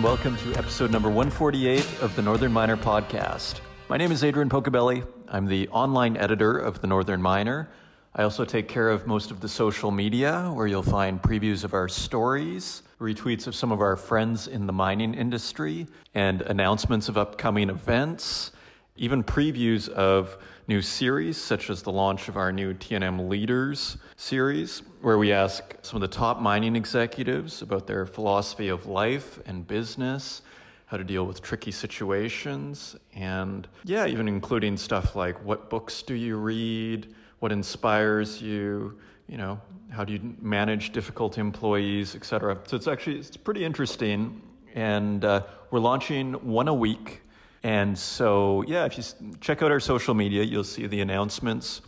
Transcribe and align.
and 0.00 0.06
welcome 0.06 0.34
to 0.38 0.54
episode 0.54 0.90
number 0.90 1.10
148 1.10 2.00
of 2.00 2.16
the 2.16 2.22
Northern 2.22 2.50
Miner 2.50 2.78
podcast. 2.78 3.60
My 3.90 3.98
name 3.98 4.10
is 4.10 4.24
Adrian 4.24 4.48
Pocobelli. 4.48 5.06
I'm 5.28 5.44
the 5.44 5.68
online 5.68 6.16
editor 6.16 6.56
of 6.56 6.80
the 6.80 6.86
Northern 6.86 7.20
Miner. 7.20 7.68
I 8.14 8.22
also 8.22 8.46
take 8.46 8.66
care 8.66 8.88
of 8.88 9.06
most 9.06 9.30
of 9.30 9.40
the 9.40 9.48
social 9.48 9.90
media, 9.90 10.50
where 10.54 10.66
you'll 10.66 10.82
find 10.82 11.20
previews 11.20 11.64
of 11.64 11.74
our 11.74 11.86
stories, 11.86 12.82
retweets 12.98 13.46
of 13.46 13.54
some 13.54 13.72
of 13.72 13.82
our 13.82 13.94
friends 13.94 14.48
in 14.48 14.66
the 14.66 14.72
mining 14.72 15.12
industry, 15.12 15.86
and 16.14 16.40
announcements 16.40 17.10
of 17.10 17.18
upcoming 17.18 17.68
events, 17.68 18.52
even 18.96 19.22
previews 19.22 19.86
of 19.90 20.38
new 20.70 20.80
series, 20.80 21.36
such 21.36 21.68
as 21.68 21.82
the 21.82 21.90
launch 21.90 22.28
of 22.28 22.36
our 22.36 22.52
new 22.52 22.72
TNM 22.72 23.28
Leaders 23.28 23.96
series, 24.14 24.82
where 25.02 25.18
we 25.18 25.32
ask 25.32 25.74
some 25.82 25.96
of 25.96 26.00
the 26.00 26.16
top 26.16 26.40
mining 26.40 26.76
executives 26.76 27.60
about 27.60 27.88
their 27.88 28.06
philosophy 28.06 28.68
of 28.68 28.86
life 28.86 29.40
and 29.46 29.66
business, 29.66 30.42
how 30.86 30.96
to 30.96 31.02
deal 31.02 31.26
with 31.26 31.42
tricky 31.42 31.72
situations, 31.72 32.94
and 33.16 33.66
yeah, 33.82 34.06
even 34.06 34.28
including 34.28 34.76
stuff 34.76 35.16
like 35.16 35.44
what 35.44 35.70
books 35.70 36.02
do 36.02 36.14
you 36.14 36.36
read, 36.36 37.16
what 37.40 37.50
inspires 37.50 38.40
you, 38.40 38.96
you 39.26 39.38
know, 39.38 39.60
how 39.90 40.04
do 40.04 40.12
you 40.12 40.36
manage 40.40 40.92
difficult 40.92 41.36
employees, 41.36 42.14
etc. 42.14 42.56
So 42.68 42.76
it's 42.76 42.86
actually 42.86 43.18
it's 43.18 43.36
pretty 43.36 43.64
interesting, 43.64 44.40
and 44.76 45.24
uh, 45.24 45.42
we're 45.72 45.80
launching 45.80 46.34
one 46.34 46.68
a 46.68 46.74
week 46.74 47.22
and 47.62 47.98
so, 47.98 48.62
yeah, 48.66 48.86
if 48.86 48.96
you 48.96 49.04
check 49.40 49.62
out 49.62 49.70
our 49.70 49.80
social 49.80 50.14
media, 50.14 50.42
you'll 50.42 50.64
see 50.64 50.86
the 50.86 51.00
announcements. 51.00 51.82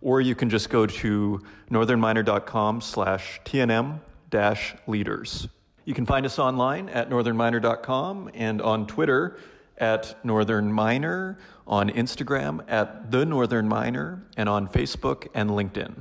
Or 0.00 0.20
you 0.20 0.34
can 0.34 0.48
just 0.48 0.70
go 0.70 0.86
to 0.86 1.42
northernminer.com 1.70 2.80
slash 2.80 3.40
TNM 3.44 4.00
dash 4.30 4.74
leaders. 4.86 5.48
You 5.84 5.94
can 5.94 6.06
find 6.06 6.24
us 6.24 6.38
online 6.38 6.88
at 6.88 7.10
northernminer.com 7.10 8.30
and 8.34 8.62
on 8.62 8.86
Twitter 8.86 9.38
at 9.76 10.24
Northern 10.24 10.72
Miner, 10.72 11.38
on 11.66 11.90
Instagram 11.90 12.64
at 12.68 13.10
The 13.10 13.24
Northern 13.24 13.68
Miner, 13.68 14.22
and 14.36 14.48
on 14.48 14.68
Facebook 14.68 15.28
and 15.34 15.50
LinkedIn. 15.50 15.94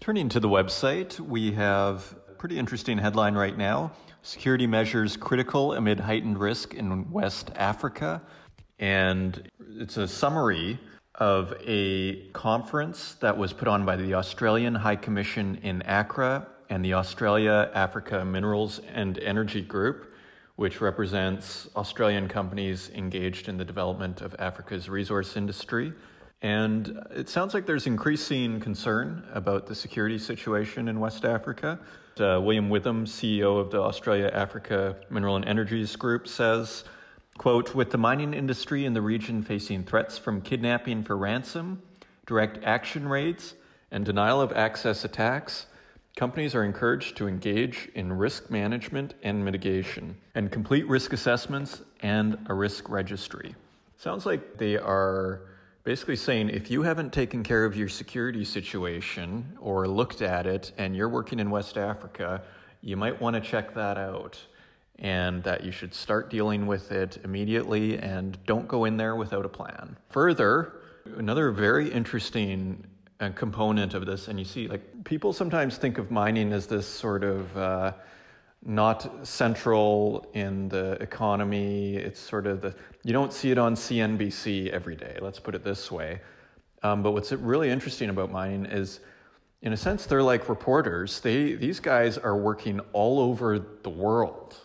Turning 0.00 0.28
to 0.30 0.40
the 0.40 0.48
website, 0.48 1.20
we 1.20 1.52
have 1.52 2.14
a 2.28 2.34
pretty 2.34 2.58
interesting 2.58 2.98
headline 2.98 3.34
right 3.34 3.56
now 3.56 3.92
Security 4.24 4.68
measures 4.68 5.16
critical 5.16 5.74
amid 5.74 5.98
heightened 5.98 6.38
risk 6.38 6.74
in 6.74 7.10
West 7.10 7.50
Africa. 7.56 8.22
And 8.82 9.48
it's 9.78 9.96
a 9.96 10.08
summary 10.08 10.76
of 11.14 11.54
a 11.64 12.16
conference 12.32 13.14
that 13.20 13.38
was 13.38 13.52
put 13.52 13.68
on 13.68 13.86
by 13.86 13.94
the 13.94 14.14
Australian 14.14 14.74
High 14.74 14.96
Commission 14.96 15.60
in 15.62 15.84
Accra 15.86 16.48
and 16.68 16.84
the 16.84 16.94
Australia 16.94 17.70
Africa 17.74 18.24
Minerals 18.24 18.80
and 18.92 19.20
Energy 19.20 19.60
Group, 19.62 20.12
which 20.56 20.80
represents 20.80 21.68
Australian 21.76 22.26
companies 22.26 22.90
engaged 22.92 23.48
in 23.48 23.56
the 23.56 23.64
development 23.64 24.20
of 24.20 24.34
Africa's 24.40 24.88
resource 24.88 25.36
industry. 25.36 25.92
And 26.42 27.00
it 27.14 27.28
sounds 27.28 27.54
like 27.54 27.66
there's 27.66 27.86
increasing 27.86 28.58
concern 28.58 29.24
about 29.32 29.68
the 29.68 29.76
security 29.76 30.18
situation 30.18 30.88
in 30.88 30.98
West 30.98 31.24
Africa. 31.24 31.78
Uh, 32.18 32.40
William 32.42 32.68
Witham, 32.68 33.06
CEO 33.06 33.60
of 33.60 33.70
the 33.70 33.80
Australia 33.80 34.28
Africa 34.34 34.96
Mineral 35.08 35.36
and 35.36 35.44
Energies 35.44 35.94
Group, 35.94 36.26
says 36.26 36.82
Quote, 37.42 37.74
with 37.74 37.90
the 37.90 37.98
mining 37.98 38.34
industry 38.34 38.84
in 38.84 38.94
the 38.94 39.02
region 39.02 39.42
facing 39.42 39.82
threats 39.82 40.16
from 40.16 40.42
kidnapping 40.42 41.02
for 41.02 41.16
ransom, 41.16 41.82
direct 42.24 42.62
action 42.62 43.08
raids, 43.08 43.54
and 43.90 44.04
denial 44.04 44.40
of 44.40 44.52
access 44.52 45.04
attacks, 45.04 45.66
companies 46.14 46.54
are 46.54 46.62
encouraged 46.62 47.16
to 47.16 47.26
engage 47.26 47.88
in 47.96 48.12
risk 48.12 48.48
management 48.48 49.14
and 49.24 49.44
mitigation, 49.44 50.16
and 50.36 50.52
complete 50.52 50.86
risk 50.86 51.12
assessments 51.12 51.82
and 51.98 52.38
a 52.46 52.54
risk 52.54 52.88
registry. 52.88 53.56
Sounds 53.96 54.24
like 54.24 54.56
they 54.56 54.76
are 54.76 55.40
basically 55.82 56.14
saying 56.14 56.48
if 56.48 56.70
you 56.70 56.82
haven't 56.82 57.12
taken 57.12 57.42
care 57.42 57.64
of 57.64 57.74
your 57.74 57.88
security 57.88 58.44
situation 58.44 59.58
or 59.60 59.88
looked 59.88 60.22
at 60.22 60.46
it 60.46 60.70
and 60.78 60.94
you're 60.94 61.08
working 61.08 61.40
in 61.40 61.50
West 61.50 61.76
Africa, 61.76 62.40
you 62.82 62.96
might 62.96 63.20
want 63.20 63.34
to 63.34 63.40
check 63.40 63.74
that 63.74 63.98
out 63.98 64.38
and 64.98 65.42
that 65.42 65.64
you 65.64 65.72
should 65.72 65.92
start 65.94 66.30
dealing 66.30 66.66
with 66.66 66.92
it 66.92 67.18
immediately 67.24 67.98
and 67.98 68.38
don't 68.46 68.68
go 68.68 68.84
in 68.84 68.96
there 68.96 69.16
without 69.16 69.44
a 69.44 69.48
plan. 69.48 69.96
Further, 70.10 70.74
another 71.16 71.50
very 71.50 71.90
interesting 71.90 72.84
uh, 73.20 73.30
component 73.30 73.94
of 73.94 74.06
this, 74.06 74.28
and 74.28 74.38
you 74.38 74.44
see, 74.44 74.68
like, 74.68 75.04
people 75.04 75.32
sometimes 75.32 75.76
think 75.76 75.98
of 75.98 76.10
mining 76.10 76.52
as 76.52 76.66
this 76.66 76.86
sort 76.86 77.24
of 77.24 77.56
uh, 77.56 77.92
not 78.64 79.26
central 79.26 80.26
in 80.34 80.68
the 80.68 80.92
economy. 81.00 81.96
It's 81.96 82.20
sort 82.20 82.46
of 82.46 82.60
the, 82.60 82.74
you 83.02 83.12
don't 83.12 83.32
see 83.32 83.50
it 83.50 83.58
on 83.58 83.74
CNBC 83.74 84.70
every 84.70 84.96
day, 84.96 85.18
let's 85.20 85.40
put 85.40 85.54
it 85.54 85.64
this 85.64 85.90
way. 85.90 86.20
Um, 86.84 87.02
but 87.02 87.12
what's 87.12 87.32
really 87.32 87.70
interesting 87.70 88.10
about 88.10 88.30
mining 88.30 88.66
is, 88.66 89.00
in 89.62 89.72
a 89.72 89.76
sense, 89.76 90.06
they're 90.06 90.22
like 90.22 90.48
reporters. 90.48 91.20
They, 91.20 91.54
these 91.54 91.78
guys 91.78 92.18
are 92.18 92.36
working 92.36 92.80
all 92.92 93.20
over 93.20 93.58
the 93.58 93.90
world 93.90 94.56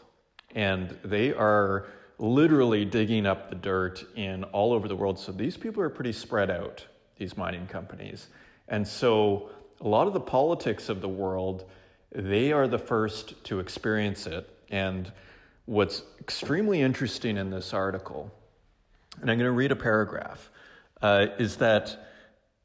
and 0.56 0.98
they 1.04 1.34
are 1.34 1.86
literally 2.20 2.84
digging 2.86 3.26
up 3.26 3.50
the 3.50 3.56
dirt 3.56 4.06
in 4.16 4.44
all 4.46 4.74
over 4.74 4.88
the 4.88 4.96
world. 4.96 5.20
So 5.20 5.32
these 5.32 5.58
people 5.58 5.84
are 5.84 5.90
pretty 5.90 6.14
spread 6.14 6.50
out, 6.50 6.86
these 7.18 7.38
mining 7.38 7.68
companies. 7.68 8.28
And 8.68 8.88
so 8.88 9.50
a 9.82 9.88
lot 9.88 10.08
of 10.08 10.14
the 10.14 10.20
politics 10.20 10.90
of 10.90 11.02
the 11.02 11.10
world, 11.10 11.70
they 12.12 12.52
are 12.52 12.68
the 12.68 12.80
first 12.80 13.44
to 13.46 13.60
experience 13.60 14.26
it. 14.26 14.50
And 14.70 15.12
what's 15.66 16.04
extremely 16.20 16.82
interesting 16.82 17.38
in 17.38 17.50
this 17.50 17.74
article, 17.74 18.32
and 19.22 19.30
I'm 19.30 19.38
going 19.38 19.50
to 19.50 19.52
read 19.52 19.72
a 19.72 19.76
paragraph, 19.76 20.50
uh, 21.02 21.28
is 21.38 21.58
that 21.58 22.08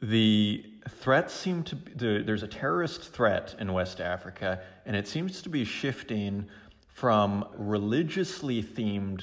the 0.01 0.65
threats 0.89 1.33
seem 1.33 1.63
to 1.65 1.77
be, 1.77 2.23
there's 2.23 2.43
a 2.43 2.49
terrorist 2.49 3.13
threat 3.13 3.55
in 3.59 3.73
West 3.73 4.01
Africa, 4.01 4.61
and 4.87 4.97
it 4.97 5.07
seems 5.07 5.43
to 5.43 5.49
be 5.49 5.65
shifting 5.65 6.49
from 6.93 7.45
religiously 7.57 8.63
themed 8.63 9.23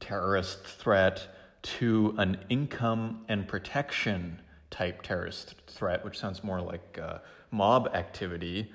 terrorist 0.00 0.64
threat 0.64 1.34
to 1.62 2.14
an 2.18 2.38
income 2.48 3.24
and 3.28 3.46
protection 3.48 4.40
type 4.70 5.02
terrorist 5.02 5.54
threat, 5.66 6.04
which 6.04 6.18
sounds 6.18 6.44
more 6.44 6.60
like 6.60 6.98
uh, 7.02 7.18
mob 7.50 7.90
activity. 7.94 8.70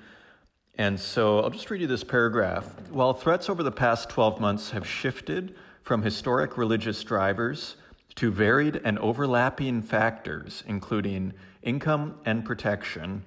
And 0.76 0.98
so 0.98 1.40
I'll 1.40 1.50
just 1.50 1.70
read 1.70 1.80
you 1.80 1.86
this 1.86 2.04
paragraph. 2.04 2.66
While 2.90 3.14
threats 3.14 3.48
over 3.48 3.62
the 3.62 3.72
past 3.72 4.08
12 4.10 4.40
months 4.40 4.70
have 4.70 4.86
shifted 4.86 5.54
from 5.82 6.02
historic 6.02 6.56
religious 6.58 7.02
drivers 7.04 7.76
to 8.16 8.30
varied 8.30 8.80
and 8.84 8.98
overlapping 8.98 9.82
factors, 9.82 10.64
including 10.66 11.32
income 11.62 12.14
and 12.24 12.44
protection, 12.44 13.24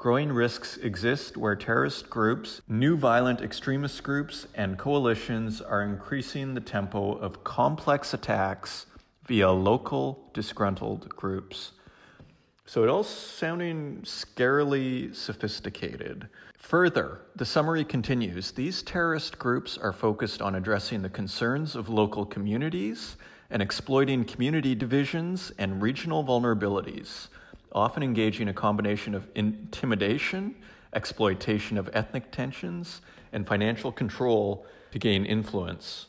Growing 0.00 0.32
risks 0.32 0.78
exist 0.78 1.36
where 1.36 1.54
terrorist 1.54 2.08
groups, 2.08 2.62
new 2.66 2.96
violent 2.96 3.42
extremist 3.42 4.02
groups, 4.02 4.46
and 4.54 4.78
coalitions 4.78 5.60
are 5.60 5.82
increasing 5.82 6.54
the 6.54 6.60
tempo 6.62 7.16
of 7.16 7.44
complex 7.44 8.14
attacks 8.14 8.86
via 9.26 9.50
local 9.50 10.30
disgruntled 10.32 11.06
groups. 11.10 11.72
So 12.64 12.82
it 12.82 12.88
all 12.88 13.02
sounding 13.02 14.00
scarily 14.04 15.14
sophisticated. 15.14 16.30
Further, 16.56 17.20
the 17.36 17.44
summary 17.44 17.84
continues 17.84 18.52
these 18.52 18.80
terrorist 18.82 19.38
groups 19.38 19.76
are 19.76 19.92
focused 19.92 20.40
on 20.40 20.54
addressing 20.54 21.02
the 21.02 21.10
concerns 21.10 21.76
of 21.76 21.90
local 21.90 22.24
communities 22.24 23.18
and 23.50 23.60
exploiting 23.60 24.24
community 24.24 24.74
divisions 24.74 25.52
and 25.58 25.82
regional 25.82 26.24
vulnerabilities 26.24 27.28
often 27.72 28.02
engaging 28.02 28.48
a 28.48 28.52
combination 28.52 29.14
of 29.14 29.26
intimidation, 29.34 30.54
exploitation 30.92 31.78
of 31.78 31.88
ethnic 31.92 32.30
tensions, 32.30 33.00
and 33.32 33.46
financial 33.46 33.92
control 33.92 34.66
to 34.92 34.98
gain 34.98 35.24
influence. 35.24 36.06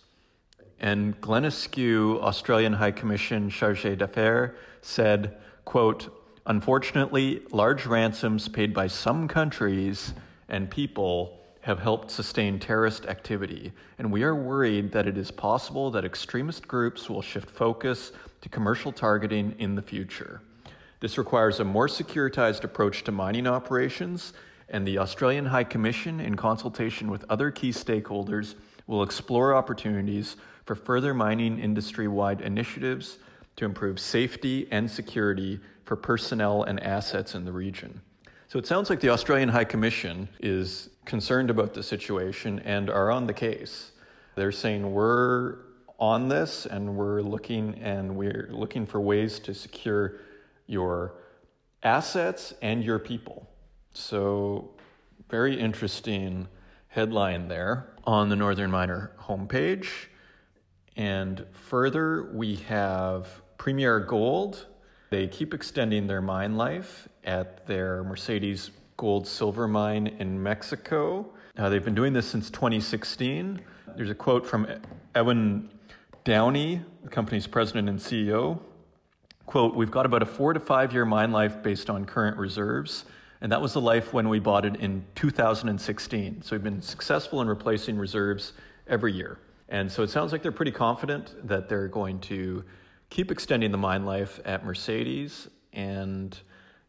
And 0.79 1.19
Glenn 1.21 1.45
Askew, 1.45 2.19
Australian 2.21 2.73
High 2.73 2.91
Commission 2.91 3.49
Chargé 3.49 3.97
d'Affaires, 3.97 4.51
said, 4.81 5.37
quote, 5.63 6.09
Unfortunately, 6.47 7.43
large 7.51 7.85
ransoms 7.85 8.47
paid 8.47 8.73
by 8.73 8.87
some 8.87 9.27
countries 9.27 10.13
and 10.49 10.71
people 10.71 11.39
have 11.61 11.79
helped 11.79 12.09
sustain 12.09 12.59
terrorist 12.59 13.05
activity, 13.05 13.71
and 13.99 14.11
we 14.11 14.23
are 14.23 14.33
worried 14.35 14.91
that 14.91 15.05
it 15.05 15.17
is 15.17 15.29
possible 15.29 15.91
that 15.91 16.03
extremist 16.03 16.67
groups 16.67 17.07
will 17.07 17.21
shift 17.21 17.49
focus 17.49 18.11
to 18.41 18.49
commercial 18.49 18.91
targeting 18.91 19.55
in 19.59 19.75
the 19.75 19.81
future. 19.81 20.41
This 21.01 21.17
requires 21.17 21.59
a 21.59 21.65
more 21.65 21.87
securitized 21.87 22.63
approach 22.63 23.03
to 23.05 23.11
mining 23.11 23.47
operations, 23.47 24.33
and 24.69 24.87
the 24.87 24.99
Australian 24.99 25.47
High 25.47 25.63
Commission, 25.63 26.19
in 26.19 26.35
consultation 26.35 27.09
with 27.09 27.25
other 27.27 27.49
key 27.49 27.71
stakeholders, 27.71 28.53
will 28.85 29.01
explore 29.01 29.55
opportunities 29.55 30.37
for 30.63 30.75
further 30.75 31.15
mining 31.15 31.57
industry 31.57 32.07
wide 32.07 32.41
initiatives 32.41 33.17
to 33.55 33.65
improve 33.65 33.99
safety 33.99 34.67
and 34.69 34.89
security 34.89 35.59
for 35.85 35.95
personnel 35.95 36.63
and 36.63 36.79
assets 36.81 37.33
in 37.33 37.45
the 37.45 37.51
region. 37.51 37.99
So 38.47 38.59
it 38.59 38.67
sounds 38.67 38.91
like 38.91 38.99
the 38.99 39.09
Australian 39.09 39.49
High 39.49 39.63
Commission 39.63 40.29
is 40.39 40.89
concerned 41.05 41.49
about 41.49 41.73
the 41.73 41.81
situation 41.81 42.59
and 42.59 42.91
are 42.91 43.09
on 43.09 43.25
the 43.25 43.33
case. 43.33 43.91
They're 44.35 44.51
saying 44.51 44.93
we're 44.93 45.57
on 45.99 46.27
this 46.27 46.67
and 46.67 46.95
we're 46.95 47.21
looking 47.21 47.73
and 47.79 48.15
we're 48.15 48.49
looking 48.51 48.85
for 48.85 49.01
ways 49.01 49.39
to 49.39 49.55
secure 49.55 50.19
your 50.71 51.15
assets 51.83 52.53
and 52.61 52.83
your 52.83 52.97
people. 52.97 53.49
So, 53.93 54.71
very 55.29 55.59
interesting 55.59 56.47
headline 56.87 57.47
there 57.47 57.93
on 58.05 58.29
the 58.29 58.35
Northern 58.35 58.71
Miner 58.71 59.11
homepage. 59.19 59.87
And 60.95 61.45
further, 61.51 62.31
we 62.33 62.55
have 62.67 63.27
Premier 63.57 63.99
Gold. 63.99 64.65
They 65.09 65.27
keep 65.27 65.53
extending 65.53 66.07
their 66.07 66.21
mine 66.21 66.55
life 66.55 67.07
at 67.23 67.67
their 67.67 68.03
Mercedes 68.03 68.71
Gold 68.97 69.27
Silver 69.27 69.67
Mine 69.67 70.07
in 70.19 70.41
Mexico. 70.41 71.33
Uh, 71.57 71.69
they've 71.69 71.83
been 71.83 71.95
doing 71.95 72.13
this 72.13 72.27
since 72.27 72.49
2016. 72.49 73.61
There's 73.95 74.09
a 74.09 74.15
quote 74.15 74.45
from 74.47 74.67
Ewan 75.15 75.69
Downey, 76.23 76.81
the 77.03 77.09
company's 77.09 77.47
president 77.47 77.89
and 77.89 77.99
CEO. 77.99 78.59
Quote, 79.51 79.75
We've 79.75 79.91
got 79.91 80.05
about 80.05 80.21
a 80.23 80.25
four 80.25 80.53
to 80.53 80.61
five 80.61 80.93
year 80.93 81.03
mine 81.03 81.33
life 81.33 81.61
based 81.61 81.89
on 81.89 82.05
current 82.05 82.37
reserves. 82.37 83.03
And 83.41 83.51
that 83.51 83.61
was 83.61 83.73
the 83.73 83.81
life 83.81 84.13
when 84.13 84.29
we 84.29 84.39
bought 84.39 84.63
it 84.63 84.77
in 84.77 85.03
2016. 85.15 86.41
So 86.41 86.55
we've 86.55 86.63
been 86.63 86.81
successful 86.81 87.41
in 87.41 87.49
replacing 87.49 87.97
reserves 87.97 88.53
every 88.87 89.11
year. 89.11 89.39
And 89.67 89.91
so 89.91 90.03
it 90.03 90.09
sounds 90.09 90.31
like 90.31 90.41
they're 90.41 90.53
pretty 90.53 90.71
confident 90.71 91.35
that 91.49 91.67
they're 91.67 91.89
going 91.89 92.21
to 92.21 92.63
keep 93.09 93.29
extending 93.29 93.71
the 93.71 93.77
mine 93.77 94.05
life 94.05 94.39
at 94.45 94.63
Mercedes. 94.63 95.49
And 95.73 96.39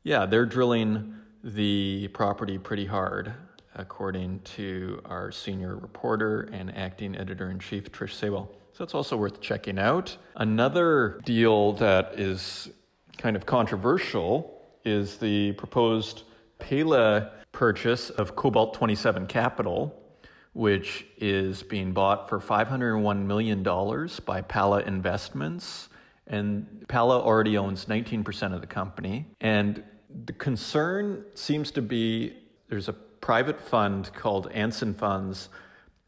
yeah, 0.05 0.25
they're 0.25 0.47
drilling 0.47 1.17
the 1.43 2.06
property 2.15 2.58
pretty 2.58 2.87
hard, 2.87 3.35
according 3.75 4.38
to 4.55 5.03
our 5.06 5.32
senior 5.32 5.75
reporter 5.75 6.43
and 6.53 6.73
acting 6.76 7.17
editor 7.17 7.50
in 7.50 7.58
chief, 7.58 7.91
Trish 7.91 8.15
Saywell. 8.15 8.47
So 8.75 8.85
it's 8.85 8.95
also 8.95 9.19
worth 9.19 9.41
checking 9.41 9.79
out. 9.79 10.17
Another 10.35 11.21
deal 11.25 11.75
that 11.75 12.19
is 12.19 12.71
kind 13.19 13.37
of 13.37 13.45
controversial 13.45 14.63
is 14.85 15.19
the 15.19 15.53
proposed 15.53 16.23
Pala 16.59 17.33
purchase 17.53 18.09
of 18.09 18.35
Cobalt 18.35 18.73
27 18.73 19.27
Capital, 19.27 19.95
which 20.55 21.07
is 21.19 21.63
being 21.63 21.93
bought 21.93 22.31
for 22.31 22.41
$501 22.41 23.27
million 23.27 23.63
by 24.25 24.41
Pala 24.41 24.81
Investments. 24.81 25.91
And 26.27 26.87
Pala 26.89 27.21
already 27.21 27.59
owns 27.59 27.85
19% 27.85 28.55
of 28.55 28.63
the 28.63 28.67
company. 28.67 29.27
And 29.43 29.85
the 30.25 30.33
concern 30.33 31.27
seems 31.35 31.71
to 31.73 31.83
be 31.83 32.39
there's 32.69 32.89
a 32.89 32.95
private 32.95 33.61
fund 33.61 34.11
called 34.15 34.51
Anson 34.53 34.95
Funds, 34.95 35.51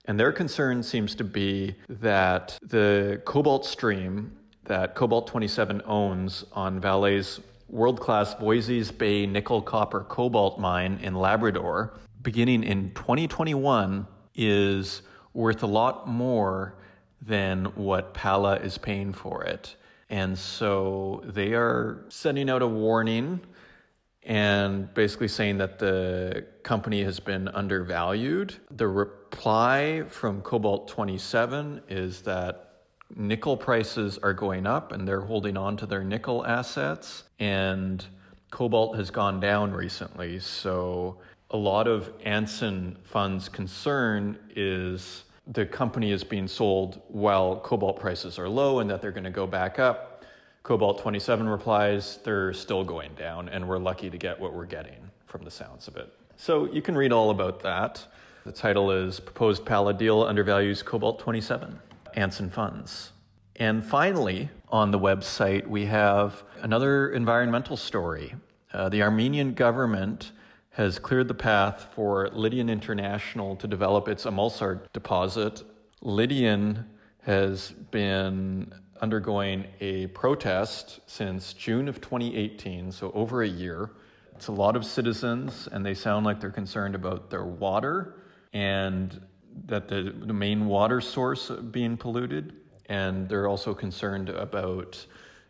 and 0.05 0.19
their 0.19 0.33
concern 0.33 0.83
seems 0.83 1.15
to 1.17 1.25
be 1.25 1.75
that 1.89 2.59
the 2.63 3.23
cobalt 3.25 3.65
stream 3.65 4.33
that 4.65 4.95
Cobalt 4.95 5.27
27 5.27 5.83
owns 5.85 6.45
on 6.53 6.81
Vale's 6.81 7.41
world 7.69 8.01
class 8.01 8.35
Voisey's 8.35 8.91
Bay 8.91 9.27
nickel 9.27 9.61
copper 9.61 10.01
cobalt 10.01 10.59
mine 10.59 10.99
in 11.03 11.15
Labrador, 11.15 11.95
beginning 12.23 12.63
in 12.63 12.93
2021, 12.95 14.07
is 14.35 15.03
worth 15.33 15.63
a 15.63 15.67
lot 15.67 16.09
more 16.09 16.77
than 17.21 17.67
what 17.75 18.15
Pala 18.15 18.57
is 18.57 18.79
paying 18.79 19.13
for 19.13 19.45
it. 19.45 19.77
And 20.11 20.39
so 20.39 21.23
they 21.27 21.55
are 21.55 22.05
sending 22.09 22.49
out 22.51 22.63
a 22.63 22.67
warning 22.67 23.41
and 24.23 24.93
basically 24.95 25.29
saying 25.29 25.59
that 25.59 25.79
the 25.79 26.47
company 26.63 27.03
has 27.05 27.21
been 27.21 27.49
undervalued. 27.49 28.55
The 28.71 28.89
reply 29.35 30.05
from 30.11 30.41
Cobalt 30.43 30.87
27 30.87 31.83
is 31.89 32.23
that 32.23 32.85
nickel 33.17 33.57
prices 33.57 34.17
are 34.19 34.33
going 34.33 34.65
up 34.65 34.93
and 34.93 35.09
they're 35.09 35.23
holding 35.23 35.57
on 35.57 35.77
to 35.77 35.87
their 35.87 36.05
nickel 36.05 36.47
assets 36.47 37.25
and 37.41 38.07
cobalt 38.53 38.97
has 38.97 39.11
gone 39.11 39.41
down 39.41 39.73
recently. 39.73 40.39
So 40.39 41.19
a 41.51 41.57
lot 41.57 41.89
of 41.89 42.13
anson 42.25 42.97
funds 43.03 43.49
concern 43.49 44.39
is 44.55 45.25
the 45.49 45.67
company 45.67 46.13
is 46.13 46.23
being 46.23 46.47
sold 46.47 47.03
while 47.09 47.57
cobalt 47.59 47.99
prices 47.99 48.39
are 48.39 48.49
low 48.49 48.79
and 48.79 48.89
that 48.89 49.03
they're 49.03 49.11
going 49.11 49.25
to 49.25 49.31
go 49.31 49.49
back 49.49 49.81
up. 49.81 50.25
Cobalt 50.63 51.01
27 51.01 51.49
replies 51.49 52.21
they're 52.23 52.53
still 52.53 52.85
going 52.85 53.13
down 53.15 53.49
and 53.49 53.67
we're 53.69 53.79
lucky 53.79 54.09
to 54.11 54.17
get 54.17 54.39
what 54.39 54.55
we're 54.55 54.65
getting 54.65 55.11
from 55.27 55.43
the 55.43 55.51
sounds 55.51 55.89
of 55.89 55.97
it. 55.97 56.13
So 56.37 56.73
you 56.73 56.81
can 56.81 56.97
read 56.97 57.11
all 57.11 57.31
about 57.31 57.59
that 57.65 58.07
the 58.45 58.53
title 58.53 58.91
is 58.91 59.21
proposed 59.21 59.65
Pala 59.65 59.95
deal 59.95 60.23
undervalues 60.23 60.83
cobalt 60.83 61.19
27 61.19 61.79
Anson 62.13 62.51
Funds. 62.51 63.13
And 63.57 63.83
finally, 63.83 64.51
on 64.69 64.91
the 64.91 64.99
website, 64.99 65.67
we 65.67 65.87
have 65.87 66.43
another 66.61 67.09
environmental 67.09 67.79
story. 67.79 68.35
Uh, 68.71 68.91
the 68.91 69.03
Armenian 69.03 69.55
government 69.55 70.33
has 70.73 70.99
cleared 70.99 71.29
the 71.29 71.35
path 71.35 71.89
for 71.95 72.29
Lydian 72.35 72.69
International 72.69 73.57
to 73.57 73.67
develop 73.67 74.09
its 74.09 74.27
Amulsar 74.27 74.81
deposit. 74.93 75.63
Lydian 76.03 76.85
has 77.23 77.71
been 77.93 78.75
undergoing 79.01 79.65
a 79.81 80.09
protest 80.09 81.01
since 81.07 81.55
June 81.55 81.89
of 81.89 82.03
2018, 82.03 82.93
so 82.93 83.11
over 83.13 83.43
a 83.43 83.49
year. 83.49 83.93
It's 84.35 84.49
a 84.49 84.53
lot 84.53 84.77
of 84.77 84.85
citizens, 84.85 85.67
and 85.73 85.87
they 85.87 85.95
sound 85.95 86.27
like 86.27 86.41
they're 86.41 86.51
concerned 86.51 86.95
about 86.95 87.31
their 87.31 87.45
water 87.45 88.17
and 88.55 89.21
that 89.67 89.89
the, 89.89 90.15
the 90.25 90.33
main 90.33 90.67
water 90.67 91.01
source 91.01 91.51
being 91.51 91.97
polluted, 91.97 92.55
and 92.89 93.29
they're 93.29 93.49
also 93.49 93.75
concerned 93.75 94.31
about 94.31 95.05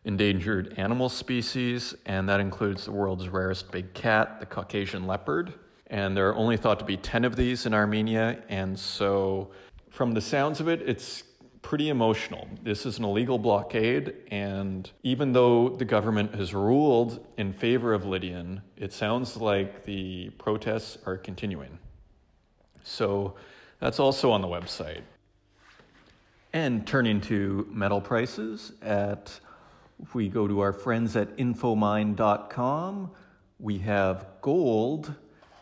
endangered 0.05 0.75
animal 0.77 1.09
species, 1.09 1.95
and 2.07 2.29
that 2.29 2.41
includes 2.41 2.87
the 2.87 2.93
world's 2.93 3.29
rarest 3.29 3.71
big 3.71 3.95
cat, 3.95 4.41
the 4.41 4.47
Caucasian 4.47 5.07
leopard. 5.07 5.55
And 5.89 6.17
there 6.17 6.29
are 6.29 6.35
only 6.35 6.57
thought 6.57 6.79
to 6.81 6.85
be 6.85 6.97
10 6.97 7.25
of 7.25 7.37
these 7.37 7.67
in 7.67 7.75
Armenia, 7.75 8.43
and 8.49 8.79
so 8.79 9.51
from 9.91 10.13
the 10.13 10.21
sounds 10.21 10.61
of 10.61 10.69
it, 10.69 10.83
it's 10.83 11.23
pretty 11.63 11.89
emotional. 11.89 12.47
This 12.63 12.85
is 12.85 12.99
an 12.99 13.05
illegal 13.05 13.39
blockade, 13.39 14.15
and 14.31 14.91
even 15.03 15.33
though 15.33 15.71
the 15.71 15.85
government 15.85 16.35
has 16.35 16.53
ruled 16.53 17.27
in 17.39 17.53
favor 17.53 17.95
of 17.95 18.05
Lydian, 18.05 18.61
it 18.77 18.93
sounds 18.93 19.37
like 19.37 19.85
the 19.85 20.31
protests 20.31 20.99
are 21.07 21.17
continuing. 21.17 21.79
So 22.85 23.35
that's 23.81 23.99
also 23.99 24.31
on 24.31 24.43
the 24.43 24.49
website. 24.49 25.03
And 26.53 26.87
turning 26.87 27.21
to 27.23 27.67
metal 27.73 28.01
prices, 28.01 28.75
at 28.81 29.41
we 30.15 30.29
go 30.29 30.47
to 30.47 30.61
our 30.61 30.73
friends 30.73 31.17
at 31.17 31.37
infomine.com, 31.37 33.11
we 33.59 33.79
have 33.79 34.27
gold 34.41 35.13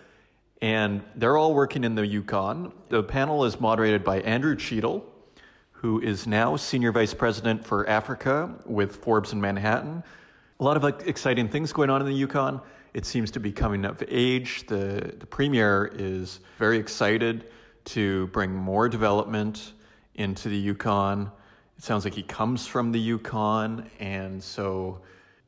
And 0.62 1.02
they're 1.16 1.36
all 1.36 1.54
working 1.54 1.82
in 1.82 1.96
the 1.96 2.06
Yukon. 2.06 2.72
The 2.88 3.02
panel 3.02 3.44
is 3.44 3.60
moderated 3.60 4.04
by 4.04 4.20
Andrew 4.20 4.54
Cheatle, 4.54 5.02
who 5.72 6.00
is 6.00 6.26
now 6.26 6.54
Senior 6.56 6.92
Vice 6.92 7.12
President 7.12 7.66
for 7.66 7.88
Africa 7.88 8.54
with 8.64 8.96
Forbes 8.96 9.34
& 9.34 9.34
Manhattan. 9.34 10.04
A 10.60 10.64
lot 10.64 10.76
of 10.76 10.84
exciting 11.06 11.48
things 11.48 11.72
going 11.72 11.90
on 11.90 12.00
in 12.00 12.06
the 12.06 12.14
Yukon. 12.14 12.60
It 12.94 13.04
seems 13.04 13.32
to 13.32 13.40
be 13.40 13.50
coming 13.50 13.84
of 13.84 14.02
age. 14.06 14.66
The, 14.68 15.16
the 15.18 15.26
Premier 15.26 15.90
is 15.92 16.38
very 16.58 16.78
excited 16.78 17.50
to 17.86 18.28
bring 18.28 18.54
more 18.54 18.88
development 18.88 19.72
into 20.14 20.48
the 20.48 20.56
Yukon. 20.56 21.32
It 21.76 21.82
sounds 21.82 22.04
like 22.04 22.14
he 22.14 22.22
comes 22.22 22.66
from 22.66 22.92
the 22.92 23.00
Yukon, 23.00 23.90
and 23.98 24.42
so 24.42 25.00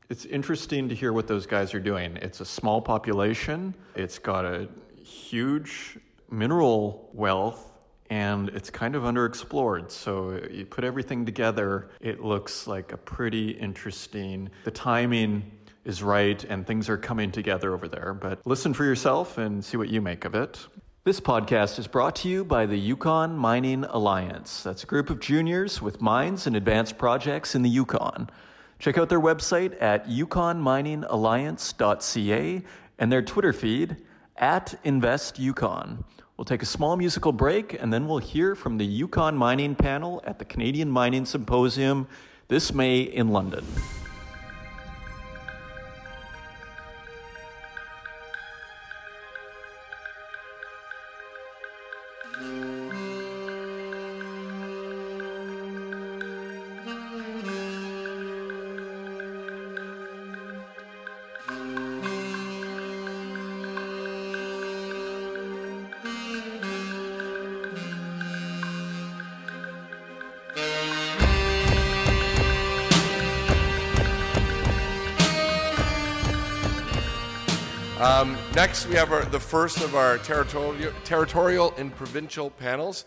it's 0.09 0.25
interesting 0.25 0.89
to 0.89 0.95
hear 0.95 1.11
what 1.13 1.27
those 1.27 1.45
guys 1.45 1.73
are 1.73 1.79
doing. 1.79 2.17
It's 2.17 2.39
a 2.39 2.45
small 2.45 2.81
population, 2.81 3.73
it's 3.95 4.19
got 4.19 4.45
a 4.45 4.67
huge 5.03 5.97
mineral 6.29 7.09
wealth 7.13 7.73
and 8.09 8.49
it's 8.49 8.69
kind 8.69 8.95
of 8.95 9.03
underexplored. 9.03 9.91
So 9.91 10.41
you 10.49 10.65
put 10.65 10.83
everything 10.83 11.25
together, 11.25 11.89
it 11.99 12.23
looks 12.23 12.67
like 12.67 12.93
a 12.93 12.97
pretty 12.97 13.51
interesting. 13.51 14.49
The 14.63 14.71
timing 14.71 15.51
is 15.83 16.01
right 16.01 16.41
and 16.45 16.65
things 16.65 16.89
are 16.89 16.97
coming 16.97 17.31
together 17.31 17.73
over 17.73 17.87
there. 17.87 18.13
But 18.13 18.39
listen 18.45 18.73
for 18.73 18.85
yourself 18.85 19.37
and 19.37 19.63
see 19.63 19.77
what 19.77 19.89
you 19.89 20.01
make 20.01 20.25
of 20.25 20.35
it. 20.35 20.65
This 21.07 21.21
podcast 21.21 21.79
is 21.79 21.87
brought 21.87 22.17
to 22.17 22.27
you 22.27 22.43
by 22.43 22.65
the 22.65 22.75
Yukon 22.75 23.37
Mining 23.37 23.85
Alliance. 23.85 24.61
That's 24.61 24.83
a 24.83 24.85
group 24.85 25.09
of 25.09 25.21
juniors 25.21 25.81
with 25.81 26.01
mines 26.01 26.47
and 26.47 26.57
advanced 26.57 26.97
projects 26.97 27.55
in 27.55 27.61
the 27.61 27.69
Yukon. 27.69 28.29
Check 28.77 28.97
out 28.97 29.07
their 29.07 29.21
website 29.21 29.81
at 29.81 30.09
yukonminingalliance.ca 30.09 32.61
and 32.99 33.09
their 33.09 33.21
Twitter 33.21 33.53
feed 33.53 33.95
at 34.35 34.77
InvestYukon. 34.83 36.03
We'll 36.35 36.43
take 36.43 36.61
a 36.61 36.65
small 36.65 36.97
musical 36.97 37.31
break 37.31 37.81
and 37.81 37.93
then 37.93 38.09
we'll 38.09 38.17
hear 38.17 38.53
from 38.53 38.77
the 38.77 38.85
Yukon 38.85 39.37
Mining 39.37 39.75
Panel 39.75 40.21
at 40.25 40.39
the 40.39 40.45
Canadian 40.45 40.91
Mining 40.91 41.25
Symposium 41.25 42.09
this 42.49 42.73
May 42.73 42.99
in 42.99 43.29
London. 43.29 43.65
Um, 77.99 78.37
next, 78.53 78.85
we 78.85 78.93
have 78.93 79.11
our, 79.11 79.25
the 79.25 79.39
first 79.39 79.81
of 79.81 79.95
our 79.95 80.19
territorial, 80.19 80.93
territorial 81.03 81.73
and 81.77 81.95
provincial 81.95 82.51
panels. 82.51 83.05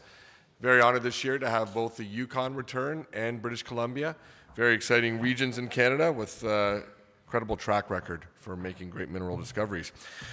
Very 0.60 0.80
honored 0.80 1.04
this 1.04 1.22
year 1.22 1.38
to 1.38 1.48
have 1.48 1.72
both 1.72 1.96
the 1.96 2.02
Yukon 2.02 2.56
return 2.56 3.06
and 3.12 3.40
British 3.40 3.62
Columbia. 3.62 4.16
Very 4.56 4.74
exciting 4.74 5.20
regions 5.20 5.58
in 5.58 5.68
Canada 5.68 6.10
with 6.10 6.44
uh, 6.44 6.80
incredible 7.24 7.56
track 7.56 7.88
record 7.88 8.24
for 8.34 8.56
making 8.56 8.90
great 8.90 9.10
mineral 9.10 9.36
discoveries. 9.36 9.92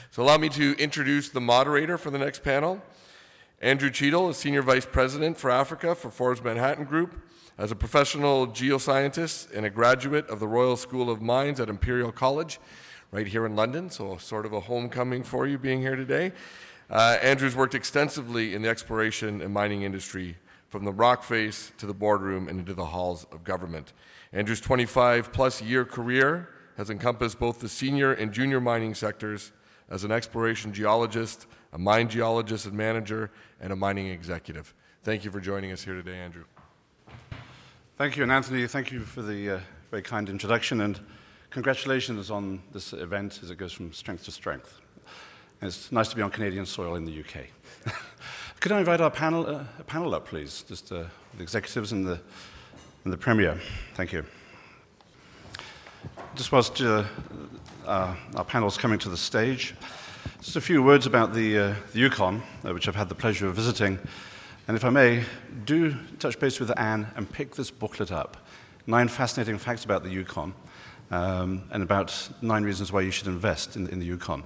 So, 0.10 0.24
allow 0.24 0.40
me 0.40 0.50
to 0.50 0.76
introduce 0.80 1.30
the 1.30 1.42
moderator 1.42 2.00
for 2.00 2.10
the 2.10 2.18
next 2.18 2.44
panel. 2.44 2.82
Andrew 3.62 3.92
Cheatle 3.92 4.32
is 4.32 4.38
Senior 4.38 4.64
Vice 4.64 4.88
President 4.88 5.38
for 5.38 5.52
Africa 5.52 5.94
for 5.94 6.10
Forbes 6.10 6.44
Manhattan 6.44 6.86
Group. 6.86 7.14
As 7.60 7.72
a 7.72 7.76
professional 7.76 8.48
geoscientist 8.48 9.56
and 9.56 9.68
a 9.68 9.70
graduate 9.70 10.28
of 10.30 10.40
the 10.40 10.48
Royal 10.48 10.78
School 10.78 11.12
of 11.12 11.22
Mines 11.22 11.60
at 11.60 11.70
Imperial 11.70 12.12
College, 12.12 12.60
right 13.12 13.28
here 13.28 13.46
in 13.46 13.56
London, 13.56 13.90
so 13.90 14.18
sort 14.18 14.46
of 14.46 14.54
a 14.54 14.60
homecoming 14.60 15.24
for 15.24 15.48
you 15.48 15.58
being 15.58 15.82
here 15.82 15.96
today. 15.96 16.32
Uh, 16.90 17.18
Andrew's 17.22 17.56
worked 17.56 17.76
extensively 17.76 18.54
in 18.54 18.62
the 18.62 18.70
exploration 18.70 19.42
and 19.42 19.54
mining 19.54 19.84
industry, 19.84 20.38
from 20.70 20.84
the 20.84 20.92
rock 20.92 21.24
face 21.24 21.72
to 21.78 21.86
the 21.86 21.94
boardroom 21.94 22.48
and 22.48 22.60
into 22.60 22.74
the 22.74 22.86
halls 22.86 23.26
of 23.32 23.44
government. 23.44 23.94
Andrew's 24.34 24.60
25 24.60 25.32
plus 25.32 25.62
year 25.62 25.86
career 25.86 26.50
has 26.76 26.90
encompassed 26.90 27.40
both 27.40 27.60
the 27.60 27.70
senior 27.70 28.14
and 28.14 28.34
junior 28.34 28.60
mining 28.60 28.94
sectors 28.94 29.52
as 29.90 30.04
an 30.04 30.12
exploration 30.12 30.74
geologist, 30.74 31.48
a 31.74 31.78
mine 31.78 32.10
geologist 32.10 32.66
and 32.66 32.76
manager, 32.76 33.32
and 33.62 33.72
a 33.72 33.76
mining 33.76 34.08
executive. 34.08 34.74
Thank 35.04 35.24
you 35.24 35.32
for 35.32 35.40
joining 35.40 35.72
us 35.72 35.84
here 35.84 35.94
today, 35.94 36.18
Andrew. 36.18 36.44
Thank 37.98 38.18
you, 38.18 38.24
and 38.24 38.32
Anthony, 38.32 38.68
thank 38.68 38.92
you 38.92 39.00
for 39.00 39.22
the 39.22 39.50
uh, 39.50 39.60
very 39.90 40.04
kind 40.04 40.30
introduction. 40.30 40.82
And 40.82 41.00
Congratulations 41.50 42.30
on 42.30 42.62
this 42.74 42.92
event 42.92 43.40
as 43.42 43.50
it 43.50 43.58
goes 43.58 43.72
from 43.72 43.94
strength 43.94 44.26
to 44.26 44.32
strength. 44.32 44.80
it's 45.62 45.92
nice 45.94 46.10
to 46.10 46.16
be 46.16 46.22
on 46.22 46.30
Canadian 46.30 46.66
soil 46.66 46.96
in 46.96 47.06
the 47.06 47.20
UK. 47.22 47.46
Could 48.60 48.74
I 48.74 48.80
invite 48.80 49.00
our 49.00 49.10
panel, 49.10 49.48
uh, 49.48 49.64
panel 49.88 50.14
up, 50.14 50.28
please? 50.28 50.66
Just 50.68 50.92
uh, 50.92 51.06
the 51.38 51.44
executives 51.44 51.94
and 51.94 52.06
the, 52.06 52.20
and 53.06 53.14
the 53.14 53.18
Premier. 53.18 53.58
Thank 53.94 54.12
you. 54.12 54.26
Just 56.36 56.52
whilst 56.52 56.82
uh, 56.82 57.06
uh 57.86 58.16
our 58.36 58.44
panel 58.44 58.68
is 58.68 58.78
coming 58.78 59.00
to 59.00 59.10
the 59.10 59.18
stage, 59.18 59.74
just 60.42 60.58
a 60.58 60.62
few 60.62 60.84
words 60.84 61.06
about 61.06 61.34
the, 61.34 61.58
uh, 61.58 61.76
the 61.94 62.00
Yukon, 62.00 62.44
uh, 62.66 62.74
which 62.74 62.90
I've 62.90 62.96
had 62.96 63.08
the 63.08 63.16
pleasure 63.16 63.48
of 63.48 63.56
visiting. 63.56 63.98
And 64.68 64.76
if 64.76 64.84
I 64.84 64.90
may, 64.90 65.24
do 65.64 65.96
touch 66.20 66.40
base 66.40 66.60
with 66.60 66.78
Anne 66.78 67.08
and 67.16 67.32
pick 67.32 67.56
this 67.56 67.72
booklet 67.72 68.12
up. 68.12 68.36
Nine 68.86 69.08
fascinating 69.08 69.58
facts 69.58 69.86
about 69.86 70.04
the 70.04 70.10
Yukon 70.10 70.54
um, 71.12 71.64
and 71.72 71.84
about 71.84 72.30
nine 72.42 72.64
reasons 72.64 72.92
why 72.92 73.02
you 73.02 73.12
should 73.12 73.28
invest 73.28 73.76
in, 73.76 73.88
in 73.88 74.00
the 74.00 74.06
Yukon. 74.06 74.44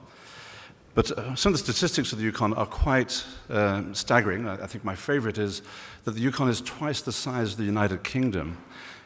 But 0.93 1.11
uh, 1.11 1.35
some 1.35 1.53
of 1.53 1.59
the 1.59 1.63
statistics 1.63 2.11
of 2.11 2.19
the 2.19 2.25
Yukon 2.25 2.53
are 2.53 2.65
quite 2.65 3.23
uh, 3.49 3.83
staggering. 3.93 4.47
I, 4.47 4.63
I, 4.63 4.67
think 4.67 4.83
my 4.83 4.95
favorite 4.95 5.37
is 5.37 5.61
that 6.03 6.11
the 6.11 6.19
Yukon 6.19 6.49
is 6.49 6.59
twice 6.61 7.01
the 7.01 7.13
size 7.13 7.53
of 7.53 7.57
the 7.57 7.63
United 7.63 8.03
Kingdom 8.03 8.57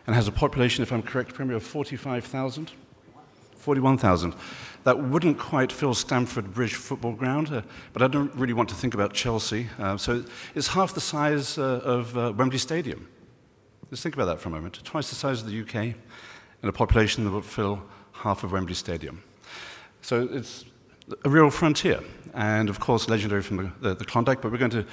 and 0.08 0.16
has 0.16 0.28
a 0.28 0.32
population, 0.32 0.82
if 0.82 0.92
I'm 0.92 1.04
correct, 1.04 1.34
Premier, 1.34 1.58
of 1.58 1.64
45,000? 1.64 2.72
41,000. 3.58 4.34
That 4.84 5.00
wouldn't 5.00 5.40
quite 5.40 5.72
fill 5.72 5.94
Stamford 5.94 6.54
Bridge 6.54 6.76
football 6.76 7.14
ground, 7.14 7.52
uh, 7.52 7.62
but 7.94 8.02
I 8.02 8.08
don't 8.08 8.34
really 8.36 8.54
want 8.54 8.70
to 8.70 8.76
think 8.76 8.94
about 8.94 9.14
Chelsea. 9.14 9.68
Uh, 9.80 9.98
so 9.98 10.24
it's 10.54 10.68
half 10.68 10.94
the 10.94 11.02
size 11.02 11.58
uh, 11.58 11.82
of 11.84 12.16
uh, 12.18 12.34
Wembley 12.36 12.60
Stadium. 12.60 13.08
Just 13.90 14.04
think 14.04 14.16
about 14.16 14.26
that 14.26 14.40
for 14.40 14.50
a 14.50 14.52
moment. 14.52 14.80
Twice 14.84 15.10
the 15.10 15.16
size 15.16 15.42
of 15.42 15.50
the 15.50 15.62
UK 15.62 15.96
and 16.65 16.74
a 16.74 16.74
population 16.74 17.24
that 17.24 17.29
would 17.29 17.45
fill 17.45 17.79
half 18.12 18.43
of 18.43 18.51
Wembley 18.51 18.74
Stadium. 18.74 19.22
So 20.01 20.27
it's 20.31 20.65
a 21.24 21.29
real 21.29 21.51
frontier, 21.51 22.00
and 22.34 22.72
of 22.72 22.79
course, 22.79 23.07
legendary 23.07 23.43
from 23.43 23.57
the, 23.57 23.72
the, 23.81 23.95
the 23.98 24.05
Klondike. 24.05 24.41
But 24.41 24.51
we're 24.51 24.57
going 24.57 24.72
to 24.72 24.84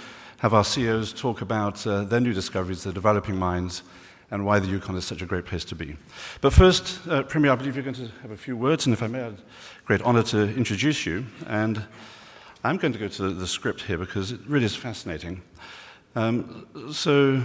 have 0.41 0.53
our 0.53 0.65
CEOs 0.65 1.15
talk 1.15 1.41
about 1.41 1.87
uh, 1.87 2.05
their 2.05 2.21
new 2.21 2.35
discoveries, 2.35 2.85
their 2.85 2.93
developing 2.93 3.39
mines, 3.39 3.85
and 4.31 4.45
why 4.45 4.59
the 4.59 4.67
Yukon 4.67 4.97
is 4.97 5.07
such 5.07 5.23
a 5.23 5.25
great 5.25 5.47
place 5.47 5.65
to 5.65 5.75
be. 5.75 5.97
But 6.43 6.53
first, 6.53 7.09
uh, 7.09 7.23
Premier, 7.23 7.53
I 7.53 7.55
believe 7.55 7.75
you're 7.75 7.85
going 7.85 7.95
to 7.95 8.11
have 8.21 8.33
a 8.33 8.37
few 8.37 8.55
words, 8.55 8.85
and 8.85 8.93
if 8.93 9.03
I 9.03 9.07
may, 9.07 9.21
a 9.21 9.35
great 9.87 10.03
honor 10.03 10.25
to 10.25 10.55
introduce 10.55 11.07
you. 11.07 11.25
And 11.47 11.83
I'm 12.65 12.77
going 12.77 12.93
to 12.93 12.99
go 12.99 13.09
to 13.09 13.23
the, 13.23 13.29
the 13.31 13.47
script 13.47 13.81
here 13.81 13.97
because 13.97 14.31
it 14.31 14.41
really 14.47 14.67
is 14.67 14.77
fascinating. 14.77 15.41
Um, 16.17 16.67
so, 16.93 17.43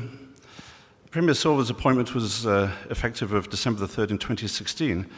Premier 1.12 1.34
Silver's 1.34 1.70
appointment 1.70 2.14
was 2.14 2.46
uh, 2.46 2.70
effective 2.90 3.32
of 3.32 3.50
December 3.50 3.80
the 3.80 3.88
3rd 3.88 4.12
in 4.12 4.18
2016. 4.18 5.10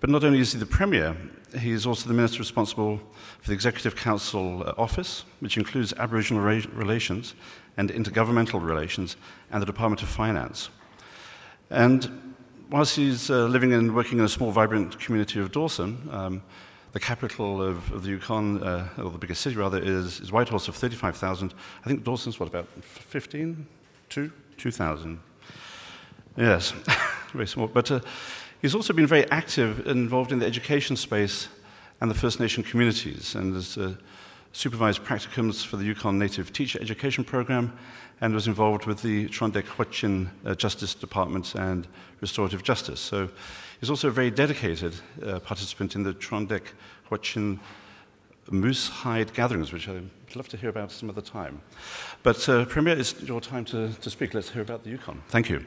But 0.00 0.10
not 0.10 0.24
only 0.24 0.40
is 0.40 0.52
he 0.52 0.58
the 0.58 0.66
Premier, 0.66 1.16
he 1.58 1.70
is 1.70 1.86
also 1.86 2.08
the 2.08 2.14
Minister 2.14 2.40
responsible 2.40 3.00
for 3.40 3.48
the 3.48 3.54
Executive 3.54 3.94
Council 3.94 4.64
uh, 4.66 4.74
Office, 4.76 5.24
which 5.40 5.56
includes 5.56 5.92
Aboriginal 5.94 6.42
relations 6.42 7.34
and 7.76 7.90
intergovernmental 7.90 8.62
relations, 8.62 9.16
and 9.50 9.62
the 9.62 9.66
Department 9.66 10.02
of 10.02 10.08
Finance. 10.08 10.68
And 11.70 12.34
whilst 12.70 12.96
he's 12.96 13.30
uh, 13.30 13.46
living 13.46 13.72
and 13.72 13.94
working 13.94 14.18
in 14.18 14.24
a 14.24 14.28
small, 14.28 14.50
vibrant 14.50 14.98
community 14.98 15.40
of 15.40 15.52
Dawson, 15.52 16.08
um, 16.10 16.42
the 16.92 17.00
capital 17.00 17.62
of, 17.62 17.90
of 17.92 18.02
the 18.02 18.10
Yukon, 18.10 18.62
uh, 18.62 18.88
or 18.98 19.10
the 19.10 19.18
biggest 19.18 19.42
city 19.42 19.56
rather, 19.56 19.78
is, 19.78 20.20
is 20.20 20.32
Whitehorse 20.32 20.66
of 20.66 20.74
35,000. 20.74 21.54
I 21.84 21.88
think 21.88 22.02
Dawson's, 22.02 22.40
what, 22.40 22.48
about 22.48 22.66
15? 22.82 23.66
2? 24.08 24.32
2,000. 24.56 25.20
Yes, 26.36 26.70
very 27.32 27.46
small. 27.46 27.66
But 27.66 27.90
uh, 27.90 28.00
he's 28.60 28.74
also 28.74 28.92
been 28.92 29.06
very 29.06 29.30
active 29.30 29.86
and 29.86 29.98
involved 29.98 30.32
in 30.32 30.38
the 30.38 30.46
education 30.46 30.96
space 30.96 31.48
and 32.00 32.10
the 32.10 32.14
First 32.14 32.40
Nation 32.40 32.62
communities, 32.62 33.34
and 33.34 33.54
has 33.54 33.78
uh, 33.78 33.94
supervised 34.52 35.02
practicums 35.02 35.64
for 35.64 35.76
the 35.76 35.84
Yukon 35.84 36.18
Native 36.18 36.52
Teacher 36.52 36.78
Education 36.80 37.24
Program, 37.24 37.72
and 38.20 38.34
was 38.34 38.46
involved 38.46 38.86
with 38.86 39.02
the 39.02 39.28
Tr'ondëk 39.28 39.64
Hwëch'in 39.64 40.28
uh, 40.44 40.54
Justice 40.54 40.94
Department 40.94 41.54
and 41.54 41.86
Restorative 42.20 42.62
Justice. 42.62 43.00
So 43.00 43.28
he's 43.80 43.90
also 43.90 44.08
a 44.08 44.10
very 44.10 44.30
dedicated 44.30 44.94
uh, 45.24 45.38
participant 45.40 45.94
in 45.94 46.02
the 46.02 46.12
Tr'ondëk 46.14 46.62
Hwëch'in 47.10 47.58
moose 48.50 48.88
hide 48.88 49.32
gatherings, 49.34 49.72
which 49.72 49.88
I'd 49.88 50.08
love 50.34 50.48
to 50.48 50.56
hear 50.56 50.70
about 50.70 50.92
some 50.92 51.10
other 51.10 51.20
time. 51.20 51.60
But 52.22 52.48
uh, 52.48 52.64
Premier, 52.66 52.98
it's 52.98 53.20
your 53.22 53.40
time 53.40 53.64
to, 53.66 53.92
to 53.92 54.10
speak. 54.10 54.34
Let's 54.34 54.50
hear 54.50 54.62
about 54.62 54.84
the 54.84 54.90
Yukon. 54.90 55.22
Thank 55.28 55.50
you. 55.50 55.64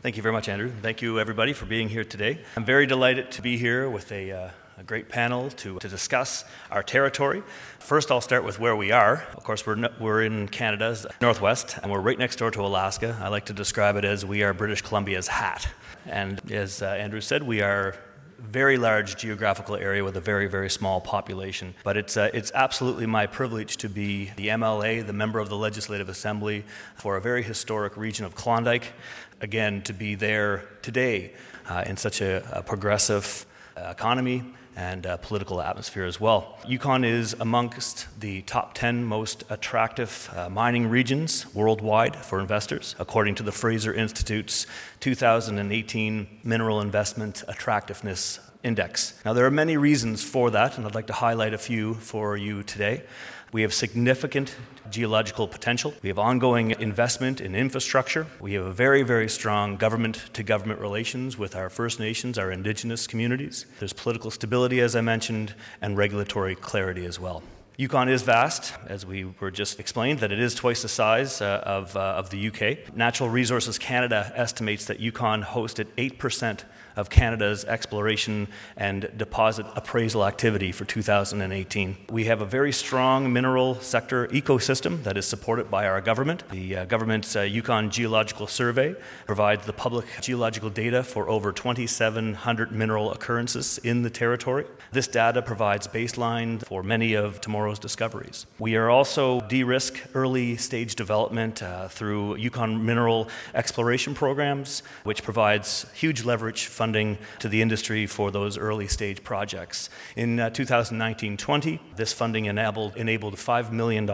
Thank 0.00 0.16
you 0.16 0.22
very 0.22 0.32
much, 0.32 0.48
Andrew. 0.48 0.70
Thank 0.80 1.02
you, 1.02 1.18
everybody, 1.18 1.52
for 1.52 1.66
being 1.66 1.88
here 1.88 2.04
today. 2.04 2.38
I'm 2.56 2.64
very 2.64 2.86
delighted 2.86 3.32
to 3.32 3.42
be 3.42 3.58
here 3.58 3.90
with 3.90 4.12
a, 4.12 4.30
uh, 4.30 4.50
a 4.78 4.84
great 4.84 5.08
panel 5.08 5.50
to, 5.50 5.80
to 5.80 5.88
discuss 5.88 6.44
our 6.70 6.84
territory. 6.84 7.42
First, 7.80 8.12
I'll 8.12 8.20
start 8.20 8.44
with 8.44 8.60
where 8.60 8.76
we 8.76 8.92
are. 8.92 9.26
Of 9.36 9.42
course, 9.42 9.66
we're, 9.66 9.74
no, 9.74 9.88
we're 9.98 10.22
in 10.22 10.46
Canada's 10.46 11.04
northwest, 11.20 11.78
and 11.82 11.90
we're 11.90 11.98
right 11.98 12.16
next 12.16 12.36
door 12.36 12.52
to 12.52 12.60
Alaska. 12.60 13.18
I 13.20 13.26
like 13.26 13.46
to 13.46 13.52
describe 13.52 13.96
it 13.96 14.04
as 14.04 14.24
we 14.24 14.44
are 14.44 14.54
British 14.54 14.82
Columbia's 14.82 15.26
hat. 15.26 15.66
And 16.06 16.48
as 16.52 16.80
uh, 16.80 16.86
Andrew 16.86 17.20
said, 17.20 17.42
we 17.42 17.60
are 17.60 17.96
very 18.38 18.78
large 18.78 19.16
geographical 19.16 19.74
area 19.76 20.04
with 20.04 20.16
a 20.16 20.20
very, 20.20 20.46
very 20.46 20.70
small 20.70 21.00
population. 21.00 21.74
But 21.84 21.96
it's, 21.96 22.16
uh, 22.16 22.30
it's 22.32 22.52
absolutely 22.54 23.06
my 23.06 23.26
privilege 23.26 23.76
to 23.78 23.88
be 23.88 24.30
the 24.36 24.48
MLA, 24.48 25.06
the 25.06 25.12
member 25.12 25.40
of 25.40 25.48
the 25.48 25.56
Legislative 25.56 26.08
Assembly 26.08 26.64
for 26.94 27.16
a 27.16 27.20
very 27.20 27.42
historic 27.42 27.96
region 27.96 28.24
of 28.24 28.34
Klondike. 28.34 28.92
Again, 29.40 29.82
to 29.82 29.92
be 29.92 30.14
there 30.14 30.68
today 30.82 31.32
uh, 31.68 31.84
in 31.86 31.96
such 31.96 32.20
a, 32.20 32.48
a 32.52 32.62
progressive 32.62 33.44
uh, 33.76 33.90
economy 33.90 34.44
and 34.78 35.06
uh, 35.06 35.16
political 35.16 35.60
atmosphere 35.60 36.04
as 36.04 36.20
well. 36.20 36.56
Yukon 36.64 37.04
is 37.04 37.34
amongst 37.40 38.06
the 38.20 38.42
top 38.42 38.74
10 38.74 39.02
most 39.02 39.42
attractive 39.50 40.30
uh, 40.36 40.48
mining 40.48 40.88
regions 40.88 41.52
worldwide 41.52 42.14
for 42.14 42.38
investors, 42.38 42.94
according 43.00 43.34
to 43.34 43.42
the 43.42 43.50
Fraser 43.50 43.92
Institute's 43.92 44.68
2018 45.00 46.28
Mineral 46.44 46.80
Investment 46.80 47.42
Attractiveness 47.48 48.38
Index. 48.62 49.20
Now, 49.24 49.32
there 49.32 49.46
are 49.46 49.50
many 49.50 49.76
reasons 49.76 50.22
for 50.22 50.48
that, 50.52 50.78
and 50.78 50.86
I'd 50.86 50.94
like 50.94 51.08
to 51.08 51.12
highlight 51.12 51.54
a 51.54 51.58
few 51.58 51.94
for 51.94 52.36
you 52.36 52.62
today. 52.62 53.02
We 53.50 53.62
have 53.62 53.74
significant 53.74 54.54
geological 54.90 55.48
potential. 55.48 55.94
We 56.02 56.08
have 56.08 56.18
ongoing 56.18 56.70
investment 56.72 57.40
in 57.40 57.54
infrastructure. 57.54 58.26
We 58.40 58.54
have 58.54 58.66
a 58.66 58.72
very, 58.72 59.02
very 59.02 59.28
strong 59.28 59.76
government 59.76 60.30
to 60.34 60.42
government 60.42 60.80
relations 60.80 61.36
with 61.36 61.54
our 61.56 61.70
First 61.70 62.00
Nations, 62.00 62.38
our 62.38 62.50
Indigenous 62.50 63.06
communities. 63.06 63.66
There's 63.78 63.92
political 63.92 64.30
stability, 64.30 64.80
as 64.80 64.96
I 64.96 65.00
mentioned, 65.00 65.54
and 65.80 65.96
regulatory 65.96 66.54
clarity 66.54 67.04
as 67.04 67.18
well. 67.18 67.42
Yukon 67.78 68.08
is 68.08 68.22
vast, 68.22 68.74
as 68.88 69.06
we 69.06 69.24
were 69.38 69.52
just 69.52 69.78
explained, 69.78 70.18
that 70.18 70.32
it 70.32 70.40
is 70.40 70.52
twice 70.56 70.82
the 70.82 70.88
size 70.88 71.40
uh, 71.40 71.62
of, 71.64 71.96
uh, 71.96 72.00
of 72.00 72.28
the 72.30 72.48
UK. 72.48 72.96
Natural 72.96 73.28
Resources 73.28 73.78
Canada 73.78 74.32
estimates 74.34 74.86
that 74.86 74.98
Yukon 74.98 75.44
hosted 75.44 75.86
8% 75.96 76.64
of 76.98 77.08
Canada's 77.08 77.64
exploration 77.64 78.48
and 78.76 79.08
deposit 79.16 79.64
appraisal 79.76 80.26
activity 80.26 80.72
for 80.72 80.84
2018. 80.84 81.96
We 82.10 82.24
have 82.24 82.42
a 82.42 82.44
very 82.44 82.72
strong 82.72 83.32
mineral 83.32 83.76
sector 83.76 84.26
ecosystem 84.28 85.04
that 85.04 85.16
is 85.16 85.24
supported 85.24 85.70
by 85.70 85.86
our 85.86 86.00
government. 86.00 86.42
The 86.50 86.78
uh, 86.78 86.84
government's 86.86 87.36
uh, 87.36 87.42
Yukon 87.42 87.90
Geological 87.90 88.48
Survey 88.48 88.96
provides 89.26 89.64
the 89.64 89.72
public 89.72 90.06
geological 90.20 90.70
data 90.70 91.04
for 91.04 91.28
over 91.28 91.52
2,700 91.52 92.72
mineral 92.72 93.12
occurrences 93.12 93.78
in 93.78 94.02
the 94.02 94.10
territory. 94.10 94.66
This 94.90 95.06
data 95.06 95.40
provides 95.40 95.86
baseline 95.86 96.66
for 96.66 96.82
many 96.82 97.14
of 97.14 97.40
tomorrow's 97.40 97.78
discoveries. 97.78 98.46
We 98.58 98.74
are 98.74 98.90
also 98.90 99.40
de-risk 99.42 100.00
early 100.14 100.56
stage 100.56 100.96
development 100.96 101.62
uh, 101.62 101.86
through 101.86 102.36
Yukon 102.36 102.84
mineral 102.84 103.28
exploration 103.54 104.14
programs, 104.14 104.82
which 105.04 105.22
provides 105.22 105.86
huge 105.94 106.24
leverage 106.24 106.66
funding 106.66 106.87
funding 106.88 107.18
to 107.38 107.50
the 107.50 107.60
industry 107.60 108.06
for 108.06 108.30
those 108.30 108.56
early 108.56 108.88
stage 108.88 109.22
projects. 109.22 109.90
In 110.16 110.40
uh, 110.40 110.48
2019 110.48 111.36
20, 111.36 111.78
this 111.96 112.14
funding 112.14 112.46
enabled, 112.46 112.96
enabled 112.96 113.34
$5 113.36 113.70
million 113.70 114.08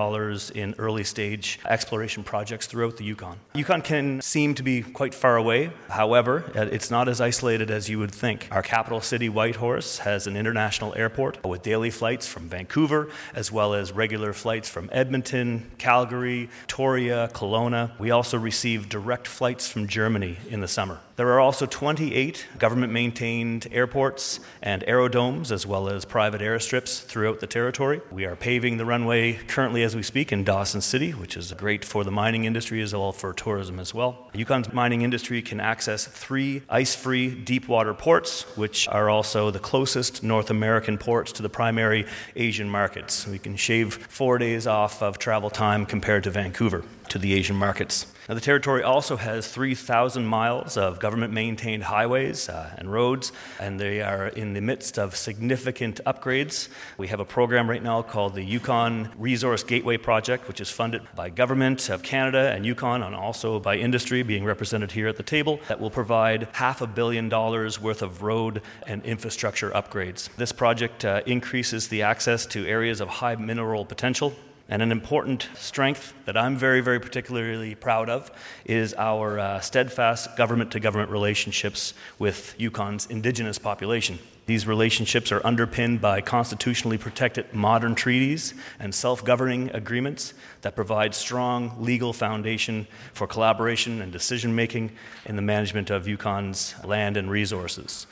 in 0.56 0.74
early 0.76 1.04
stage 1.04 1.60
exploration 1.68 2.24
projects 2.24 2.66
throughout 2.66 2.96
the 2.96 3.04
Yukon. 3.04 3.38
Yukon 3.54 3.80
can 3.80 4.20
seem 4.20 4.56
to 4.56 4.64
be 4.64 4.82
quite 4.82 5.14
far 5.14 5.36
away, 5.36 5.70
however, 5.88 6.42
uh, 6.56 6.62
it's 6.62 6.90
not 6.90 7.08
as 7.08 7.20
isolated 7.20 7.70
as 7.70 7.88
you 7.88 8.00
would 8.00 8.10
think. 8.10 8.48
Our 8.50 8.62
capital 8.62 9.00
city, 9.00 9.28
Whitehorse, 9.28 9.98
has 9.98 10.26
an 10.26 10.36
international 10.36 10.92
airport 10.96 11.44
with 11.44 11.62
daily 11.62 11.90
flights 11.90 12.26
from 12.26 12.48
Vancouver, 12.48 13.08
as 13.36 13.52
well 13.52 13.72
as 13.72 13.92
regular 13.92 14.32
flights 14.32 14.68
from 14.68 14.88
Edmonton, 14.90 15.70
Calgary, 15.78 16.48
Toria, 16.66 17.30
Kelowna. 17.34 17.96
We 18.00 18.10
also 18.10 18.36
receive 18.36 18.88
direct 18.88 19.28
flights 19.28 19.68
from 19.68 19.86
Germany 19.86 20.38
in 20.50 20.60
the 20.60 20.66
summer. 20.66 20.98
There 21.16 21.28
are 21.28 21.38
also 21.38 21.64
28 21.64 22.48
government 22.58 22.92
maintained 22.92 23.68
airports 23.70 24.40
and 24.60 24.82
aerodomes, 24.88 25.52
as 25.52 25.64
well 25.64 25.88
as 25.88 26.04
private 26.04 26.40
airstrips 26.40 27.04
throughout 27.04 27.38
the 27.38 27.46
territory. 27.46 28.00
We 28.10 28.24
are 28.24 28.34
paving 28.34 28.78
the 28.78 28.84
runway 28.84 29.34
currently 29.34 29.84
as 29.84 29.94
we 29.94 30.02
speak 30.02 30.32
in 30.32 30.42
Dawson 30.42 30.80
City, 30.80 31.12
which 31.12 31.36
is 31.36 31.52
great 31.52 31.84
for 31.84 32.02
the 32.02 32.10
mining 32.10 32.46
industry 32.46 32.82
as 32.82 32.92
well 32.92 33.12
for 33.12 33.32
tourism 33.32 33.78
as 33.78 33.94
well. 33.94 34.28
Yukon's 34.34 34.72
mining 34.72 35.02
industry 35.02 35.40
can 35.40 35.60
access 35.60 36.04
three 36.04 36.62
ice 36.68 36.96
free 36.96 37.32
deep 37.32 37.68
water 37.68 37.94
ports, 37.94 38.42
which 38.56 38.88
are 38.88 39.08
also 39.08 39.52
the 39.52 39.60
closest 39.60 40.24
North 40.24 40.50
American 40.50 40.98
ports 40.98 41.30
to 41.30 41.42
the 41.42 41.48
primary 41.48 42.06
Asian 42.34 42.68
markets. 42.68 43.24
We 43.28 43.38
can 43.38 43.54
shave 43.54 43.94
four 43.94 44.38
days 44.38 44.66
off 44.66 45.00
of 45.00 45.18
travel 45.18 45.50
time 45.50 45.86
compared 45.86 46.24
to 46.24 46.30
Vancouver 46.30 46.82
to 47.10 47.18
the 47.20 47.34
Asian 47.34 47.54
markets. 47.54 48.06
Now, 48.26 48.34
the 48.34 48.40
territory 48.40 48.82
also 48.82 49.18
has 49.18 49.48
3,000 49.48 50.24
miles 50.24 50.78
of 50.78 50.98
government 50.98 51.34
maintained 51.34 51.82
highways 51.82 52.48
uh, 52.48 52.74
and 52.78 52.90
roads, 52.90 53.32
and 53.60 53.78
they 53.78 54.00
are 54.00 54.28
in 54.28 54.54
the 54.54 54.62
midst 54.62 54.98
of 54.98 55.14
significant 55.14 56.00
upgrades. 56.06 56.70
We 56.96 57.08
have 57.08 57.20
a 57.20 57.26
program 57.26 57.68
right 57.68 57.82
now 57.82 58.00
called 58.00 58.34
the 58.34 58.42
Yukon 58.42 59.10
Resource 59.18 59.62
Gateway 59.62 59.98
Project, 59.98 60.48
which 60.48 60.62
is 60.62 60.70
funded 60.70 61.02
by 61.14 61.28
Government 61.28 61.90
of 61.90 62.02
Canada 62.02 62.50
and 62.54 62.64
Yukon, 62.64 63.02
and 63.02 63.14
also 63.14 63.60
by 63.60 63.76
industry 63.76 64.22
being 64.22 64.44
represented 64.44 64.92
here 64.92 65.08
at 65.08 65.18
the 65.18 65.22
table, 65.22 65.60
that 65.68 65.78
will 65.78 65.90
provide 65.90 66.48
half 66.52 66.80
a 66.80 66.86
billion 66.86 67.28
dollars 67.28 67.78
worth 67.78 68.00
of 68.00 68.22
road 68.22 68.62
and 68.86 69.04
infrastructure 69.04 69.70
upgrades. 69.72 70.34
This 70.36 70.50
project 70.50 71.04
uh, 71.04 71.20
increases 71.26 71.88
the 71.88 72.00
access 72.00 72.46
to 72.46 72.66
areas 72.66 73.02
of 73.02 73.08
high 73.08 73.36
mineral 73.36 73.84
potential 73.84 74.32
and 74.68 74.80
an 74.80 74.90
important 74.90 75.48
strength 75.56 76.14
that 76.24 76.36
I'm 76.36 76.56
very, 76.56 76.80
very 76.80 76.98
particularly 76.98 77.74
proud 77.74 78.08
of 78.08 78.30
is 78.64 78.94
our 78.94 79.38
uh, 79.38 79.60
steadfast 79.60 80.36
government 80.36 80.70
to 80.72 80.80
government 80.80 81.10
relationships 81.10 81.92
with 82.18 82.54
Yukon's 82.58 83.06
indigenous 83.06 83.58
population. 83.58 84.18
These 84.46 84.66
relationships 84.66 85.32
are 85.32 85.44
underpinned 85.46 86.00
by 86.00 86.20
constitutionally 86.20 86.98
protected 86.98 87.52
modern 87.54 87.94
treaties 87.94 88.54
and 88.78 88.94
self 88.94 89.24
governing 89.24 89.70
agreements 89.70 90.34
that 90.62 90.74
provide 90.74 91.14
strong 91.14 91.74
legal 91.78 92.12
foundation 92.12 92.86
for 93.14 93.26
collaboration 93.26 94.02
and 94.02 94.12
decision 94.12 94.54
making 94.54 94.92
in 95.24 95.36
the 95.36 95.42
management 95.42 95.90
of 95.90 96.04
Yukon's 96.06 96.74
land 96.84 97.16
and 97.16 97.30
resources. 97.30 98.06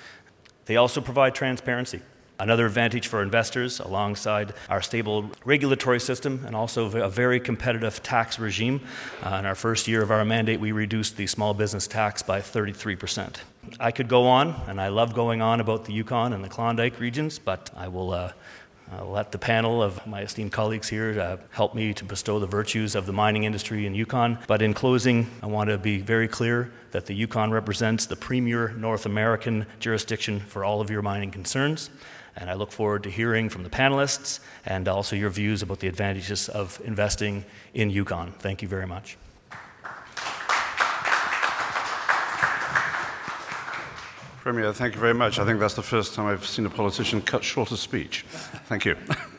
They 0.67 0.77
also 0.77 1.01
provide 1.01 1.35
transparency. 1.35 2.01
Another 2.43 2.67
advantage 2.67 3.07
for 3.07 3.23
investors, 3.23 3.79
alongside 3.79 4.53
our 4.69 4.83
stable 4.83 5.31
regulatory 5.45 6.01
system 6.01 6.43
and 6.45 6.57
also 6.57 6.91
a 7.01 7.09
very 7.09 7.39
competitive 7.39 8.03
tax 8.03 8.37
regime. 8.37 8.81
Uh, 9.23 9.37
in 9.37 9.47
our 9.47 9.55
first 9.55 9.87
year 9.87 10.03
of 10.03 10.11
our 10.11 10.25
mandate, 10.25 10.59
we 10.59 10.73
reduced 10.73 11.17
the 11.17 11.29
small 11.29 11.55
business 11.55 11.87
tax 11.87 12.21
by 12.21 12.41
33%. 12.41 13.37
I 13.79 13.93
could 13.93 14.09
go 14.09 14.27
on, 14.27 14.61
and 14.67 14.81
I 14.81 14.89
love 14.89 15.15
going 15.15 15.41
on 15.41 15.61
about 15.61 15.85
the 15.85 15.93
Yukon 15.93 16.33
and 16.33 16.43
the 16.43 16.49
Klondike 16.49 16.99
regions, 16.99 17.39
but 17.39 17.71
I 17.77 17.87
will 17.87 18.11
uh, 18.11 18.33
I'll 18.91 19.09
let 19.09 19.31
the 19.31 19.39
panel 19.39 19.81
of 19.81 20.05
my 20.05 20.23
esteemed 20.23 20.51
colleagues 20.51 20.89
here 20.89 21.19
uh, 21.21 21.37
help 21.51 21.77
me 21.77 21.95
to 21.95 22.05
bestow 22.05 22.41
the 22.41 22.47
virtues 22.47 22.97
of 22.97 23.07
the 23.07 23.13
mining 23.13 23.45
industry 23.45 23.87
in 23.87 23.95
Yukon. 23.95 24.39
But 24.49 24.63
in 24.63 24.75
closing, 24.75 25.31
I 25.43 25.47
want 25.47 25.71
to 25.71 25.79
be 25.79 25.99
very 25.99 26.27
clear 26.27 26.73
that 26.91 27.07
the 27.07 27.15
Yukon 27.15 27.53
represents 27.53 28.05
the 28.05 28.17
premier 28.17 28.71
North 28.71 29.07
American 29.07 29.65
jurisdiction 29.79 30.41
for 30.41 30.65
all 30.65 30.81
of 30.81 30.91
your 30.91 31.03
mining 31.03 31.31
concerns. 31.31 31.89
And 32.37 32.49
I 32.49 32.55
look 32.55 32.73
forward 32.73 33.03
to 33.03 33.11
hearing 33.11 33.49
from 33.49 33.63
the 33.63 33.71
panelists 33.71 34.41
and 34.65 34.89
also 34.89 35.17
your 35.17 35.31
views 35.31 35.63
about 35.63 35.81
the 35.81 35.89
advantages 35.89 36.49
of 36.49 36.81
investing 36.85 37.45
in 37.75 37.91
Yukon. 37.91 38.33
Thank 38.39 38.63
you 38.63 38.69
very 38.69 38.87
much. 38.87 39.19
Premier, 44.43 44.73
thank 44.73 44.95
you 44.95 45.01
very 45.01 45.15
much. 45.15 45.39
I 45.39 45.45
think 45.45 45.61
that's 45.61 45.75
the 45.75 45.83
first 45.83 46.15
time 46.15 46.27
I've 46.27 46.45
seen 46.45 46.67
a 46.67 46.71
politician 46.71 47.23
cut 47.23 47.45
short 47.45 47.71
a 47.71 47.77
speech. 47.77 48.25
Thank 48.67 48.85
you. 48.85 48.97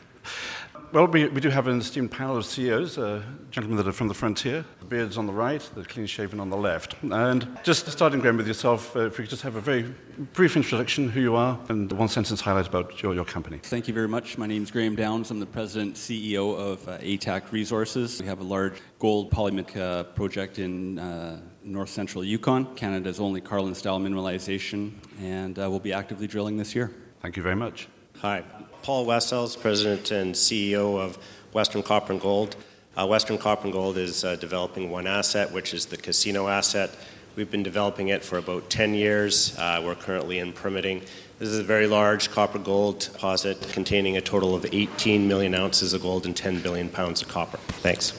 Well, 0.93 1.07
we, 1.07 1.25
we 1.25 1.41
do 1.41 1.49
have 1.49 1.65
an 1.65 1.79
esteemed 1.79 2.11
panel 2.11 2.37
of 2.37 2.45
CEOs, 2.45 2.99
uh, 2.99 3.23
gentlemen 3.49 3.77
that 3.77 3.87
are 3.87 3.91
from 3.91 4.09
the 4.09 4.13
frontier, 4.13 4.63
the 4.79 4.85
beards 4.85 5.17
on 5.17 5.25
the 5.25 5.33
right, 5.33 5.59
the 5.73 5.83
clean 5.83 6.05
shaven 6.05 6.39
on 6.39 6.51
the 6.51 6.55
left. 6.55 6.93
And 7.01 7.47
just 7.63 7.89
starting, 7.89 8.19
Graham, 8.19 8.37
with 8.37 8.45
yourself, 8.45 8.95
uh, 8.95 9.07
if 9.07 9.17
we 9.17 9.23
could 9.23 9.31
just 9.31 9.41
have 9.41 9.55
a 9.55 9.59
very 9.59 9.91
brief 10.33 10.55
introduction, 10.55 11.09
who 11.09 11.19
you 11.19 11.35
are, 11.35 11.59
and 11.69 11.91
one 11.93 12.09
sentence 12.09 12.41
highlight 12.41 12.67
about 12.67 13.01
your, 13.01 13.15
your 13.15 13.25
company. 13.25 13.57
Thank 13.63 13.87
you 13.87 13.93
very 13.95 14.07
much. 14.07 14.37
My 14.37 14.45
name 14.45 14.61
is 14.61 14.69
Graham 14.69 14.95
Downs. 14.95 15.31
I'm 15.31 15.39
the 15.39 15.47
president 15.47 15.95
CEO 15.95 16.55
of 16.55 16.87
uh, 16.87 16.99
ATAC 16.99 17.51
Resources. 17.51 18.21
We 18.21 18.27
have 18.27 18.41
a 18.41 18.43
large 18.43 18.79
gold 18.99 19.31
polymic 19.31 19.75
uh, 19.75 20.03
project 20.03 20.59
in 20.59 20.99
uh, 20.99 21.41
north 21.63 21.89
central 21.89 22.23
Yukon, 22.23 22.75
Canada's 22.75 23.19
only 23.19 23.41
Carlin 23.41 23.73
style 23.73 23.99
mineralization, 23.99 24.91
and 25.19 25.57
uh, 25.57 25.67
we'll 25.71 25.79
be 25.79 25.91
actively 25.91 26.27
drilling 26.27 26.55
this 26.55 26.75
year. 26.75 26.91
Thank 27.23 27.35
you 27.35 27.41
very 27.41 27.55
much. 27.55 27.87
Hi, 28.19 28.43
Paul 28.83 29.05
West-Sells, 29.05 29.55
President 29.55 30.11
and 30.11 30.35
CEO 30.35 30.99
of 30.99 31.17
Western 31.53 31.81
Copper 31.81 32.11
and 32.11 32.21
Gold. 32.21 32.57
Uh, 32.97 33.07
Western 33.07 33.37
Copper 33.37 33.63
and 33.63 33.73
Gold 33.73 33.97
is 33.97 34.25
uh, 34.25 34.35
developing 34.35 34.91
one 34.91 35.07
asset, 35.07 35.51
which 35.53 35.73
is 35.73 35.85
the 35.85 35.95
casino 35.95 36.49
asset. 36.49 36.91
We've 37.37 37.49
been 37.49 37.63
developing 37.63 38.09
it 38.09 38.23
for 38.25 38.37
about 38.37 38.69
10 38.69 38.93
years. 38.93 39.57
Uh, 39.57 39.81
we're 39.83 39.95
currently 39.95 40.37
in 40.37 40.51
permitting. 40.51 40.99
This 41.39 41.47
is 41.47 41.59
a 41.59 41.63
very 41.63 41.87
large 41.87 42.29
copper 42.29 42.59
gold 42.59 42.99
deposit 42.99 43.61
containing 43.71 44.17
a 44.17 44.21
total 44.21 44.53
of 44.53 44.65
18 44.69 45.29
million 45.29 45.55
ounces 45.55 45.93
of 45.93 46.01
gold 46.01 46.25
and 46.25 46.35
10 46.35 46.61
billion 46.61 46.89
pounds 46.89 47.21
of 47.21 47.29
copper. 47.29 47.57
Thanks. 47.57 48.11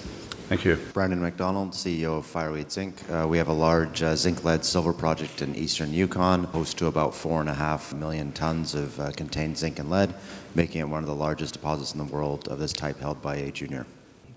Thank 0.49 0.67
you. 0.67 0.77
Brandon 0.93 1.23
Macdonald, 1.23 1.71
CEO 1.71 2.19
of 2.19 2.27
Fireweed 2.27 2.71
Zinc. 2.71 3.03
Uh, 3.11 3.27
we 3.27 3.39
have 3.39 3.49
a 3.49 3.53
large 3.53 4.03
uh, 4.03 4.15
zinc 4.15 4.45
lead 4.45 4.63
silver 4.63 4.93
project 4.93 5.41
in 5.41 5.55
eastern 5.57 5.91
Yukon, 5.91 6.45
host 6.45 6.77
to 6.79 6.87
about 6.87 7.15
four 7.15 7.41
and 7.41 7.49
a 7.49 7.55
half 7.55 7.95
million 7.95 8.31
tons 8.31 8.75
of 8.75 9.01
uh, 9.01 9.11
contained 9.13 9.57
zinc 9.57 9.79
and 9.79 9.89
lead, 9.89 10.13
making 10.55 10.83
it 10.83 10.89
one 10.89 11.03
of 11.03 11.09
the 11.09 11.15
largest 11.15 11.55
deposits 11.55 11.95
in 11.95 11.99
the 11.99 12.13
world 12.13 12.47
of 12.49 12.59
this 12.59 12.75
type 12.75 13.01
held 13.01 13.23
by 13.23 13.37
a 13.37 13.51
junior. 13.51 13.87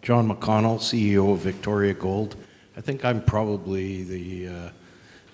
John 0.01 0.29
McConnell, 0.29 0.79
CEO 0.79 1.33
of 1.33 1.39
Victoria 1.39 1.93
Gold. 1.93 2.37
I 2.77 2.81
think 2.81 3.03
I'm 3.03 3.21
probably 3.21 4.03
the 4.03 4.47
uh, 4.47 4.69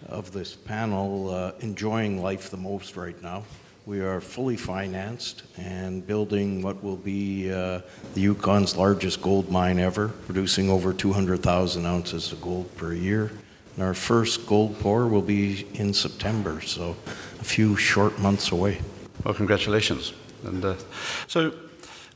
of 0.07 0.31
this 0.31 0.55
panel 0.55 1.29
uh, 1.29 1.51
enjoying 1.59 2.19
life 2.19 2.49
the 2.49 2.57
most 2.57 2.97
right 2.97 3.21
now. 3.21 3.43
We 3.85 3.99
are 3.99 4.21
fully 4.21 4.55
financed 4.55 5.43
and 5.57 6.07
building 6.07 6.61
what 6.61 6.81
will 6.81 6.95
be 6.95 7.51
uh, 7.51 7.81
the 8.13 8.23
Yukon's 8.23 8.77
largest 8.77 9.21
gold 9.21 9.51
mine 9.51 9.77
ever, 9.77 10.07
producing 10.07 10.69
over 10.69 10.93
200,000 10.93 11.85
ounces 11.85 12.31
of 12.31 12.41
gold 12.41 12.73
per 12.77 12.93
year. 12.93 13.29
And 13.75 13.83
our 13.83 13.93
first 13.93 14.47
gold 14.47 14.79
pour 14.79 15.09
will 15.09 15.21
be 15.21 15.67
in 15.73 15.93
September, 15.93 16.61
so 16.61 16.95
a 17.41 17.43
few 17.43 17.75
short 17.75 18.17
months 18.19 18.53
away. 18.53 18.79
Well, 19.25 19.33
congratulations. 19.33 20.13
And 20.45 20.63
uh, 20.63 20.75
so 21.27 21.53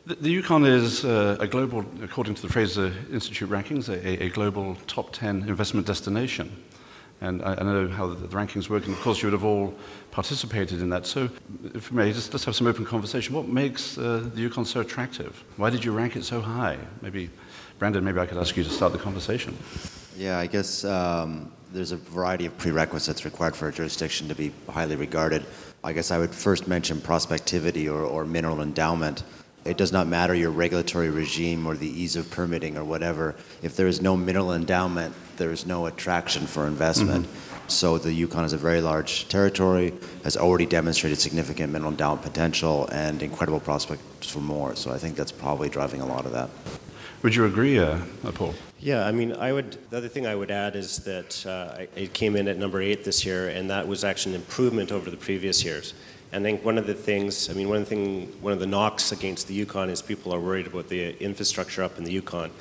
the, 0.05 0.15
the 0.15 0.29
Yukon 0.29 0.65
is 0.65 1.03
uh, 1.03 1.35
a 1.41 1.47
global, 1.47 1.83
according 2.01 2.35
to 2.35 2.41
the 2.41 2.47
Fraser 2.47 2.93
Institute 3.11 3.49
rankings, 3.49 3.89
a, 3.89 4.23
a 4.23 4.29
global 4.29 4.77
top 4.87 5.11
10 5.11 5.43
investment 5.49 5.85
destination. 5.85 6.63
And 7.19 7.41
I, 7.41 7.55
I 7.55 7.63
know 7.63 7.87
how 7.87 8.07
the, 8.07 8.15
the, 8.15 8.35
rankings 8.35 8.69
work, 8.69 8.85
and 8.85 8.93
of 8.93 9.01
course, 9.01 9.21
you 9.21 9.27
would 9.27 9.33
have 9.33 9.43
all 9.43 9.73
participated 10.11 10.81
in 10.81 10.89
that. 10.89 11.07
So, 11.07 11.29
if 11.73 11.89
you 11.89 11.97
may, 11.97 12.13
just, 12.13 12.31
let's 12.31 12.45
have 12.45 12.55
some 12.55 12.67
open 12.67 12.85
conversation. 12.85 13.35
What 13.35 13.47
makes 13.47 13.97
uh, 13.97 14.29
the 14.33 14.41
Yukon 14.41 14.65
so 14.65 14.81
attractive? 14.81 15.43
Why 15.55 15.71
did 15.71 15.83
you 15.83 15.91
rank 15.91 16.15
it 16.15 16.23
so 16.23 16.41
high? 16.41 16.77
Maybe, 17.01 17.31
Brandon, 17.79 18.03
maybe 18.03 18.19
I 18.19 18.27
could 18.27 18.37
ask 18.37 18.55
you 18.55 18.63
to 18.63 18.69
start 18.69 18.93
the 18.93 18.99
conversation. 18.99 19.57
Yeah, 20.15 20.37
I 20.37 20.45
guess 20.45 20.85
um, 20.85 21.51
there's 21.73 21.91
a 21.91 21.97
variety 21.97 22.45
of 22.45 22.57
prerequisites 22.57 23.25
required 23.25 23.55
for 23.55 23.67
a 23.67 23.71
jurisdiction 23.71 24.27
to 24.27 24.35
be 24.35 24.51
highly 24.69 24.95
regarded. 24.95 25.43
I 25.83 25.93
guess 25.93 26.11
I 26.11 26.19
would 26.19 26.33
first 26.33 26.67
mention 26.67 26.97
prospectivity 26.97 27.87
or, 27.87 28.03
or 28.03 28.25
mineral 28.25 28.61
endowment. 28.61 29.23
It 29.67 29.77
does 29.77 29.91
not 29.91 30.07
matter 30.07 30.33
your 30.33 30.51
regulatory 30.51 31.09
regime 31.09 31.67
or 31.67 31.75
the 31.75 31.89
ease 31.89 32.15
of 32.15 32.31
permitting 32.31 32.77
or 32.77 32.85
whatever. 32.85 33.35
If 33.61 33.75
there 33.75 33.87
is 33.87 34.01
no 34.01 34.15
mineral 34.15 34.53
endowment, 34.53 35.13
there 35.35 35.51
is 35.51 35.65
no 35.65 35.87
attraction 35.87 36.47
for 36.47 36.67
investment. 36.67 37.25
Mm-hmm. 37.25 37.67
So 37.67 37.97
the 37.97 38.13
Yukon 38.13 38.45
is 38.45 38.53
a 38.53 38.57
very 38.57 38.79
large 38.79 39.27
territory, 39.27 39.93
has 40.23 40.37
already 40.37 40.65
demonstrated 40.65 41.19
significant 41.19 41.73
mineral 41.73 41.91
endowment 41.91 42.21
potential 42.21 42.87
and 42.93 43.21
incredible 43.21 43.59
prospects 43.59 44.29
for 44.29 44.39
more. 44.39 44.73
So 44.77 44.91
I 44.91 44.97
think 44.97 45.17
that's 45.17 45.33
probably 45.33 45.67
driving 45.67 45.99
a 45.99 46.05
lot 46.05 46.25
of 46.25 46.31
that. 46.31 46.49
Would 47.23 47.35
you 47.35 47.45
agree, 47.45 47.77
uh, 47.77 47.99
Paul? 48.35 48.53
Yeah, 48.79 49.05
I 49.05 49.11
mean, 49.11 49.33
I 49.33 49.51
would. 49.51 49.77
The 49.89 49.97
other 49.97 50.07
thing 50.07 50.27
I 50.27 50.35
would 50.35 50.51
add 50.51 50.75
is 50.75 50.99
that 50.99 51.45
uh, 51.45 51.85
it 51.95 52.13
came 52.13 52.35
in 52.35 52.47
at 52.47 52.57
number 52.57 52.79
eight 52.79 53.03
this 53.03 53.25
year, 53.25 53.49
and 53.49 53.69
that 53.71 53.87
was 53.87 54.03
actually 54.03 54.35
an 54.35 54.41
improvement 54.41 54.91
over 54.91 55.09
the 55.09 55.17
previous 55.17 55.63
years. 55.63 55.93
And 56.31 56.45
I 56.45 56.51
think 56.51 56.65
one 56.65 56.77
of 56.77 56.87
the 56.87 56.93
things, 56.93 57.49
I 57.49 57.53
mean, 57.53 57.69
one 57.69 57.77
of 57.77 57.83
the 57.83 57.95
thing, 57.95 58.27
one 58.41 58.51
of 58.51 58.59
the 58.59 58.67
knocks 58.67 59.11
against 59.11 59.47
the 59.47 59.53
Yukon 59.53 59.89
is 59.89 60.01
people 60.01 60.33
are 60.33 60.39
worried 60.39 60.67
about 60.67 60.89
the 60.89 61.17
infrastructure 61.23 61.83
up 61.83 61.97
in 61.97 62.03
the 62.03 62.11
Yukon. 62.11 62.51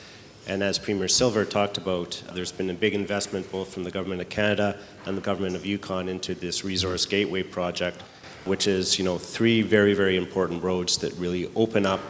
And 0.46 0.62
as 0.62 0.78
Premier 0.78 1.08
Silver 1.08 1.44
talked 1.44 1.76
about, 1.76 2.22
there's 2.32 2.52
been 2.52 2.70
a 2.70 2.74
big 2.74 2.94
investment 2.94 3.50
both 3.50 3.74
from 3.74 3.82
the 3.82 3.90
government 3.90 4.20
of 4.20 4.28
Canada 4.28 4.78
and 5.04 5.16
the 5.16 5.20
government 5.20 5.56
of 5.56 5.66
Yukon 5.66 6.08
into 6.08 6.34
this 6.36 6.64
resource 6.64 7.04
gateway 7.04 7.42
project, 7.42 8.02
which 8.44 8.68
is, 8.68 8.96
you 8.96 9.04
know, 9.04 9.18
three 9.18 9.62
very, 9.62 9.92
very 9.94 10.16
important 10.16 10.62
roads 10.62 10.98
that 10.98 11.12
really 11.14 11.50
open 11.56 11.84
up 11.84 12.00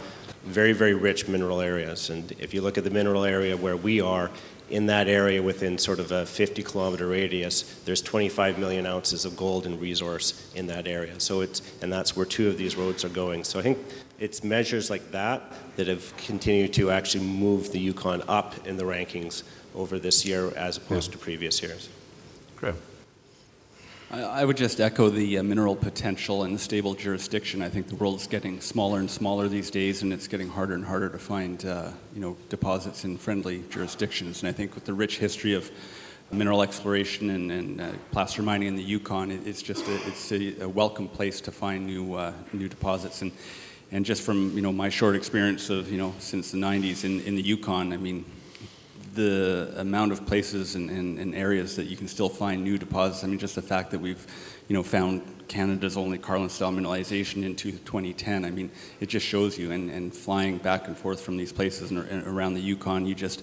very, 0.45 0.73
very 0.73 0.93
rich 0.93 1.27
mineral 1.27 1.63
areas. 1.63 2.11
And 2.11 2.31
if 2.39 2.53
you 2.53 2.61
look 2.61 2.77
at 2.77 2.85
the 2.85 2.91
mineral 2.91 3.25
area 3.25 3.57
where 3.57 3.77
we 3.77 4.03
are, 4.03 4.31
in 4.69 4.87
that 4.87 5.09
area 5.09 5.43
within 5.43 5.79
sort 5.79 6.01
of 6.01 6.11
a 6.11 6.27
50 6.27 6.63
kilometer 6.63 7.07
radius, 7.07 7.63
there's 7.85 8.03
25 8.03 8.59
million 8.59 8.87
ounces 8.87 9.25
of 9.25 9.37
gold 9.37 9.67
and 9.67 9.81
resource 9.81 10.53
in 10.55 10.67
that 10.67 10.87
area. 10.87 11.19
So 11.21 11.41
it's, 11.41 11.63
and 11.83 11.93
that's 11.93 12.17
where 12.17 12.27
two 12.27 12.49
of 12.49 12.59
these 12.59 12.77
roads 12.77 13.05
are 13.05 13.09
going. 13.09 13.45
So 13.45 13.59
I 13.59 13.63
think 13.63 13.79
it's 14.19 14.43
measures 14.43 14.91
like 14.91 15.13
that 15.13 15.53
that 15.77 15.87
have 15.87 16.17
continued 16.17 16.73
to 16.75 16.91
actually 16.91 17.25
move 17.25 17.71
the 17.71 17.79
Yukon 17.79 18.23
up 18.29 18.67
in 18.67 18.77
the 18.77 18.85
rankings 18.85 19.43
over 19.75 19.99
this 19.99 20.25
year 20.25 20.53
as 20.57 20.77
opposed 20.77 21.11
yeah. 21.11 21.19
to 21.19 21.19
previous 21.19 21.63
years. 21.63 21.89
Great. 22.57 22.75
I 24.09 24.45
would 24.45 24.57
just 24.57 24.81
echo 24.81 25.11
the 25.11 25.39
uh, 25.39 25.43
mineral 25.43 25.75
potential 25.75 26.45
and 26.45 26.55
the 26.55 26.61
stable 26.61 26.95
jurisdiction. 26.95 27.61
I 27.61 27.69
think 27.69 27.89
the 27.89 27.97
world 27.97 28.21
is 28.21 28.29
getting 28.29 28.61
smaller 28.61 29.01
and 29.01 29.11
smaller 29.11 29.49
these 29.49 29.69
days, 29.69 30.03
and 30.03 30.13
it's 30.13 30.29
getting 30.29 30.49
harder 30.49 30.75
and 30.75 30.85
harder 30.85 31.09
to 31.09 31.19
find, 31.19 31.65
uh, 31.67 31.91
you 32.15 32.21
know, 32.21 32.37
deposits 32.49 33.05
in 33.05 33.19
friendly 33.19 33.65
jurisdictions. 33.69 34.43
And 34.43 34.49
I 34.49 34.53
think 34.53 34.77
with 34.77 34.85
the 34.85 34.95
rich 34.95 35.19
history 35.19 35.55
of 35.55 35.73
mineral 36.31 36.63
exploration 36.63 37.31
and, 37.31 37.51
and 37.51 37.81
uh, 37.81 37.93
placer 38.13 38.43
mining 38.43 38.69
in 38.69 38.77
the 38.77 38.83
Yukon, 38.83 39.33
it, 39.33 39.45
it's 39.45 39.61
just 39.61 39.85
a, 39.89 39.97
it's 40.07 40.31
a, 40.31 40.63
a, 40.63 40.69
welcome 40.69 41.09
place 41.09 41.41
to 41.41 41.51
find 41.51 41.85
new 41.85 42.15
uh, 42.15 42.33
new 42.53 42.69
deposits. 42.69 43.23
And 43.23 43.33
and 43.91 44.05
just 44.05 44.23
from 44.23 44.55
you 44.55 44.63
know 44.63 44.73
my 44.73 44.89
short 44.89 45.17
experience 45.17 45.69
of 45.69 45.91
you 45.91 45.99
know 45.99 46.15
since 46.21 46.53
the 46.53 46.59
90s 46.59 47.05
in, 47.05 47.23
in 47.23 47.35
the 47.35 47.43
Yukon, 47.43 47.93
I 47.93 47.97
mean 47.97 48.25
the 49.17 49.73
amount 49.77 50.13
of 50.13 50.25
places 50.27 50.77
and, 50.77 50.89
and, 50.91 51.19
and, 51.19 51.35
areas 51.35 51.75
that 51.77 51.87
you 51.87 51.97
can 51.97 52.07
still 52.07 52.29
find 52.29 52.63
new 52.63 52.79
deposits. 52.79 53.25
I 53.25 53.27
mean, 53.27 53.39
just 53.39 53.55
the 53.55 53.63
fact 53.63 53.91
that 53.91 54.01
we've, 54.01 54.25
you 54.69 54.75
know, 54.75 54.83
found 54.83 55.23
Canada's 55.49 55.97
only 55.97 56.19
Carlin-style 56.19 56.73
mineralization 56.73 57.45
into 57.45 57.73
2010. 57.73 58.45
I 58.45 58.51
mean, 58.51 58.71
it 59.01 59.09
just 59.09 59.27
shows 59.27 59.59
you. 59.59 59.73
And, 59.73 59.91
and 59.91 60.15
flying 60.15 60.59
back 60.59 60.87
and 60.87 60.97
forth 60.97 61.21
from 61.21 61.37
these 61.37 61.53
places 61.53 61.91
and, 61.91 61.99
and 62.09 62.27
around 62.27 62.55
the 62.55 62.61
Yukon, 62.61 63.07
you 63.07 63.15
just, 63.15 63.43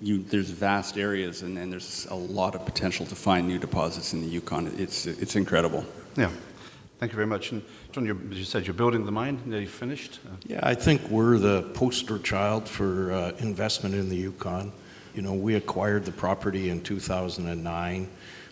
you, 0.00 0.22
there's 0.22 0.50
vast 0.50 0.98
areas 0.98 1.42
and, 1.42 1.56
and 1.58 1.70
there's 1.70 2.06
a 2.10 2.14
lot 2.14 2.54
of 2.54 2.64
potential 2.64 3.06
to 3.06 3.14
find 3.14 3.46
new 3.46 3.58
deposits 3.58 4.12
in 4.12 4.22
the 4.22 4.28
Yukon. 4.28 4.74
It's, 4.78 5.06
it's 5.06 5.36
incredible. 5.36 5.84
Yeah. 6.16 6.30
Thank 6.98 7.10
you 7.10 7.16
very 7.16 7.26
much. 7.26 7.50
And 7.50 7.62
John, 7.90 8.06
you, 8.06 8.18
you 8.30 8.44
said 8.44 8.64
you're 8.64 8.74
building 8.74 9.04
the 9.04 9.10
mine, 9.10 9.42
nearly 9.44 9.66
finished. 9.66 10.20
Yeah, 10.46 10.60
I 10.62 10.74
think 10.74 11.02
we're 11.08 11.36
the 11.36 11.62
poster 11.74 12.18
child 12.20 12.68
for 12.68 13.12
uh, 13.12 13.32
investment 13.38 13.96
in 13.96 14.08
the 14.08 14.14
Yukon. 14.14 14.72
You 15.14 15.20
know, 15.20 15.34
we 15.34 15.56
acquired 15.56 16.06
the 16.06 16.12
property 16.12 16.70
in 16.70 16.80
2009. 16.80 18.08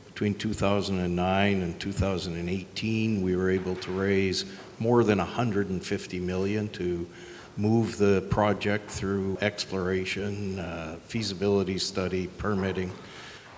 Between 0.07 0.35
2009 0.35 1.63
and 1.63 1.81
2018, 1.81 3.23
we 3.23 3.35
were 3.35 3.49
able 3.49 3.77
to 3.77 3.91
raise 3.93 4.45
more 4.79 5.03
than 5.03 5.19
150 5.19 6.21
million 6.21 6.69
to 6.71 7.09
move 7.57 7.97
the 7.97 8.27
project 8.29 8.91
through 8.91 9.39
exploration, 9.41 10.59
uh, 10.59 10.97
feasibility 11.07 11.79
study, 11.79 12.27
permitting, 12.27 12.93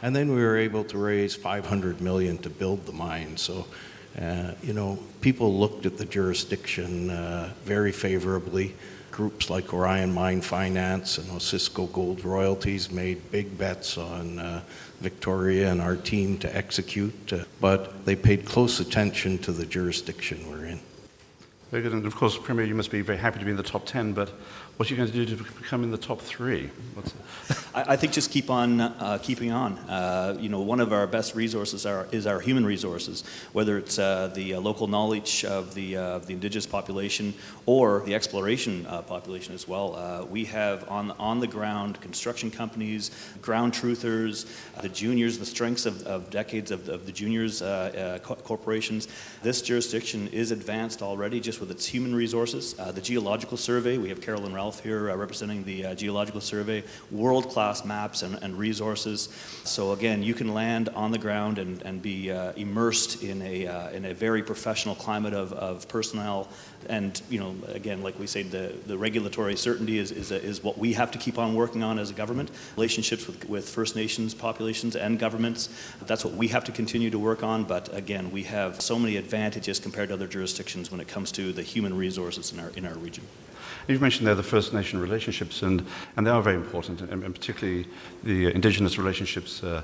and 0.02 0.14
then 0.14 0.34
we 0.34 0.42
were 0.42 0.56
able 0.56 0.84
to 0.84 0.98
raise 0.98 1.34
500 1.34 2.00
million 2.00 2.38
to 2.38 2.50
build 2.50 2.86
the 2.86 2.92
mine. 2.92 3.36
So, 3.36 3.66
uh, 4.20 4.52
you 4.62 4.72
know, 4.72 4.98
people 5.20 5.58
looked 5.58 5.86
at 5.86 5.96
the 5.96 6.04
jurisdiction 6.04 7.10
uh, 7.10 7.52
very 7.64 7.92
favorably 7.92 8.74
groups 9.10 9.50
like 9.50 9.74
Orion 9.74 10.12
Mine 10.12 10.40
Finance 10.40 11.18
and 11.18 11.28
Osisko 11.28 11.92
Gold 11.92 12.24
Royalties 12.24 12.90
made 12.90 13.30
big 13.30 13.56
bets 13.58 13.98
on 13.98 14.38
uh, 14.38 14.62
Victoria 15.00 15.70
and 15.70 15.80
our 15.80 15.96
team 15.96 16.38
to 16.38 16.56
execute, 16.56 17.32
uh, 17.32 17.44
but 17.60 18.04
they 18.06 18.16
paid 18.16 18.44
close 18.44 18.80
attention 18.80 19.38
to 19.38 19.52
the 19.52 19.66
jurisdiction 19.66 20.50
we're 20.50 20.64
in. 20.64 20.80
Very 21.72 21.84
good. 21.84 21.94
And 21.94 22.04
of 22.04 22.14
course, 22.14 22.36
Premier, 22.36 22.66
you 22.66 22.74
must 22.74 22.90
be 22.90 23.00
very 23.00 23.16
happy 23.16 23.38
to 23.38 23.46
be 23.46 23.50
in 23.50 23.56
the 23.56 23.62
top 23.62 23.86
10, 23.86 24.12
but 24.12 24.28
what 24.76 24.90
are 24.90 24.94
you 24.94 24.96
going 24.98 25.10
to 25.10 25.24
do 25.24 25.36
to 25.36 25.42
become 25.54 25.82
in 25.84 25.90
the 25.90 25.96
top 25.96 26.20
three? 26.20 26.68
I, 27.74 27.92
I, 27.92 27.96
think 27.96 28.12
just 28.12 28.30
keep 28.30 28.50
on 28.50 28.82
uh, 28.82 29.18
keeping 29.22 29.52
on. 29.52 29.78
Uh, 29.88 30.36
you 30.38 30.50
know, 30.50 30.60
one 30.60 30.80
of 30.80 30.92
our 30.92 31.06
best 31.06 31.34
resources 31.34 31.86
are, 31.86 32.06
is 32.12 32.26
our 32.26 32.40
human 32.40 32.66
resources, 32.66 33.24
whether 33.54 33.78
it's 33.78 33.98
uh, 33.98 34.30
the 34.34 34.54
uh, 34.54 34.60
local 34.60 34.86
knowledge 34.86 35.46
of 35.46 35.72
the, 35.72 35.96
uh, 35.96 36.16
of 36.16 36.26
the 36.26 36.34
indigenous 36.34 36.66
population 36.66 37.32
or 37.64 38.00
the 38.00 38.14
exploration 38.14 38.84
uh, 38.86 39.00
population 39.00 39.54
as 39.54 39.66
well. 39.66 40.26
we 40.30 40.44
have 40.44 40.86
on, 40.90 41.12
on 41.12 41.40
the 41.40 41.46
ground 41.46 41.98
construction 42.02 42.50
companies, 42.50 43.10
ground 43.40 43.72
truthers, 43.72 44.46
the 44.82 44.90
juniors, 44.90 45.38
the 45.38 45.46
strengths 45.46 45.86
of, 45.86 46.02
of 46.06 46.28
decades 46.28 46.70
of, 46.70 46.86
of 46.90 47.06
the 47.06 47.12
juniors 47.12 47.60
co- 47.60 48.38
corporations. 48.44 49.08
This 49.42 49.62
jurisdiction 49.62 50.28
is 50.28 50.50
advanced 50.50 51.00
already 51.00 51.40
just 51.40 51.61
with 51.62 51.70
its 51.70 51.86
human 51.86 52.12
resources. 52.12 52.74
the 52.74 53.00
geological 53.00 53.56
survey, 53.56 53.96
we 53.96 54.08
have 54.08 54.20
Carolyn 54.20 54.52
Relf 54.52 54.80
here 54.82 55.08
uh, 55.10 55.14
representing 55.14 55.62
the 55.62 55.86
uh, 55.86 55.94
Geological 55.94 56.40
Survey, 56.40 56.82
world 57.12 57.50
class 57.50 57.84
maps 57.84 58.22
and, 58.22 58.36
and, 58.42 58.58
resources. 58.58 59.28
So, 59.62 59.92
again, 59.92 60.24
you 60.24 60.34
can 60.34 60.54
land 60.54 60.88
on 60.88 61.12
the 61.12 61.18
ground 61.18 61.58
and, 61.58 61.80
and 61.82 62.02
be 62.02 62.32
uh, 62.32 62.52
immersed 62.56 63.22
in 63.22 63.40
a, 63.42 63.68
uh, 63.68 63.90
in 63.90 64.06
a 64.06 64.12
very 64.12 64.42
professional 64.42 64.96
climate 64.96 65.34
of, 65.34 65.52
of 65.52 65.86
personnel. 65.86 66.48
And, 66.88 67.20
you 67.30 67.38
know, 67.38 67.54
again, 67.68 68.02
like 68.02 68.18
we 68.18 68.26
say, 68.26 68.42
the, 68.42 68.74
the 68.86 68.98
regulatory 68.98 69.56
certainty 69.56 69.98
is, 69.98 70.10
is, 70.10 70.32
a, 70.32 70.42
is 70.42 70.62
what 70.62 70.78
we 70.78 70.92
have 70.94 71.10
to 71.12 71.18
keep 71.18 71.38
on 71.38 71.54
working 71.54 71.82
on 71.82 71.98
as 71.98 72.10
a 72.10 72.14
government. 72.14 72.50
Relationships 72.76 73.26
with, 73.26 73.48
with 73.48 73.68
First 73.68 73.96
Nations 73.96 74.34
populations 74.34 74.96
and 74.96 75.18
governments, 75.18 75.68
that's 76.06 76.24
what 76.24 76.34
we 76.34 76.48
have 76.48 76.64
to 76.64 76.72
continue 76.72 77.10
to 77.10 77.18
work 77.18 77.42
on. 77.42 77.64
But 77.64 77.94
again, 77.94 78.30
we 78.30 78.42
have 78.44 78.80
so 78.80 78.98
many 78.98 79.16
advantages 79.16 79.78
compared 79.78 80.08
to 80.08 80.14
other 80.14 80.26
jurisdictions 80.26 80.90
when 80.90 81.00
it 81.00 81.08
comes 81.08 81.32
to 81.32 81.52
the 81.52 81.62
human 81.62 81.96
resources 81.96 82.52
in 82.52 82.60
our, 82.60 82.70
in 82.70 82.86
our 82.86 82.94
region. 82.94 83.24
You've 83.88 84.00
mentioned 84.00 84.26
there 84.26 84.34
the 84.34 84.42
First 84.42 84.72
Nation 84.72 85.00
relationships, 85.00 85.62
and, 85.62 85.84
and 86.16 86.26
they 86.26 86.30
are 86.30 86.42
very 86.42 86.56
important, 86.56 87.00
and, 87.00 87.24
and 87.24 87.34
particularly 87.34 87.86
the 88.22 88.54
Indigenous 88.54 88.96
relationships 88.96 89.62
uh, 89.62 89.82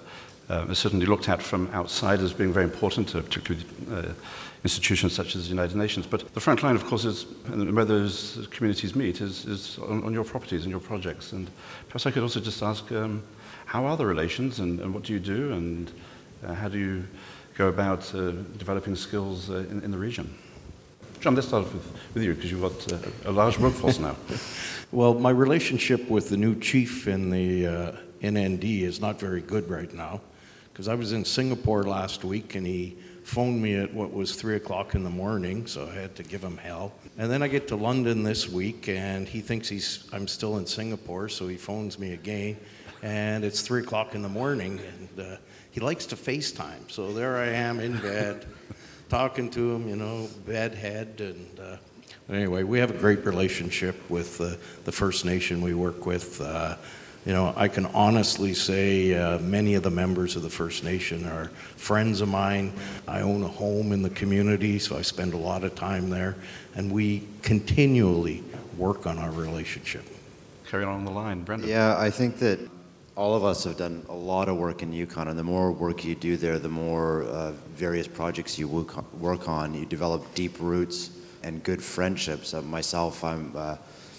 uh, 0.50 0.66
are 0.68 0.74
certainly 0.74 1.06
looked 1.06 1.28
at 1.28 1.42
from 1.42 1.68
outside 1.72 2.20
as 2.20 2.32
being 2.32 2.52
very 2.52 2.64
important, 2.64 3.14
uh, 3.14 3.20
particularly 3.20 3.66
uh, 3.92 4.12
institutions 4.64 5.12
such 5.12 5.36
as 5.36 5.44
the 5.44 5.50
United 5.50 5.76
Nations. 5.76 6.06
But 6.06 6.32
the 6.32 6.40
front 6.40 6.62
line, 6.62 6.76
of 6.76 6.84
course, 6.86 7.04
is 7.04 7.24
where 7.48 7.84
those 7.84 8.48
communities 8.50 8.94
meet 8.94 9.20
is, 9.20 9.44
is 9.46 9.78
on, 9.78 10.04
on, 10.04 10.12
your 10.12 10.24
properties 10.24 10.62
and 10.62 10.70
your 10.70 10.80
projects. 10.80 11.32
And 11.32 11.50
perhaps 11.88 12.06
I 12.06 12.10
could 12.10 12.22
also 12.22 12.40
just 12.40 12.62
ask, 12.62 12.90
um, 12.92 13.22
how 13.66 13.84
are 13.84 13.96
the 13.96 14.06
relations, 14.06 14.60
and, 14.60 14.80
and, 14.80 14.94
what 14.94 15.02
do 15.02 15.12
you 15.12 15.20
do, 15.20 15.52
and 15.52 15.92
uh, 16.46 16.54
how 16.54 16.68
do 16.68 16.78
you 16.78 17.04
go 17.56 17.68
about 17.68 18.14
uh, 18.14 18.30
developing 18.56 18.94
skills 18.94 19.50
in, 19.50 19.82
in 19.82 19.90
the 19.90 19.98
region? 19.98 20.34
John, 21.20 21.34
let's 21.34 21.48
start 21.48 21.64
with, 21.74 21.84
with 22.14 22.22
you 22.22 22.32
because 22.32 22.52
you've 22.52 22.60
got 22.60 22.92
uh, 22.92 23.30
a 23.30 23.32
large 23.32 23.58
workforce 23.58 23.98
now. 23.98 24.14
well, 24.92 25.14
my 25.14 25.30
relationship 25.30 26.08
with 26.08 26.28
the 26.28 26.36
new 26.36 26.54
chief 26.60 27.08
in 27.08 27.30
the 27.30 27.66
uh, 27.66 27.92
NND 28.22 28.82
is 28.82 29.00
not 29.00 29.18
very 29.18 29.40
good 29.40 29.68
right 29.68 29.92
now 29.92 30.20
because 30.72 30.86
I 30.86 30.94
was 30.94 31.12
in 31.12 31.24
Singapore 31.24 31.82
last 31.82 32.22
week 32.22 32.54
and 32.54 32.64
he 32.64 32.96
phoned 33.24 33.60
me 33.60 33.74
at 33.74 33.92
what 33.92 34.12
was 34.12 34.36
three 34.36 34.54
o'clock 34.54 34.94
in 34.94 35.02
the 35.02 35.10
morning, 35.10 35.66
so 35.66 35.88
I 35.88 35.94
had 35.94 36.14
to 36.16 36.22
give 36.22 36.40
him 36.40 36.56
hell. 36.56 36.92
And 37.18 37.28
then 37.28 37.42
I 37.42 37.48
get 37.48 37.66
to 37.68 37.76
London 37.76 38.22
this 38.22 38.48
week 38.48 38.88
and 38.88 39.26
he 39.26 39.40
thinks 39.40 39.68
he's 39.68 40.08
I'm 40.12 40.28
still 40.28 40.58
in 40.58 40.66
Singapore, 40.66 41.28
so 41.28 41.48
he 41.48 41.56
phones 41.56 41.98
me 41.98 42.12
again, 42.12 42.56
and 43.02 43.44
it's 43.44 43.62
three 43.62 43.82
o'clock 43.82 44.14
in 44.14 44.22
the 44.22 44.28
morning, 44.28 44.78
and 44.78 45.26
uh, 45.26 45.36
he 45.72 45.80
likes 45.80 46.06
to 46.06 46.16
FaceTime. 46.16 46.88
So 46.88 47.12
there 47.12 47.38
I 47.38 47.48
am 47.48 47.80
in 47.80 47.98
bed 47.98 48.46
talking 49.08 49.50
to 49.50 49.74
him, 49.74 49.88
you 49.88 49.96
know, 49.96 50.28
bad 50.46 50.74
head. 50.74 51.14
And 51.18 51.60
uh, 51.60 51.76
anyway, 52.32 52.62
we 52.62 52.78
have 52.78 52.90
a 52.90 52.98
great 52.98 53.24
relationship 53.24 53.96
with 54.10 54.40
uh, 54.40 54.54
the 54.84 54.92
First 54.92 55.24
Nation 55.24 55.60
we 55.62 55.74
work 55.74 56.06
with. 56.06 56.40
Uh, 56.40 56.76
you 57.26 57.32
know, 57.32 57.52
I 57.56 57.68
can 57.68 57.86
honestly 57.86 58.54
say 58.54 59.14
uh, 59.14 59.38
many 59.40 59.74
of 59.74 59.82
the 59.82 59.90
members 59.90 60.36
of 60.36 60.42
the 60.42 60.50
First 60.50 60.84
Nation 60.84 61.26
are 61.26 61.48
friends 61.76 62.20
of 62.20 62.28
mine. 62.28 62.72
I 63.06 63.20
own 63.20 63.42
a 63.42 63.48
home 63.48 63.92
in 63.92 64.02
the 64.02 64.10
community, 64.10 64.78
so 64.78 64.96
I 64.96 65.02
spend 65.02 65.34
a 65.34 65.36
lot 65.36 65.64
of 65.64 65.74
time 65.74 66.10
there, 66.10 66.36
and 66.74 66.90
we 66.90 67.26
continually 67.42 68.44
work 68.78 69.06
on 69.06 69.18
our 69.18 69.30
relationship. 69.30 70.04
Carry 70.70 70.84
on 70.84 71.04
the 71.04 71.10
line, 71.10 71.42
Brendan. 71.42 71.68
Yeah, 71.68 71.98
I 71.98 72.10
think 72.10 72.38
that 72.38 72.60
all 73.18 73.34
of 73.34 73.44
us 73.44 73.64
have 73.64 73.76
done 73.76 74.06
a 74.08 74.14
lot 74.14 74.48
of 74.48 74.56
work 74.56 74.80
in 74.84 74.92
Yukon, 74.92 75.26
and 75.26 75.36
the 75.36 75.42
more 75.42 75.72
work 75.72 76.04
you 76.04 76.14
do 76.14 76.36
there, 76.36 76.60
the 76.60 76.68
more 76.68 77.24
uh, 77.24 77.50
various 77.70 78.06
projects 78.06 78.56
you 78.60 78.68
work 78.68 79.48
on. 79.48 79.74
You 79.74 79.84
develop 79.86 80.22
deep 80.36 80.54
roots 80.60 81.10
and 81.42 81.60
good 81.64 81.82
friendships. 81.82 82.54
Uh, 82.54 82.62
myself, 82.62 83.24
I'm 83.24 83.52
uh, 83.56 83.76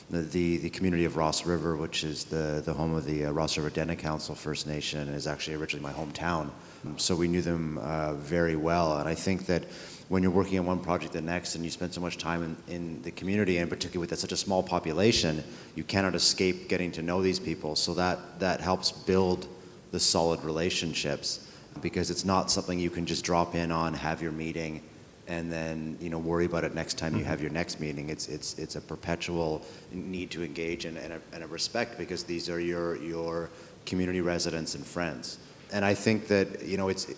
the, 0.09 0.57
the 0.57 0.69
community 0.69 1.05
of 1.05 1.15
Ross 1.15 1.45
River, 1.45 1.77
which 1.77 2.03
is 2.03 2.25
the, 2.25 2.61
the 2.65 2.73
home 2.73 2.93
of 2.93 3.05
the 3.05 3.23
uh, 3.23 3.31
Ross 3.31 3.57
River 3.57 3.69
Dene 3.69 3.95
Council 3.95 4.35
First 4.35 4.67
Nation, 4.67 5.07
is 5.07 5.27
actually 5.27 5.55
originally 5.55 5.89
my 5.89 5.93
hometown. 5.93 6.49
So 6.97 7.15
we 7.15 7.29
knew 7.29 7.41
them 7.41 7.77
uh, 7.77 8.15
very 8.15 8.57
well, 8.57 8.97
and 8.97 9.07
I 9.07 9.15
think 9.15 9.45
that 9.45 9.63
when 10.09 10.23
you're 10.23 10.31
working 10.31 10.57
on 10.59 10.65
one 10.65 10.79
project 10.79 11.13
the 11.13 11.21
next 11.21 11.55
and 11.55 11.63
you 11.63 11.69
spend 11.69 11.93
so 11.93 12.01
much 12.01 12.17
time 12.17 12.43
in, 12.43 12.73
in 12.73 13.01
the 13.03 13.11
community 13.11 13.59
and 13.59 13.69
particularly 13.69 14.09
with 14.09 14.19
such 14.19 14.31
a 14.31 14.37
small 14.37 14.61
population 14.61 15.43
you 15.75 15.83
cannot 15.83 16.15
escape 16.15 16.67
getting 16.67 16.91
to 16.91 17.01
know 17.01 17.21
these 17.21 17.39
people. 17.39 17.75
So 17.75 17.93
that 17.93 18.39
that 18.39 18.59
helps 18.59 18.91
build 18.91 19.47
the 19.91 19.99
solid 19.99 20.43
relationships 20.43 21.47
because 21.81 22.11
it's 22.11 22.25
not 22.25 22.51
something 22.51 22.77
you 22.77 22.89
can 22.89 23.05
just 23.05 23.23
drop 23.23 23.55
in 23.55 23.71
on 23.71 23.93
have 23.93 24.21
your 24.21 24.31
meeting 24.31 24.81
and 25.27 25.51
then 25.51 25.95
you 26.01 26.09
know 26.09 26.17
worry 26.17 26.45
about 26.45 26.63
it 26.63 26.73
next 26.73 26.97
time 26.97 27.13
you 27.13 27.19
mm-hmm. 27.19 27.29
have 27.29 27.41
your 27.41 27.51
next 27.51 27.79
meeting. 27.79 28.09
It's 28.09 28.27
it's 28.27 28.57
it's 28.57 28.75
a 28.75 28.81
perpetual 28.81 29.61
need 29.91 30.31
to 30.31 30.43
engage 30.43 30.85
and, 30.85 30.97
and, 30.97 31.13
a, 31.13 31.21
and 31.33 31.43
a 31.43 31.47
respect 31.47 31.99
because 31.99 32.23
these 32.23 32.49
are 32.49 32.59
your 32.59 32.97
your 32.97 33.51
community 33.85 34.21
residents 34.21 34.73
and 34.73 34.83
friends. 34.83 35.37
And 35.71 35.85
i 35.85 35.93
think 35.93 36.27
that 36.29 36.63
you 36.63 36.77
know 36.77 36.89
it's 36.89 37.13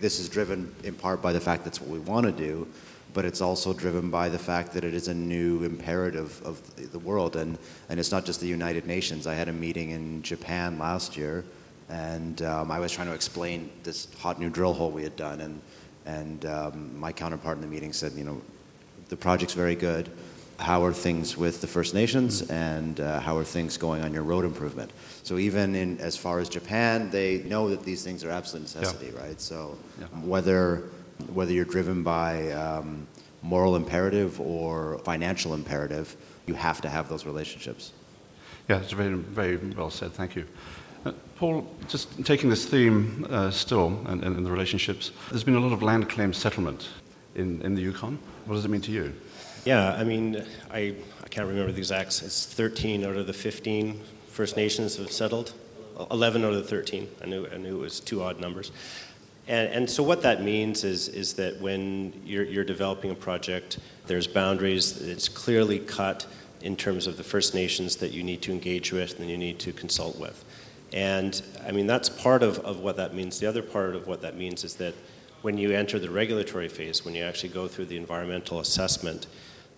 this 0.00 0.18
is 0.18 0.28
driven 0.28 0.74
in 0.84 0.94
part 0.94 1.22
by 1.22 1.32
the 1.32 1.40
fact 1.40 1.64
that's 1.64 1.80
what 1.80 1.90
we 1.90 1.98
want 2.00 2.26
to 2.26 2.32
do, 2.32 2.66
but 3.12 3.24
it's 3.24 3.40
also 3.40 3.72
driven 3.72 4.10
by 4.10 4.28
the 4.28 4.38
fact 4.38 4.72
that 4.72 4.84
it 4.84 4.94
is 4.94 5.08
a 5.08 5.14
new 5.14 5.62
imperative 5.62 6.42
of 6.44 6.60
the 6.92 6.98
world. 6.98 7.36
And, 7.36 7.58
and 7.88 8.00
it's 8.00 8.10
not 8.10 8.24
just 8.24 8.40
the 8.40 8.46
United 8.46 8.86
Nations. 8.86 9.26
I 9.26 9.34
had 9.34 9.48
a 9.48 9.52
meeting 9.52 9.90
in 9.90 10.22
Japan 10.22 10.78
last 10.78 11.16
year, 11.16 11.44
and 11.88 12.42
um, 12.42 12.70
I 12.70 12.80
was 12.80 12.92
trying 12.92 13.08
to 13.08 13.14
explain 13.14 13.70
this 13.82 14.08
hot 14.18 14.40
new 14.40 14.50
drill 14.50 14.72
hole 14.72 14.90
we 14.90 15.02
had 15.02 15.16
done. 15.16 15.40
And, 15.40 15.60
and 16.06 16.46
um, 16.46 16.98
my 16.98 17.12
counterpart 17.12 17.56
in 17.56 17.62
the 17.62 17.68
meeting 17.68 17.92
said, 17.92 18.12
you 18.12 18.24
know, 18.24 18.40
the 19.08 19.16
project's 19.16 19.54
very 19.54 19.74
good. 19.74 20.10
How 20.64 20.82
are 20.82 20.94
things 20.94 21.36
with 21.36 21.60
the 21.60 21.66
First 21.66 21.92
Nations, 21.92 22.40
and 22.50 22.98
uh, 22.98 23.20
how 23.20 23.36
are 23.36 23.44
things 23.44 23.76
going 23.76 24.02
on 24.02 24.14
your 24.14 24.22
road 24.22 24.46
improvement? 24.46 24.90
So 25.22 25.36
even 25.36 25.74
in 25.74 25.98
as 26.00 26.16
far 26.16 26.38
as 26.38 26.48
Japan, 26.48 27.10
they 27.10 27.42
know 27.42 27.68
that 27.68 27.84
these 27.84 28.02
things 28.02 28.24
are 28.24 28.30
absolute 28.30 28.62
necessity, 28.62 29.12
yeah. 29.12 29.22
right? 29.22 29.38
So 29.38 29.76
yeah. 30.00 30.06
whether 30.22 30.84
whether 31.34 31.52
you're 31.52 31.66
driven 31.66 32.02
by 32.02 32.50
um, 32.52 33.06
moral 33.42 33.76
imperative 33.76 34.40
or 34.40 34.98
financial 35.04 35.52
imperative, 35.52 36.16
you 36.46 36.54
have 36.54 36.80
to 36.80 36.88
have 36.88 37.10
those 37.10 37.26
relationships. 37.26 37.92
Yeah, 38.66 38.80
it's 38.80 38.92
very 38.92 39.16
very 39.16 39.58
well 39.58 39.90
said. 39.90 40.12
Thank 40.12 40.34
you. 40.34 40.46
Uh, 41.04 41.12
Paul, 41.36 41.66
just 41.88 42.24
taking 42.24 42.48
this 42.48 42.64
theme 42.64 43.26
uh, 43.28 43.50
still 43.50 44.00
and, 44.06 44.24
and, 44.24 44.46
the 44.46 44.50
relationships, 44.50 45.12
there's 45.28 45.44
been 45.44 45.56
a 45.56 45.60
lot 45.60 45.74
of 45.74 45.82
land 45.82 46.08
claim 46.08 46.32
settlement 46.32 46.88
in, 47.34 47.60
in 47.60 47.74
the 47.74 47.82
Yukon. 47.82 48.18
What 48.46 48.54
does 48.54 48.64
it 48.64 48.70
mean 48.70 48.80
to 48.80 48.92
you? 48.92 49.12
Yeah, 49.64 49.94
I 49.94 50.04
mean, 50.04 50.44
I, 50.70 50.94
I 51.22 51.28
can't 51.28 51.48
remember 51.48 51.72
the 51.72 51.78
exacts. 51.78 52.20
It's 52.22 52.44
13 52.44 53.04
out 53.04 53.16
of 53.16 53.26
the 53.26 53.32
15 53.32 54.00
First 54.28 54.56
Nations 54.56 54.96
have 54.96 55.10
settled. 55.10 55.54
11 56.10 56.44
out 56.44 56.52
of 56.52 56.56
the 56.56 56.68
13. 56.68 57.08
I 57.22 57.26
knew, 57.26 57.46
I 57.46 57.56
knew 57.56 57.78
it 57.78 57.80
was 57.80 58.00
two 58.00 58.22
odd 58.22 58.40
numbers. 58.40 58.72
And, 59.46 59.72
and 59.72 59.90
so 59.90 60.02
what 60.02 60.22
that 60.22 60.42
means 60.42 60.84
is, 60.84 61.08
is 61.08 61.34
that 61.34 61.60
when 61.60 62.12
you're, 62.26 62.44
you're 62.44 62.64
developing 62.64 63.10
a 63.10 63.14
project, 63.14 63.78
there's 64.06 64.26
boundaries, 64.26 65.00
it's 65.00 65.28
clearly 65.28 65.78
cut 65.78 66.26
in 66.60 66.76
terms 66.76 67.06
of 67.06 67.16
the 67.16 67.24
First 67.24 67.54
Nations 67.54 67.96
that 67.96 68.12
you 68.12 68.22
need 68.22 68.42
to 68.42 68.52
engage 68.52 68.92
with 68.92 69.18
and 69.18 69.30
you 69.30 69.38
need 69.38 69.58
to 69.60 69.72
consult 69.72 70.18
with. 70.18 70.44
And 70.92 71.40
I 71.66 71.72
mean, 71.72 71.86
that's 71.86 72.08
part 72.10 72.42
of, 72.42 72.58
of 72.60 72.80
what 72.80 72.96
that 72.96 73.14
means. 73.14 73.38
The 73.38 73.46
other 73.46 73.62
part 73.62 73.94
of 73.96 74.06
what 74.06 74.20
that 74.22 74.36
means 74.36 74.64
is 74.64 74.74
that 74.76 74.94
when 75.40 75.56
you 75.56 75.72
enter 75.72 75.98
the 75.98 76.10
regulatory 76.10 76.68
phase, 76.68 77.04
when 77.04 77.14
you 77.14 77.22
actually 77.22 77.50
go 77.50 77.68
through 77.68 77.86
the 77.86 77.96
environmental 77.96 78.60
assessment, 78.60 79.26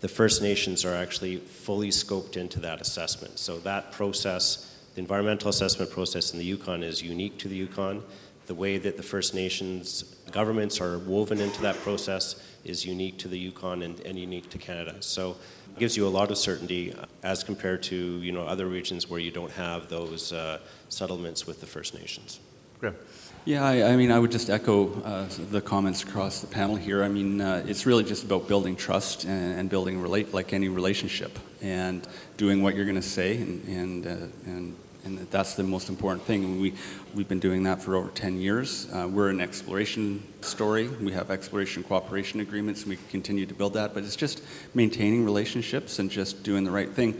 the 0.07 0.13
First 0.15 0.41
Nations 0.41 0.85
are 0.85 0.95
actually 0.95 1.39
fully 1.39 1.89
scoped 1.89 2.37
into 2.37 2.61
that 2.61 2.81
assessment. 2.81 3.41
So 3.41 3.59
that 3.71 3.91
process, 3.91 4.73
the 4.95 5.01
environmental 5.01 5.49
assessment 5.49 5.91
process 5.91 6.33
in 6.33 6.39
the 6.39 6.45
Yukon 6.45 6.85
is 6.85 7.03
unique 7.03 7.39
to 7.39 7.49
the 7.49 7.57
Yukon. 7.57 8.05
The 8.47 8.55
way 8.55 8.79
that 8.79 8.97
the 8.97 9.03
First 9.03 9.35
Nations 9.35 10.05
governments 10.31 10.81
are 10.81 11.01
woven 11.01 11.41
into 11.41 11.61
that 11.63 11.75
process 11.79 12.41
is 12.63 12.87
unique 12.87 13.19
to 13.19 13.27
the 13.27 13.37
Yukon 13.37 13.83
and, 13.83 13.99
and 14.03 14.17
unique 14.17 14.49
to 14.51 14.59
Canada. 14.59 14.95
So 15.01 15.39
it 15.75 15.81
gives 15.81 15.97
you 15.97 16.07
a 16.07 16.13
lot 16.19 16.31
of 16.31 16.39
certainty 16.39 16.95
as 17.25 17.43
compared 17.43 17.83
to 17.91 17.97
you 17.97 18.31
know 18.31 18.43
other 18.43 18.67
regions 18.67 19.11
where 19.11 19.19
you 19.19 19.33
don't 19.33 19.51
have 19.51 19.89
those 19.89 20.33
uh, 20.33 20.61
settlements 20.89 21.49
with 21.49 21.59
the 21.59 21.67
First 21.67 21.95
Nations. 21.95 22.39
Okay. 22.81 22.97
Yeah, 23.47 23.65
I, 23.65 23.93
I 23.93 23.97
mean, 23.97 24.11
I 24.11 24.19
would 24.19 24.33
just 24.33 24.51
echo 24.51 24.93
uh, 25.03 25.29
the 25.53 25.61
comments 25.61 26.03
across 26.03 26.41
the 26.41 26.49
panel 26.49 26.75
here. 26.75 27.05
I 27.05 27.09
mean, 27.09 27.41
uh, 27.41 27.63
it's 27.65 27.87
really 27.87 28.03
just 28.03 28.25
about 28.25 28.49
building 28.49 28.75
trust 28.75 29.23
and, 29.23 29.61
and 29.61 29.71
building 29.71 30.03
relate 30.03 30.35
like 30.35 30.53
any 30.53 30.69
relationship, 30.69 31.39
and 31.63 32.05
doing 32.39 32.61
what 32.61 32.75
you're 32.75 32.85
going 32.85 32.97
to 32.97 33.03
say, 33.03 33.37
and 33.37 33.65
and, 33.69 34.07
uh, 34.09 34.51
and 34.51 34.77
and 35.05 35.19
that's 35.31 35.55
the 35.55 35.63
most 35.63 35.89
important 35.89 36.25
thing. 36.25 36.61
We 36.61 36.75
we've 37.15 37.29
been 37.29 37.39
doing 37.39 37.63
that 37.63 37.81
for 37.81 37.95
over 37.95 38.09
10 38.09 38.41
years. 38.41 38.93
Uh, 38.93 39.07
we're 39.09 39.31
an 39.31 39.41
exploration 39.41 40.25
story. 40.41 40.89
We 40.89 41.13
have 41.13 41.31
exploration 41.31 41.85
cooperation 41.85 42.41
agreements, 42.41 42.83
and 42.83 42.91
we 42.91 42.99
continue 43.11 43.47
to 43.47 43.55
build 43.55 43.75
that. 43.75 43.95
But 43.95 44.03
it's 44.03 44.17
just 44.17 44.43
maintaining 44.75 45.25
relationships 45.25 46.01
and 46.01 46.11
just 46.11 46.43
doing 46.43 46.65
the 46.65 46.73
right 46.73 46.91
thing. 46.91 47.17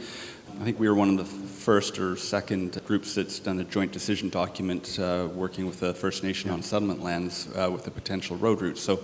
I 0.59 0.63
think 0.63 0.79
we 0.79 0.89
were 0.89 0.95
one 0.95 1.11
of 1.11 1.17
the 1.17 1.25
first 1.25 1.99
or 1.99 2.15
second 2.15 2.81
groups 2.87 3.13
that's 3.13 3.37
done 3.37 3.59
a 3.59 3.63
joint 3.63 3.91
decision 3.91 4.29
document 4.29 4.97
uh, 4.97 5.27
working 5.31 5.67
with 5.67 5.79
the 5.79 5.93
First 5.93 6.23
Nation 6.23 6.49
on 6.49 6.63
settlement 6.63 7.03
lands 7.03 7.47
uh, 7.55 7.69
with 7.71 7.85
a 7.85 7.91
potential 7.91 8.37
road 8.37 8.61
route. 8.61 8.79
So 8.79 8.99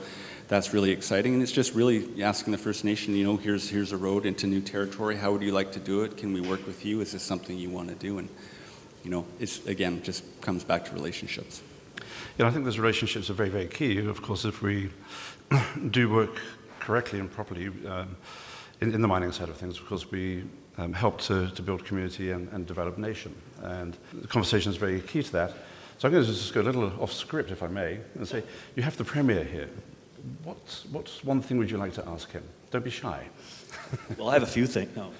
that's 0.47 0.73
really 0.73 0.89
exciting, 0.89 1.35
and 1.35 1.43
it's 1.43 1.51
just 1.51 1.75
really 1.75 2.23
asking 2.23 2.53
the 2.53 2.57
First 2.57 2.83
Nation, 2.83 3.15
you 3.15 3.23
know, 3.23 3.37
here's 3.37 3.69
here's 3.69 3.91
a 3.91 3.97
road 3.97 4.25
into 4.25 4.47
new 4.47 4.61
territory. 4.61 5.15
How 5.15 5.31
would 5.31 5.43
you 5.43 5.51
like 5.51 5.71
to 5.73 5.79
do 5.79 6.01
it? 6.01 6.17
Can 6.17 6.33
we 6.33 6.41
work 6.41 6.65
with 6.65 6.83
you? 6.83 7.01
Is 7.01 7.11
this 7.11 7.21
something 7.21 7.55
you 7.55 7.69
want 7.69 7.89
to 7.89 7.95
do? 7.95 8.17
And 8.17 8.29
you 9.03 9.11
know, 9.11 9.23
it's 9.39 9.63
again 9.67 10.01
just 10.01 10.23
comes 10.41 10.63
back 10.63 10.85
to 10.85 10.93
relationships. 10.93 11.61
Yeah, 12.39 12.47
I 12.47 12.51
think 12.51 12.65
those 12.65 12.79
relationships 12.79 13.29
are 13.29 13.33
very, 13.33 13.49
very 13.49 13.67
key. 13.67 13.99
Of 13.99 14.23
course, 14.23 14.43
if 14.43 14.63
we 14.63 14.89
do 15.91 16.09
work 16.09 16.41
correctly 16.79 17.19
and 17.19 17.31
properly 17.31 17.67
um, 17.87 18.17
in, 18.81 18.91
in, 18.91 19.01
the 19.01 19.07
mining 19.07 19.31
side 19.31 19.49
of 19.49 19.57
things, 19.57 19.77
because 19.77 20.09
we 20.09 20.43
um, 20.77 20.93
help 20.93 21.21
to, 21.21 21.49
to 21.51 21.61
build 21.61 21.85
community 21.85 22.31
and, 22.31 22.49
and 22.49 22.65
develop 22.65 22.97
nation. 22.97 23.35
And 23.61 23.95
the 24.13 24.27
conversation 24.27 24.71
is 24.71 24.77
very 24.77 25.01
key 25.01 25.23
to 25.23 25.31
that. 25.33 25.53
So 25.97 26.07
I'm 26.07 26.11
going 26.13 26.25
to 26.25 26.31
just 26.31 26.53
go 26.53 26.61
a 26.61 26.63
little 26.63 26.91
off 27.01 27.13
script, 27.13 27.51
if 27.51 27.63
I 27.63 27.67
may, 27.67 27.99
and 28.15 28.27
say, 28.27 28.43
you 28.75 28.83
have 28.83 28.97
the 28.97 29.05
Premier 29.05 29.43
here. 29.43 29.69
What's, 30.43 30.85
what's 30.85 31.23
one 31.23 31.41
thing 31.41 31.57
would 31.57 31.69
you 31.69 31.77
like 31.77 31.93
to 31.93 32.07
ask 32.07 32.31
him? 32.31 32.43
Don't 32.71 32.83
be 32.83 32.89
shy. 32.89 33.23
well, 34.17 34.29
I 34.29 34.33
have 34.33 34.43
a 34.43 34.47
few 34.47 34.65
things. 34.65 34.95
No. 34.95 35.11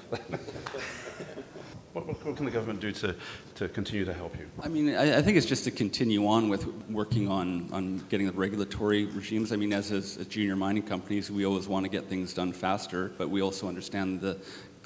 What, 1.93 2.25
what, 2.25 2.35
can 2.35 2.45
the 2.45 2.51
government 2.51 2.79
do 2.79 2.91
to, 2.91 3.15
to 3.53 3.69
continue 3.69 4.03
to 4.03 4.13
help 4.13 4.35
you? 4.39 4.49
I 4.63 4.67
mean, 4.67 4.95
I, 4.95 5.19
I, 5.19 5.21
think 5.21 5.37
it's 5.37 5.45
just 5.45 5.63
to 5.65 5.71
continue 5.71 6.25
on 6.25 6.49
with 6.49 6.65
working 6.89 7.29
on, 7.29 7.69
on 7.71 8.03
getting 8.09 8.25
the 8.25 8.33
regulatory 8.33 9.05
regimes. 9.05 9.51
I 9.51 9.57
mean, 9.57 9.71
as, 9.73 9.91
as, 9.91 10.17
as 10.17 10.25
junior 10.25 10.55
mining 10.55 10.81
companies, 10.81 11.29
we 11.29 11.45
always 11.45 11.67
want 11.67 11.85
to 11.85 11.89
get 11.89 12.05
things 12.05 12.33
done 12.33 12.51
faster, 12.51 13.11
but 13.19 13.29
we 13.29 13.43
also 13.43 13.67
understand 13.67 14.21
the 14.21 14.39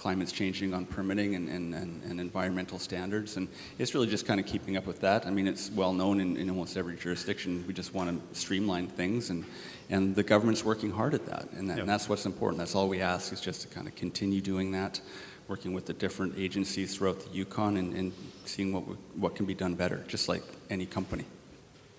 climate's 0.08 0.32
changing 0.32 0.74
on 0.74 0.86
permitting 0.86 1.36
and, 1.36 1.50
and, 1.50 1.76
and, 1.76 2.02
and, 2.04 2.22
environmental 2.22 2.80
standards. 2.80 3.36
And 3.36 3.50
it's 3.78 3.94
really 3.94 4.08
just 4.08 4.26
kind 4.26 4.40
of 4.40 4.46
keeping 4.46 4.78
up 4.78 4.86
with 4.86 5.02
that. 5.02 5.28
I 5.28 5.32
mean, 5.32 5.48
it's 5.50 5.70
well 5.70 5.92
known 5.92 6.22
in, 6.22 6.38
in 6.38 6.50
almost 6.50 6.78
every 6.78 6.96
jurisdiction. 6.96 7.62
We 7.68 7.74
just 7.74 7.94
want 7.94 8.08
to 8.10 8.40
streamline 8.40 8.88
things, 8.88 9.32
and, 9.32 9.44
and 9.90 10.16
the 10.16 10.24
government's 10.24 10.64
working 10.64 10.92
hard 10.92 11.14
at 11.14 11.26
that. 11.26 11.52
And, 11.58 11.70
that, 11.70 11.80
and 11.80 11.90
that's 11.90 12.08
what's 12.08 12.26
important. 12.26 12.58
That's 12.58 12.74
all 12.74 12.88
we 12.88 13.02
ask 13.02 13.34
is 13.34 13.42
just 13.42 13.64
to 13.64 13.68
kind 13.68 13.86
of 13.86 13.96
continue 13.96 14.40
doing 14.40 14.72
that, 14.72 15.02
working 15.50 15.74
with 15.74 15.86
the 15.86 15.94
different 15.94 16.36
agencies 16.38 16.96
throughout 16.96 17.20
the 17.20 17.30
Yukon 17.32 17.76
and, 17.76 17.94
and 17.94 18.14
seeing 18.46 18.72
what, 18.72 18.84
what 19.18 19.36
can 19.36 19.46
be 19.46 19.56
done 19.56 19.76
better, 19.76 20.06
just 20.08 20.30
like 20.30 20.44
any 20.70 20.86
company. 20.86 21.26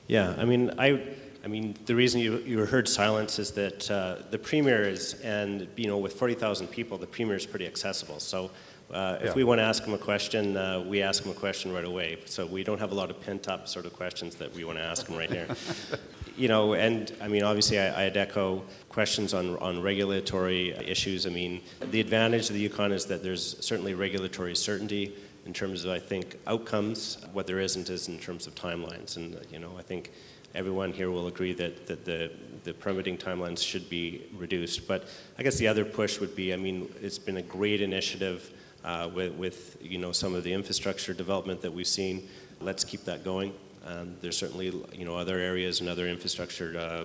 Yeah, 0.07 0.35
I 0.39 0.47
mean, 0.47 0.73
I 0.79 1.15
I 1.45 1.49
mean, 1.49 1.77
the 1.87 1.95
reason 1.95 2.21
you, 2.21 2.39
you 2.39 2.65
heard 2.67 2.89
silence 2.89 3.39
is 3.39 3.53
that 3.53 3.91
uh, 3.91 4.17
the 4.31 4.39
premier 4.39 4.83
is, 4.83 5.15
and 5.23 5.69
you 5.77 5.87
know, 5.87 5.99
with 5.99 6.15
40,000 6.15 6.67
people, 6.69 6.99
the 6.99 7.07
premier 7.07 7.37
is 7.37 7.47
pretty 7.47 7.67
accessible. 7.67 8.19
So 8.19 8.51
uh, 8.91 9.19
if 9.21 9.27
yeah. 9.27 9.35
we 9.35 9.45
want 9.45 9.59
to 9.59 9.63
ask 9.63 9.85
him 9.85 9.95
a 9.95 9.99
question, 9.99 10.57
uh, 10.57 10.81
we 10.81 11.03
ask 11.03 11.23
him 11.23 11.31
a 11.31 11.35
question 11.35 11.73
right 11.73 11.85
away. 11.85 12.19
So 12.25 12.47
we 12.47 12.65
don't 12.65 12.79
have 12.79 12.91
a 12.91 12.95
lot 12.95 13.11
of 13.11 13.21
pent 13.21 13.49
up 13.49 13.69
sort 13.69 13.87
of 13.87 13.93
questions 13.93 14.35
that 14.37 14.53
we 14.55 14.65
want 14.65 14.79
to 14.79 14.85
ask 14.85 15.07
him 15.07 15.17
right 15.17 15.31
here. 15.31 15.47
you 16.37 16.49
know, 16.49 16.75
and 16.75 17.13
I 17.21 17.29
mean, 17.29 17.43
obviously, 17.43 17.79
I, 17.79 18.07
I'd 18.07 18.17
echo 18.17 18.65
questions 18.89 19.35
on, 19.35 19.57
on 19.59 19.83
regulatory 19.83 20.71
issues. 20.71 21.27
I 21.27 21.31
mean, 21.31 21.61
the 21.91 22.01
advantage 22.01 22.49
of 22.49 22.55
the 22.55 22.61
Yukon 22.61 22.93
is 22.93 23.05
that 23.07 23.23
there's 23.23 23.63
certainly 23.65 23.95
regulatory 23.95 24.57
certainty 24.57 25.15
in 25.45 25.53
terms 25.53 25.85
of, 25.85 25.91
I 25.91 25.99
think, 25.99 26.37
outcomes. 26.47 27.19
What 27.33 27.47
there 27.47 27.61
isn't 27.61 27.91
is 27.91 28.09
in 28.09 28.19
terms 28.19 28.47
of 28.47 28.55
timelines. 28.55 29.17
And, 29.17 29.39
you 29.51 29.59
know, 29.59 29.73
I 29.79 29.83
think 29.83 30.13
everyone 30.55 30.93
here 30.93 31.11
will 31.11 31.27
agree 31.27 31.53
that, 31.55 31.87
that 31.87 32.05
the, 32.05 32.31
the 32.65 32.73
permitting 32.75 33.17
timelines 33.17 33.63
should 33.63 33.89
be 33.89 34.27
reduced. 34.37 34.87
But 34.87 35.07
I 35.39 35.43
guess 35.43 35.57
the 35.57 35.69
other 35.69 35.85
push 35.85 36.21
would 36.21 36.35
be, 36.35 36.53
I 36.53 36.57
mean, 36.57 36.93
it's 37.01 37.19
been 37.19 37.37
a 37.37 37.43
great 37.43 37.81
initiative 37.81 38.51
uh, 38.85 39.11
with, 39.13 39.35
with, 39.35 39.77
you 39.81 39.99
know, 39.99 40.13
some 40.13 40.35
of 40.35 40.45
the 40.45 40.53
infrastructure 40.53 41.13
development 41.13 41.61
that 41.63 41.73
we've 41.73 41.87
seen. 41.87 42.29
Let's 42.61 42.85
keep 42.85 43.05
that 43.05 43.25
going. 43.25 43.55
Um, 43.87 44.17
there's 44.21 44.37
certainly, 44.37 44.67
you 44.93 45.05
know, 45.05 45.17
other 45.17 45.39
areas 45.39 45.81
and 45.81 45.89
other 45.89 46.07
infrastructure 46.09 46.79
uh, 46.79 47.05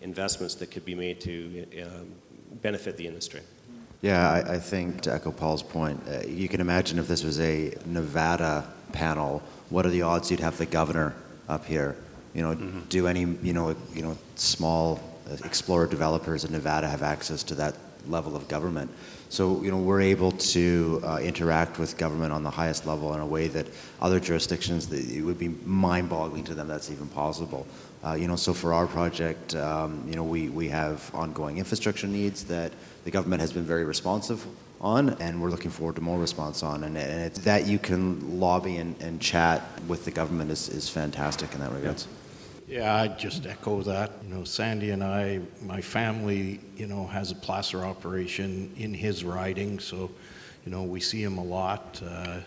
investments 0.00 0.54
that 0.56 0.70
could 0.70 0.84
be 0.84 0.94
made 0.94 1.20
to 1.22 1.66
uh, 1.82 1.86
benefit 2.62 2.96
the 2.96 3.06
industry. 3.06 3.40
Yeah, 4.00 4.30
I, 4.30 4.54
I, 4.54 4.58
think 4.58 5.02
to 5.02 5.12
echo 5.12 5.30
Paul's 5.30 5.62
point, 5.62 6.00
uh, 6.08 6.26
you 6.26 6.48
can 6.48 6.60
imagine 6.60 6.98
if 6.98 7.06
this 7.06 7.22
was 7.22 7.38
a 7.38 7.72
Nevada 7.86 8.66
panel, 8.92 9.42
what 9.70 9.86
are 9.86 9.90
the 9.90 10.02
odds 10.02 10.28
you'd 10.30 10.40
have 10.40 10.58
the 10.58 10.66
governor 10.66 11.14
up 11.48 11.64
here 11.64 11.96
you 12.34 12.42
know, 12.42 12.54
mm-hmm. 12.54 12.80
do 12.88 13.06
any 13.06 13.20
you 13.42 13.52
know 13.52 13.76
you 13.94 14.02
know 14.02 14.16
small 14.36 15.00
explorer 15.44 15.86
developers 15.86 16.44
in 16.44 16.52
Nevada 16.52 16.88
have 16.88 17.02
access 17.02 17.42
to 17.44 17.54
that 17.56 17.76
level 18.08 18.36
of 18.36 18.48
government? 18.48 18.90
So 19.28 19.62
you 19.62 19.70
know 19.70 19.78
we're 19.78 20.00
able 20.00 20.32
to 20.32 21.00
uh, 21.04 21.18
interact 21.22 21.78
with 21.78 21.96
government 21.96 22.32
on 22.32 22.42
the 22.42 22.50
highest 22.50 22.86
level 22.86 23.14
in 23.14 23.20
a 23.20 23.26
way 23.26 23.48
that 23.48 23.66
other 24.00 24.20
jurisdictions 24.20 24.88
that 24.88 25.00
it 25.00 25.22
would 25.22 25.38
be 25.38 25.48
mind-boggling 25.48 26.44
to 26.44 26.54
them 26.54 26.68
that's 26.68 26.90
even 26.90 27.08
possible. 27.08 27.66
Uh, 28.04 28.14
you 28.14 28.26
know, 28.26 28.34
so 28.34 28.52
for 28.52 28.74
our 28.74 28.86
project, 28.86 29.54
um, 29.54 30.04
you 30.08 30.16
know, 30.16 30.24
we, 30.24 30.48
we 30.48 30.68
have 30.68 31.08
ongoing 31.14 31.58
infrastructure 31.58 32.08
needs 32.08 32.42
that 32.44 32.72
the 33.04 33.10
government 33.12 33.40
has 33.40 33.52
been 33.52 33.64
very 33.64 33.84
responsive 33.84 34.44
on, 34.80 35.10
and 35.20 35.40
we're 35.40 35.50
looking 35.50 35.70
forward 35.70 35.94
to 35.94 36.00
more 36.00 36.18
response 36.18 36.64
on. 36.64 36.82
And, 36.82 36.98
and 36.98 37.32
that 37.36 37.66
you 37.66 37.78
can 37.78 38.40
lobby 38.40 38.78
and, 38.78 39.00
and 39.00 39.20
chat 39.20 39.62
with 39.86 40.04
the 40.04 40.10
government 40.10 40.50
is, 40.50 40.68
is 40.68 40.88
fantastic 40.88 41.54
in 41.54 41.60
that 41.60 41.70
regards. 41.72 42.06
Yeah. 42.10 42.21
Yeah, 42.72 42.94
I 42.96 43.08
just 43.08 43.44
echo 43.44 43.82
that. 43.82 44.12
You 44.22 44.34
know, 44.34 44.44
Sandy 44.44 44.92
and 44.92 45.04
I, 45.04 45.40
my 45.60 45.82
family, 45.82 46.58
you 46.74 46.86
know, 46.86 47.06
has 47.06 47.30
a 47.30 47.34
placer 47.34 47.84
operation 47.84 48.72
in 48.78 48.94
his 48.94 49.24
riding, 49.24 49.78
so, 49.78 50.10
you 50.64 50.72
know, 50.72 50.82
we 50.82 50.98
see 50.98 51.22
him 51.22 51.36
a 51.36 51.44
lot. 51.44 52.00
Uh, 52.02 52.38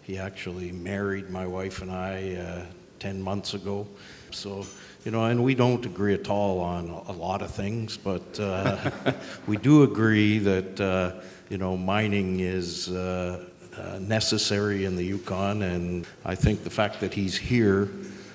he 0.00 0.16
actually 0.16 0.72
married 0.72 1.28
my 1.28 1.46
wife 1.46 1.82
and 1.82 1.92
I 1.92 2.32
uh, 2.32 2.62
10 2.98 3.20
months 3.20 3.52
ago. 3.52 3.86
So, 4.30 4.64
you 5.04 5.10
know, 5.10 5.26
and 5.26 5.44
we 5.44 5.54
don't 5.54 5.84
agree 5.84 6.14
at 6.14 6.30
all 6.30 6.60
on 6.60 6.88
a 6.88 7.12
lot 7.12 7.42
of 7.42 7.50
things, 7.50 7.98
but 7.98 8.40
uh, 8.40 8.90
we 9.46 9.58
do 9.58 9.82
agree 9.82 10.38
that, 10.38 10.80
uh, 10.80 11.20
you 11.50 11.58
know, 11.58 11.76
mining 11.76 12.40
is 12.40 12.88
uh, 12.88 13.44
uh, 13.76 13.98
necessary 13.98 14.86
in 14.86 14.96
the 14.96 15.04
Yukon, 15.04 15.60
and 15.60 16.06
I 16.24 16.36
think 16.36 16.64
the 16.64 16.70
fact 16.70 17.00
that 17.00 17.12
he's 17.12 17.36
here 17.36 17.90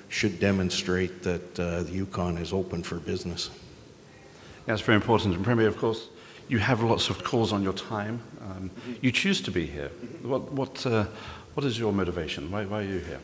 should 0.10 0.40
demonstrate 0.40 1.24
that 1.24 1.60
uh, 1.60 1.84
the 1.84 1.92
Yukon 1.92 2.38
is 2.38 2.52
open 2.52 2.84
for 2.84 2.96
business. 2.98 3.50
That's 4.66 4.82
very 4.82 4.96
important. 4.96 5.36
And 5.36 5.44
Premier, 5.44 5.68
of 5.68 5.78
course, 5.78 6.10
you 6.48 6.58
have 6.58 6.82
lots 6.82 7.10
of 7.10 7.24
calls 7.24 7.54
on 7.54 7.64
your 7.64 7.74
time. 7.74 8.22
Um, 8.42 8.72
you 9.02 9.12
choose 9.12 9.40
to 9.42 9.52
be 9.52 9.66
here. 9.66 9.92
What, 10.24 10.52
what, 10.52 10.86
uh, 10.86 11.06
what 11.54 11.66
is 11.66 11.78
your 11.78 11.94
motivation? 11.94 12.52
Why, 12.52 12.66
why 12.66 12.80
are 12.80 12.88
you 12.88 13.00
here? 13.00 13.20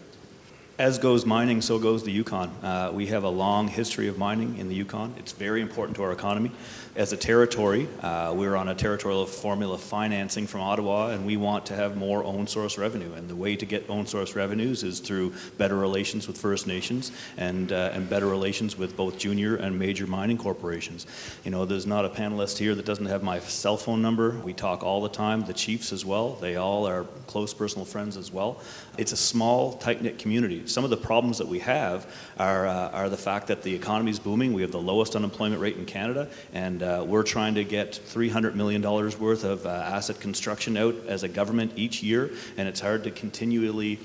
As 0.78 1.00
goes 1.00 1.26
mining, 1.26 1.62
so 1.62 1.80
goes 1.80 2.04
the 2.04 2.12
Yukon. 2.12 2.50
Uh, 2.62 2.92
we 2.94 3.08
have 3.08 3.24
a 3.24 3.30
long 3.30 3.68
history 3.68 4.08
of 4.08 4.18
mining 4.18 4.58
in 4.58 4.68
the 4.68 4.76
Yukon. 4.76 5.16
It's 5.18 5.32
very 5.32 5.62
important 5.62 5.96
to 5.98 6.04
our 6.04 6.12
economy. 6.12 6.52
As 6.96 7.12
a 7.12 7.18
territory, 7.18 7.90
uh, 8.02 8.34
we're 8.34 8.56
on 8.56 8.70
a 8.70 8.74
territorial 8.74 9.26
formula 9.26 9.78
financing 9.78 10.48
from 10.48 10.62
Ottawa, 10.62 11.10
and 11.10 11.26
we 11.26 11.36
want 11.36 11.66
to 11.66 11.76
have 11.76 11.98
more 11.98 12.24
own 12.24 12.48
source 12.48 12.78
revenue. 12.78 13.12
And 13.16 13.28
the 13.28 13.36
way 13.36 13.58
to 13.58 13.66
get 13.66 13.90
own 13.90 14.06
source 14.06 14.34
revenues 14.34 14.82
is 14.82 15.02
through 15.02 15.34
better 15.58 15.76
relations 15.76 16.26
with 16.26 16.38
First 16.38 16.68
Nations 16.68 17.12
and, 17.36 17.74
uh, 17.74 17.90
and 17.92 18.10
better 18.10 18.28
relations 18.28 18.78
with 18.78 18.96
both 18.96 19.18
junior 19.18 19.58
and 19.58 19.78
major 19.78 20.08
mining 20.08 20.38
corporations. 20.38 21.06
You 21.44 21.52
know, 21.52 21.66
there's 21.66 21.86
not 21.86 22.06
a 22.06 22.10
panelist 22.10 22.60
here 22.60 22.74
that 22.76 22.86
doesn't 22.86 23.08
have 23.08 23.22
my 23.22 23.40
cell 23.40 23.76
phone 23.76 24.02
number. 24.02 24.40
We 24.40 24.54
talk 24.54 24.82
all 24.82 25.02
the 25.02 25.10
time, 25.10 25.44
the 25.44 25.54
chiefs 25.54 25.92
as 25.92 26.06
well. 26.06 26.36
They 26.36 26.56
all 26.56 26.88
are 26.88 27.04
close 27.28 27.54
personal 27.54 27.84
friends 27.84 28.16
as 28.16 28.32
well. 28.32 28.62
It's 28.98 29.12
a 29.12 29.18
small, 29.18 29.74
tight 29.74 30.02
knit 30.02 30.18
community 30.18 30.66
some 30.66 30.86
of 30.86 30.90
the 30.90 30.98
problems 30.98 31.40
that 31.40 31.48
we 31.48 31.60
have 31.60 32.10
are, 32.38 32.68
uh, 32.68 32.90
are 32.92 33.10
the 33.10 33.18
fact 33.18 33.48
that 33.48 33.64
the 33.64 33.74
economy 33.76 34.12
is 34.12 34.20
booming. 34.20 34.54
We 34.54 34.62
have 34.62 34.72
the 34.72 34.80
lowest 34.80 35.16
unemployment 35.16 35.62
rate 35.62 35.76
in 35.76 35.86
Canada, 35.86 36.30
and 36.54 36.85
uh, 36.86 37.04
we're 37.04 37.24
trying 37.24 37.56
to 37.56 37.64
get 37.64 37.92
$300 37.92 38.56
million 38.56 38.82
worth 38.82 39.44
of 39.44 39.66
uh, 39.66 39.70
asset 39.70 40.20
construction 40.20 40.78
out 40.78 40.96
as 41.08 41.24
a 41.24 41.28
government 41.28 41.74
each 41.76 42.04
year, 42.04 42.32
and 42.58 42.68
it's 42.68 42.80
hard 42.80 43.04
to 43.04 43.12
continually 43.12 44.00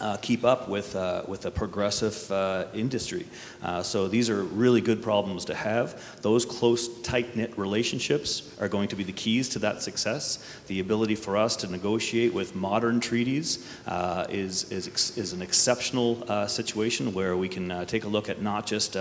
uh, 0.00 0.16
keep 0.18 0.44
up 0.44 0.68
with, 0.68 0.94
uh, 0.94 1.22
with 1.26 1.46
a 1.46 1.50
progressive 1.50 2.30
uh, 2.30 2.66
industry. 2.72 3.26
Uh, 3.62 3.82
so 3.82 4.08
these 4.08 4.30
are 4.30 4.44
really 4.44 4.80
good 4.80 5.02
problems 5.02 5.44
to 5.46 5.54
have. 5.54 6.20
Those 6.22 6.44
close, 6.44 7.00
tight 7.02 7.36
knit 7.36 7.56
relationships 7.58 8.54
are 8.60 8.68
going 8.68 8.88
to 8.88 8.96
be 8.96 9.04
the 9.04 9.12
keys 9.12 9.48
to 9.50 9.58
that 9.60 9.82
success. 9.82 10.44
The 10.68 10.80
ability 10.80 11.14
for 11.14 11.36
us 11.36 11.56
to 11.56 11.66
negotiate 11.66 12.32
with 12.32 12.54
modern 12.54 13.00
treaties 13.00 13.66
uh, 13.86 14.26
is, 14.28 14.70
is, 14.70 15.16
is 15.16 15.32
an 15.32 15.42
exceptional 15.42 16.24
uh, 16.28 16.46
situation 16.46 17.12
where 17.12 17.36
we 17.36 17.48
can 17.48 17.86
take 17.86 18.04
a 18.04 18.08
look 18.08 18.28
at 18.28 18.42
not 18.42 18.66
just 18.66 18.96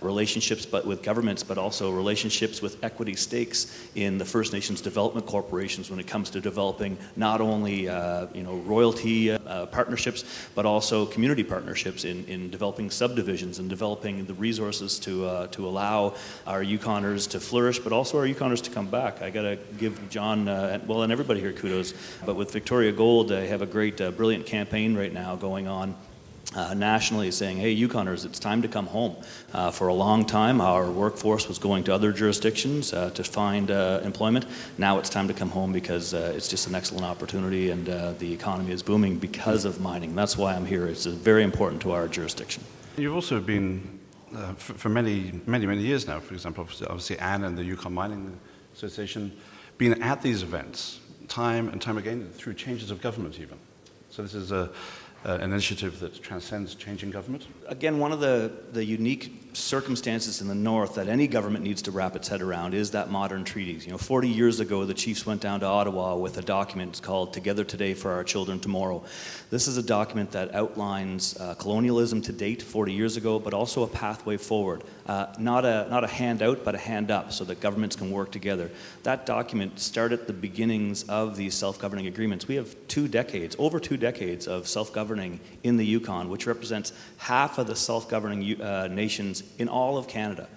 relationships 0.00 0.66
but 0.66 0.86
with 0.86 1.02
governments, 1.02 1.42
but 1.42 1.58
also 1.58 1.90
relationships 1.90 2.62
with 2.62 2.82
equity 2.82 3.14
stakes 3.14 3.88
in 3.94 4.18
the 4.18 4.24
First 4.24 4.52
Nations 4.52 4.80
development 4.80 5.26
corporations 5.26 5.90
when 5.90 6.00
it 6.00 6.06
comes 6.06 6.30
to 6.30 6.40
developing 6.40 6.96
not 7.16 7.40
only 7.40 7.82
you 7.82 8.42
know, 8.42 8.62
royalty 8.64 9.36
partnerships, 9.70 10.24
but 10.54 10.66
also 10.66 11.06
community 11.06 11.44
partnerships 11.44 12.04
in, 12.04 12.24
in 12.26 12.50
developing 12.50 12.90
subdivisions 12.90 13.58
and 13.58 13.68
developing 13.68 14.24
the 14.26 14.34
resources 14.34 14.98
to, 15.00 15.26
uh, 15.26 15.46
to 15.48 15.66
allow 15.66 16.14
our 16.46 16.62
Yukoners 16.62 17.28
to 17.30 17.40
flourish, 17.40 17.78
but 17.78 17.92
also 17.92 18.18
our 18.18 18.26
Yukoners 18.26 18.62
to 18.62 18.70
come 18.70 18.88
back. 18.88 19.22
I 19.22 19.30
got 19.30 19.42
to 19.42 19.58
give 19.78 20.08
John, 20.10 20.48
uh, 20.48 20.78
well, 20.86 21.02
and 21.02 21.12
everybody 21.12 21.40
here 21.40 21.52
kudos, 21.52 21.94
but 22.24 22.36
with 22.36 22.52
Victoria 22.52 22.92
Gold, 22.92 23.28
they 23.28 23.48
have 23.48 23.62
a 23.62 23.66
great, 23.66 24.00
uh, 24.00 24.10
brilliant 24.10 24.46
campaign 24.46 24.96
right 24.96 25.12
now 25.12 25.36
going 25.36 25.68
on 25.68 25.94
uh, 26.54 26.74
nationally 26.74 27.30
saying, 27.30 27.58
hey, 27.58 27.76
Yukoners, 27.76 28.24
it's 28.24 28.38
time 28.38 28.62
to 28.62 28.68
come 28.68 28.86
home. 28.86 29.16
Uh, 29.52 29.70
for 29.70 29.88
a 29.88 29.94
long 29.94 30.24
time, 30.24 30.60
our 30.60 30.90
workforce 30.90 31.46
was 31.46 31.58
going 31.58 31.84
to 31.84 31.94
other 31.94 32.12
jurisdictions 32.12 32.92
uh, 32.92 33.10
to 33.10 33.22
find 33.22 33.70
uh, 33.70 34.00
employment. 34.02 34.46
Now 34.78 34.98
it's 34.98 35.10
time 35.10 35.28
to 35.28 35.34
come 35.34 35.50
home 35.50 35.72
because 35.72 36.14
uh, 36.14 36.32
it's 36.34 36.48
just 36.48 36.66
an 36.66 36.74
excellent 36.74 37.04
opportunity 37.04 37.70
and 37.70 37.88
uh, 37.88 38.12
the 38.12 38.32
economy 38.32 38.72
is 38.72 38.82
booming 38.82 39.18
because 39.18 39.64
of 39.64 39.80
mining. 39.80 40.14
That's 40.14 40.36
why 40.36 40.54
I'm 40.54 40.64
here. 40.64 40.86
It's 40.86 41.04
very 41.04 41.42
important 41.42 41.82
to 41.82 41.92
our 41.92 42.08
jurisdiction. 42.08 42.64
You've 42.96 43.14
also 43.14 43.40
been, 43.40 44.00
for, 44.56 44.74
for, 44.74 44.88
many, 44.88 45.40
many, 45.46 45.66
many 45.66 45.82
years 45.82 46.06
now, 46.06 46.18
for 46.18 46.34
example, 46.34 46.64
obviously 46.64 47.18
Anne 47.18 47.44
and 47.44 47.56
the 47.56 47.64
Yukon 47.64 47.92
Mining 47.92 48.38
Association, 48.74 49.32
been 49.76 50.02
at 50.02 50.22
these 50.22 50.42
events 50.42 51.00
time 51.28 51.68
and 51.68 51.80
time 51.80 51.98
again 51.98 52.30
through 52.32 52.54
changes 52.54 52.90
of 52.90 53.00
government 53.00 53.38
even. 53.38 53.58
So 54.10 54.22
this 54.22 54.34
is 54.34 54.50
a 54.50 54.70
an 55.24 55.40
initiative 55.42 55.98
that 56.00 56.22
transcends 56.22 56.74
changing 56.74 57.10
government? 57.10 57.46
Again, 57.66 57.98
one 57.98 58.12
of 58.12 58.20
the, 58.20 58.52
the 58.72 58.84
unique 58.84 59.48
circumstances 59.52 60.40
in 60.40 60.46
the 60.46 60.54
north 60.54 60.94
that 60.94 61.08
any 61.08 61.26
government 61.26 61.64
needs 61.64 61.82
to 61.82 61.90
wrap 61.90 62.14
its 62.14 62.28
head 62.28 62.40
around 62.40 62.74
is 62.74 62.92
that 62.92 63.10
modern 63.10 63.44
treaties. 63.44 63.84
You 63.84 63.92
know, 63.92 63.98
40 63.98 64.28
years 64.28 64.60
ago, 64.60 64.84
the 64.84 64.94
chiefs 64.94 65.26
went 65.26 65.40
down 65.40 65.60
to 65.60 65.66
Ottawa 65.66 66.14
with 66.16 66.38
a 66.38 66.42
document 66.42 67.00
called 67.02 67.32
Together 67.32 67.64
Today 67.64 67.94
for 67.94 68.12
Our 68.12 68.22
Children 68.22 68.60
Tomorrow. 68.60 69.02
This 69.50 69.66
is 69.66 69.76
a 69.76 69.82
document 69.82 70.30
that 70.32 70.54
outlines 70.54 71.36
uh, 71.40 71.54
colonialism 71.54 72.22
to 72.22 72.32
date 72.32 72.62
40 72.62 72.92
years 72.92 73.16
ago, 73.16 73.38
but 73.40 73.52
also 73.52 73.82
a 73.82 73.88
pathway 73.88 74.36
forward. 74.36 74.84
Uh, 75.06 75.26
not, 75.38 75.64
a, 75.64 75.88
not 75.90 76.04
a 76.04 76.08
handout, 76.08 76.64
but 76.64 76.74
a 76.74 76.78
hand 76.78 77.10
up 77.10 77.32
so 77.32 77.44
that 77.44 77.60
governments 77.60 77.96
can 77.96 78.10
work 78.10 78.30
together. 78.30 78.70
That 79.02 79.26
document 79.26 79.80
started 79.80 80.26
the 80.26 80.32
beginnings 80.32 81.02
of 81.04 81.36
these 81.36 81.54
self 81.54 81.78
governing 81.78 82.06
agreements. 82.06 82.46
We 82.46 82.56
have 82.56 82.76
two 82.86 83.08
decades, 83.08 83.56
over 83.58 83.80
two 83.80 83.96
decades 83.96 84.46
of 84.46 84.68
self 84.68 84.92
governing 84.92 85.07
in 85.62 85.76
the 85.76 85.86
Yukon, 85.86 86.28
which 86.28 86.46
represents 86.46 86.92
half 87.16 87.58
of 87.58 87.66
the 87.66 87.76
self 87.76 88.08
governing 88.08 88.60
uh, 88.60 88.88
nations 88.88 89.42
in 89.58 89.68
all 89.68 89.96
of 89.96 90.08
Canada. 90.08 90.48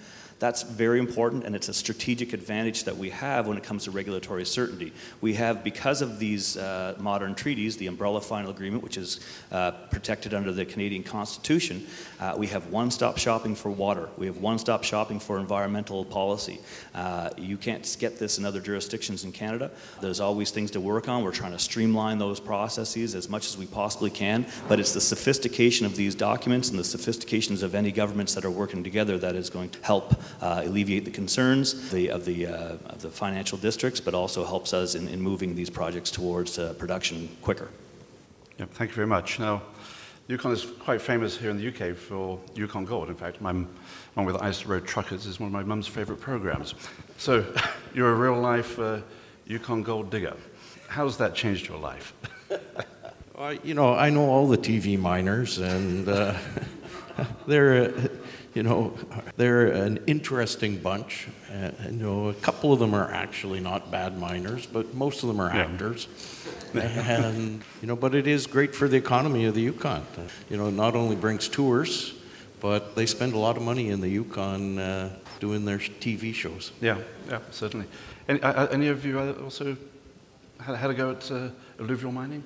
That's 0.41 0.63
very 0.63 0.97
important, 0.97 1.43
and 1.43 1.55
it's 1.55 1.69
a 1.69 1.73
strategic 1.73 2.33
advantage 2.33 2.85
that 2.85 2.97
we 2.97 3.11
have 3.11 3.45
when 3.45 3.57
it 3.57 3.63
comes 3.63 3.83
to 3.83 3.91
regulatory 3.91 4.43
certainty. 4.43 4.91
We 5.21 5.35
have, 5.35 5.63
because 5.63 6.01
of 6.01 6.17
these 6.17 6.57
uh, 6.57 6.95
modern 6.97 7.35
treaties, 7.35 7.77
the 7.77 7.85
Umbrella 7.85 8.21
Final 8.21 8.49
Agreement, 8.49 8.81
which 8.81 8.97
is 8.97 9.19
uh, 9.51 9.69
protected 9.91 10.33
under 10.33 10.51
the 10.51 10.65
Canadian 10.65 11.03
Constitution, 11.03 11.85
uh, 12.19 12.33
we 12.35 12.47
have 12.47 12.71
one 12.71 12.89
stop 12.89 13.19
shopping 13.19 13.53
for 13.53 13.69
water. 13.69 14.09
We 14.17 14.25
have 14.25 14.37
one 14.37 14.57
stop 14.57 14.83
shopping 14.83 15.19
for 15.19 15.37
environmental 15.37 16.03
policy. 16.03 16.59
Uh, 16.95 17.29
you 17.37 17.55
can't 17.55 17.95
get 17.99 18.17
this 18.17 18.39
in 18.39 18.43
other 18.43 18.61
jurisdictions 18.61 19.23
in 19.23 19.31
Canada. 19.31 19.69
There's 20.01 20.19
always 20.19 20.49
things 20.49 20.71
to 20.71 20.81
work 20.81 21.07
on. 21.07 21.23
We're 21.23 21.33
trying 21.33 21.51
to 21.51 21.59
streamline 21.59 22.17
those 22.17 22.39
processes 22.39 23.13
as 23.13 23.29
much 23.29 23.45
as 23.45 23.59
we 23.59 23.67
possibly 23.67 24.09
can, 24.09 24.47
but 24.67 24.79
it's 24.79 24.93
the 24.93 25.01
sophistication 25.01 25.85
of 25.85 25.95
these 25.95 26.15
documents 26.15 26.71
and 26.71 26.79
the 26.79 26.83
sophistications 26.83 27.61
of 27.61 27.75
any 27.75 27.91
governments 27.91 28.33
that 28.33 28.43
are 28.43 28.49
working 28.49 28.83
together 28.83 29.19
that 29.19 29.35
is 29.35 29.51
going 29.51 29.69
to 29.69 29.79
help 29.83 30.15
uh, 30.41 30.63
alleviate 30.65 31.05
the 31.05 31.11
concerns 31.11 31.73
of 31.73 31.91
the, 31.91 32.09
of 32.09 32.25
the, 32.25 32.47
uh, 32.47 32.77
of 32.85 33.01
the 33.01 33.09
financial 33.09 33.57
districts, 33.57 33.99
but 33.99 34.13
also 34.13 34.45
helps 34.45 34.73
us 34.73 34.95
in, 34.95 35.07
in 35.07 35.21
moving 35.21 35.55
these 35.55 35.69
projects 35.69 36.11
towards 36.11 36.57
uh, 36.57 36.73
production 36.73 37.29
quicker. 37.41 37.69
Yeah, 38.57 38.65
thank 38.71 38.91
you 38.91 38.95
very 38.95 39.07
much. 39.07 39.39
Now, 39.39 39.61
Yukon 40.27 40.51
is 40.51 40.65
quite 40.65 41.01
famous 41.01 41.37
here 41.37 41.49
in 41.49 41.57
the 41.57 41.67
UK 41.67 41.95
for 41.95 42.39
Yukon 42.55 42.85
Gold. 42.85 43.09
In 43.09 43.15
fact, 43.15 43.41
my 43.41 43.51
along 43.51 44.25
with 44.25 44.37
Ice 44.37 44.65
Road 44.65 44.85
Truckers 44.85 45.25
is 45.25 45.39
one 45.39 45.47
of 45.47 45.53
my 45.53 45.63
mum's 45.63 45.87
favorite 45.87 46.21
programs. 46.21 46.75
So, 47.17 47.45
you're 47.93 48.11
a 48.11 48.15
real 48.15 48.39
life 48.39 48.77
uh, 48.79 49.01
Yukon 49.45 49.83
Gold 49.83 50.09
digger. 50.09 50.35
How's 50.87 51.17
that 51.17 51.35
changed 51.35 51.67
your 51.67 51.77
life? 51.77 52.13
uh, 53.37 53.55
you 53.63 53.73
know, 53.73 53.93
I 53.93 54.09
know 54.09 54.29
all 54.29 54.47
the 54.47 54.57
TV 54.57 54.97
miners, 54.99 55.57
and 55.57 56.07
uh, 56.07 56.37
they're 57.47 57.93
you 58.53 58.63
know, 58.63 58.93
they're 59.37 59.67
an 59.67 60.03
interesting 60.07 60.77
bunch. 60.77 61.27
Uh, 61.51 61.71
you 61.85 61.91
know, 61.91 62.29
a 62.29 62.33
couple 62.33 62.73
of 62.73 62.79
them 62.79 62.93
are 62.93 63.09
actually 63.11 63.59
not 63.59 63.91
bad 63.91 64.19
miners, 64.19 64.65
but 64.65 64.93
most 64.93 65.23
of 65.23 65.27
them 65.27 65.39
are 65.39 65.53
yeah. 65.53 65.63
actors. 65.63 66.07
and 66.73 67.61
you 67.81 67.87
know, 67.87 67.95
but 67.95 68.15
it 68.15 68.27
is 68.27 68.47
great 68.47 68.75
for 68.75 68.87
the 68.87 68.97
economy 68.97 69.45
of 69.45 69.55
the 69.55 69.61
Yukon. 69.61 70.05
You 70.49 70.57
know, 70.57 70.67
it 70.67 70.73
not 70.73 70.95
only 70.95 71.15
brings 71.15 71.47
tours, 71.47 72.13
but 72.59 72.95
they 72.95 73.05
spend 73.05 73.33
a 73.33 73.37
lot 73.37 73.57
of 73.57 73.63
money 73.63 73.89
in 73.89 74.01
the 74.01 74.09
Yukon 74.09 74.77
uh, 74.79 75.09
doing 75.39 75.65
their 75.65 75.79
TV 75.79 76.33
shows. 76.33 76.71
Yeah, 76.81 76.97
yeah, 77.27 77.39
certainly. 77.51 77.87
Any, 78.27 78.41
uh, 78.41 78.67
any 78.67 78.87
of 78.87 79.05
you 79.05 79.19
also 79.19 79.75
had, 80.59 80.75
had 80.75 80.89
a 80.89 80.93
go 80.93 81.11
at 81.11 81.31
uh, 81.31 81.49
alluvial 81.79 82.11
mining? 82.11 82.43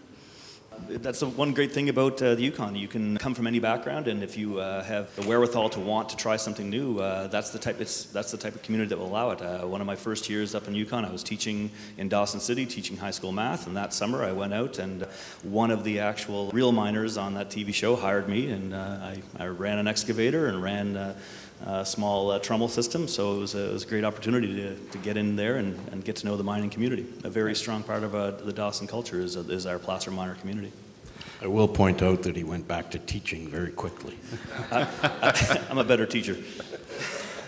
That's 0.88 1.20
the 1.20 1.28
one 1.28 1.54
great 1.54 1.72
thing 1.72 1.90
about 1.90 2.22
uh, 2.22 2.36
the 2.36 2.44
Yukon. 2.44 2.76
You 2.76 2.88
can 2.88 3.18
come 3.18 3.34
from 3.34 3.48
any 3.48 3.60
background, 3.60 4.08
and 4.08 4.24
if 4.24 4.38
you 4.38 4.60
uh, 4.60 4.84
have 4.84 5.14
the 5.16 5.24
wherewithal 5.24 5.70
to 5.70 5.80
want 5.80 6.10
to 6.10 6.18
try 6.18 6.36
something 6.36 6.70
new, 6.70 7.00
uh, 7.00 7.28
that's 7.28 7.50
the 7.50 7.60
type. 7.60 7.82
It's, 7.82 8.06
that's 8.06 8.32
the 8.32 8.38
type 8.38 8.56
of 8.56 8.62
community 8.62 8.90
that 8.90 8.98
will 8.98 9.08
allow 9.08 9.32
it. 9.32 9.42
Uh, 9.42 9.68
one 9.68 9.82
of 9.82 9.88
my 9.88 9.96
first 9.96 10.30
years 10.30 10.56
up 10.56 10.68
in 10.68 10.76
Yukon, 10.76 11.06
I 11.06 11.12
was 11.12 11.24
teaching 11.24 11.72
in 11.98 12.10
Dawson 12.10 12.40
City, 12.40 12.66
teaching 12.66 12.98
high 12.98 13.12
school 13.12 13.32
math, 13.32 13.68
and 13.68 13.76
that 13.78 13.94
summer 13.94 14.24
I 14.24 14.32
went 14.32 14.54
out, 14.54 14.80
and 14.80 15.04
one 15.44 15.72
of 15.72 15.84
the 15.84 16.00
actual 16.00 16.52
real 16.52 16.72
miners 16.72 17.18
on 17.18 17.34
that 17.36 17.50
TV 17.50 17.74
show 17.74 17.96
hired 17.96 18.28
me, 18.30 18.50
and 18.52 18.74
uh, 18.74 18.78
I, 18.78 19.22
I, 19.38 19.48
ran 19.48 19.78
an 19.78 19.88
excavator 19.88 20.48
and 20.48 20.62
ran 20.62 21.16
uh, 21.66 21.84
small 21.84 22.32
uh, 22.32 22.39
trommel 22.39 22.70
system. 22.70 23.07
So 23.07 23.36
it 23.36 23.39
was, 23.39 23.55
a, 23.55 23.70
it 23.70 23.74
was 23.74 23.84
a 23.84 23.88
great 23.88 24.03
opportunity 24.03 24.55
to, 24.55 24.76
to 24.76 24.97
get 24.99 25.18
in 25.18 25.36
there 25.36 25.57
and, 25.57 25.78
and 25.91 26.03
get 26.03 26.16
to 26.18 26.26
know 26.26 26.38
the 26.38 26.43
mining 26.43 26.70
community. 26.70 27.05
A 27.24 27.30
very 27.30 27.55
strong 27.55 27.84
part 27.84 28.03
of 28.03 28.13
uh, 28.13 28.32
the 28.32 28.53
Dawson 28.53 28.88
culture 28.88 29.20
is, 29.20 29.36
is 29.36 29.66
our 29.66 29.80
placer 29.80 30.11
miner 30.11 30.36
community. 30.36 30.72
I 31.41 31.47
will 31.47 31.68
point 31.68 32.01
out 32.01 32.24
that 32.24 32.36
he 32.36 32.43
went 32.43 32.68
back 32.68 32.91
to 32.91 32.99
teaching 32.99 33.49
very 33.49 33.72
quickly. 33.72 34.18
I, 34.72 35.59
am 35.70 35.78
a 35.78 35.84
better 35.84 36.05
teacher. 36.05 36.38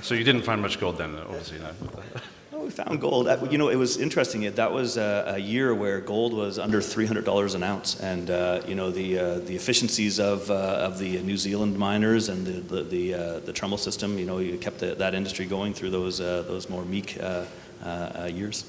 So 0.01 0.13
you 0.13 0.23
didn't 0.23 0.43
find 0.43 0.61
much 0.61 0.79
gold 0.79 0.97
then, 0.97 1.15
obviously, 1.15 1.59
no? 1.59 1.71
We 2.67 2.73
found 2.73 2.99
gold. 2.99 3.29
You 3.49 3.57
know, 3.57 3.69
it 3.69 3.77
was 3.77 3.95
interesting. 3.95 4.41
That 4.41 4.73
was 4.73 4.97
a, 4.97 5.35
a 5.35 5.37
year 5.37 5.73
where 5.73 6.01
gold 6.01 6.33
was 6.33 6.59
under 6.59 6.81
$300 6.81 7.55
an 7.55 7.63
ounce, 7.63 7.97
and 8.01 8.29
uh, 8.29 8.61
you 8.67 8.75
know 8.75 8.91
the 8.91 9.17
uh, 9.17 9.39
the 9.39 9.55
efficiencies 9.55 10.19
of 10.19 10.51
uh, 10.51 10.87
of 10.87 10.99
the 10.99 11.21
New 11.21 11.37
Zealand 11.37 11.79
miners 11.79 12.27
and 12.27 12.45
the 12.45 12.59
the 12.75 12.83
the, 12.83 13.13
uh, 13.13 13.39
the 13.39 13.53
trommel 13.53 13.79
system. 13.79 14.19
You 14.19 14.25
know, 14.25 14.39
you 14.39 14.57
kept 14.57 14.79
the, 14.79 14.95
that 14.95 15.13
industry 15.13 15.45
going 15.45 15.73
through 15.73 15.91
those 15.91 16.19
uh, 16.19 16.43
those 16.45 16.69
more 16.69 16.83
meek 16.83 17.17
uh, 17.21 17.45
years. 18.29 18.65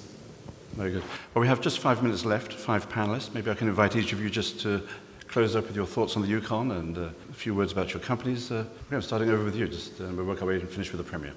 Very 0.74 0.92
good. 0.92 1.02
Well, 1.34 1.40
we 1.40 1.48
have 1.48 1.60
just 1.60 1.80
five 1.80 2.00
minutes 2.00 2.24
left. 2.24 2.52
Five 2.52 2.88
panelists. 2.88 3.34
Maybe 3.34 3.50
I 3.50 3.54
can 3.54 3.66
invite 3.66 3.96
each 3.96 4.12
of 4.12 4.20
you 4.20 4.30
just 4.30 4.60
to 4.60 4.80
close 5.26 5.56
up 5.56 5.66
with 5.66 5.74
your 5.74 5.86
thoughts 5.86 6.14
on 6.14 6.22
the 6.22 6.28
Yukon 6.28 6.70
and 6.70 6.96
uh, 6.96 7.10
a 7.30 7.34
few 7.34 7.52
words 7.52 7.72
about 7.72 7.92
your 7.92 8.00
companies. 8.00 8.52
Uh, 8.52 8.64
yeah, 8.92 9.00
starting 9.00 9.28
over 9.28 9.42
with 9.42 9.56
you, 9.56 9.66
just 9.66 10.00
uh, 10.00 10.04
we'll 10.12 10.24
work 10.24 10.40
our 10.40 10.46
way 10.46 10.54
and 10.54 10.68
finish 10.68 10.92
with 10.92 11.04
the 11.04 11.10
Premier. 11.10 11.32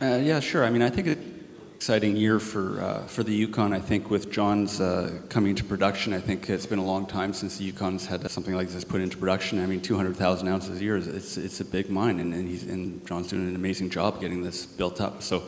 Uh, 0.00 0.20
yeah, 0.22 0.38
sure. 0.38 0.64
I 0.64 0.70
mean, 0.70 0.82
I 0.82 0.90
think 0.90 1.08
it's 1.08 1.20
an 1.20 1.47
exciting 1.78 2.16
year 2.16 2.40
for, 2.40 2.80
uh, 2.80 3.06
for 3.06 3.22
the 3.22 3.32
Yukon. 3.32 3.72
I 3.72 3.78
think 3.78 4.10
with 4.10 4.32
John's 4.32 4.80
uh, 4.80 5.20
coming 5.28 5.54
to 5.54 5.62
production, 5.62 6.12
I 6.12 6.18
think 6.18 6.50
it's 6.50 6.66
been 6.66 6.80
a 6.80 6.84
long 6.84 7.06
time 7.06 7.32
since 7.32 7.58
the 7.58 7.66
Yukon's 7.66 8.04
had 8.04 8.28
something 8.32 8.56
like 8.56 8.68
this 8.70 8.82
put 8.82 9.00
into 9.00 9.16
production. 9.16 9.62
I 9.62 9.66
mean, 9.66 9.80
200,000 9.80 10.48
ounces 10.48 10.80
a 10.80 10.82
year, 10.82 10.96
is, 10.96 11.06
it's, 11.06 11.36
it's 11.36 11.60
a 11.60 11.64
big 11.64 11.88
mine, 11.88 12.18
and, 12.18 12.34
and, 12.34 12.62
and 12.68 13.06
John's 13.06 13.28
doing 13.28 13.46
an 13.46 13.54
amazing 13.54 13.90
job 13.90 14.20
getting 14.20 14.42
this 14.42 14.66
built 14.66 15.00
up. 15.00 15.22
So 15.22 15.44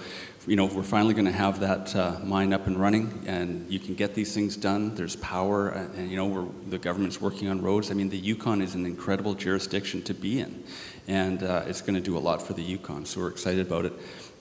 you 0.46 0.56
know, 0.56 0.64
we're 0.64 0.82
finally 0.82 1.12
going 1.12 1.26
to 1.26 1.32
have 1.32 1.60
that 1.60 1.94
uh, 1.94 2.18
mine 2.24 2.52
up 2.54 2.66
and 2.66 2.80
running, 2.80 3.24
and 3.26 3.70
you 3.70 3.78
can 3.78 3.94
get 3.94 4.14
these 4.14 4.32
things 4.32 4.56
done. 4.56 4.94
There's 4.94 5.16
power, 5.16 5.68
and, 5.68 5.94
and 5.96 6.10
you 6.10 6.16
know, 6.16 6.54
the 6.68 6.78
government's 6.78 7.20
working 7.20 7.48
on 7.48 7.60
roads. 7.60 7.90
I 7.90 7.94
mean, 7.94 8.08
the 8.08 8.16
Yukon 8.16 8.62
is 8.62 8.74
an 8.74 8.86
incredible 8.86 9.34
jurisdiction 9.34 10.00
to 10.02 10.14
be 10.14 10.40
in, 10.40 10.64
and 11.08 11.42
uh, 11.42 11.64
it's 11.66 11.82
going 11.82 11.94
to 11.94 12.00
do 12.00 12.16
a 12.16 12.20
lot 12.20 12.40
for 12.40 12.54
the 12.54 12.62
Yukon. 12.62 13.04
So 13.04 13.20
we're 13.20 13.28
excited 13.28 13.66
about 13.66 13.84
it. 13.84 13.92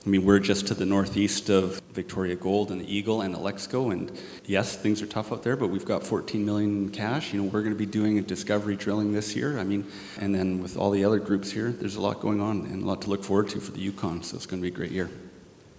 I 0.04 0.08
mean, 0.08 0.24
we're 0.24 0.38
just 0.38 0.66
to 0.68 0.74
the 0.74 0.86
northeast 0.86 1.50
of 1.50 1.82
Victoria 1.92 2.34
Gold 2.34 2.70
and 2.70 2.80
the 2.80 2.90
Eagle 2.90 3.20
and 3.20 3.34
Alexco, 3.34 3.92
and 3.92 4.10
yes, 4.46 4.74
things 4.74 5.02
are 5.02 5.06
tough 5.06 5.30
out 5.30 5.42
there, 5.42 5.56
but 5.56 5.68
we've 5.68 5.84
got 5.84 6.02
14 6.02 6.42
million 6.42 6.84
in 6.84 6.88
cash. 6.88 7.34
You 7.34 7.42
know, 7.42 7.48
we're 7.50 7.60
going 7.60 7.74
to 7.74 7.78
be 7.78 7.84
doing 7.84 8.18
a 8.18 8.22
discovery 8.22 8.76
drilling 8.76 9.12
this 9.12 9.36
year. 9.36 9.58
I 9.58 9.64
mean, 9.64 9.86
and 10.18 10.34
then 10.34 10.62
with 10.62 10.78
all 10.78 10.90
the 10.90 11.04
other 11.04 11.18
groups 11.18 11.50
here, 11.50 11.70
there's 11.70 11.96
a 11.96 12.00
lot 12.00 12.20
going 12.20 12.40
on 12.40 12.60
and 12.62 12.82
a 12.82 12.86
lot 12.86 13.02
to 13.02 13.10
look 13.10 13.22
forward 13.22 13.50
to 13.50 13.60
for 13.60 13.72
the 13.72 13.80
Yukon. 13.80 14.22
So 14.22 14.36
it's 14.36 14.46
going 14.46 14.62
to 14.62 14.70
be 14.70 14.72
a 14.72 14.76
great 14.76 14.90
year. 14.90 15.10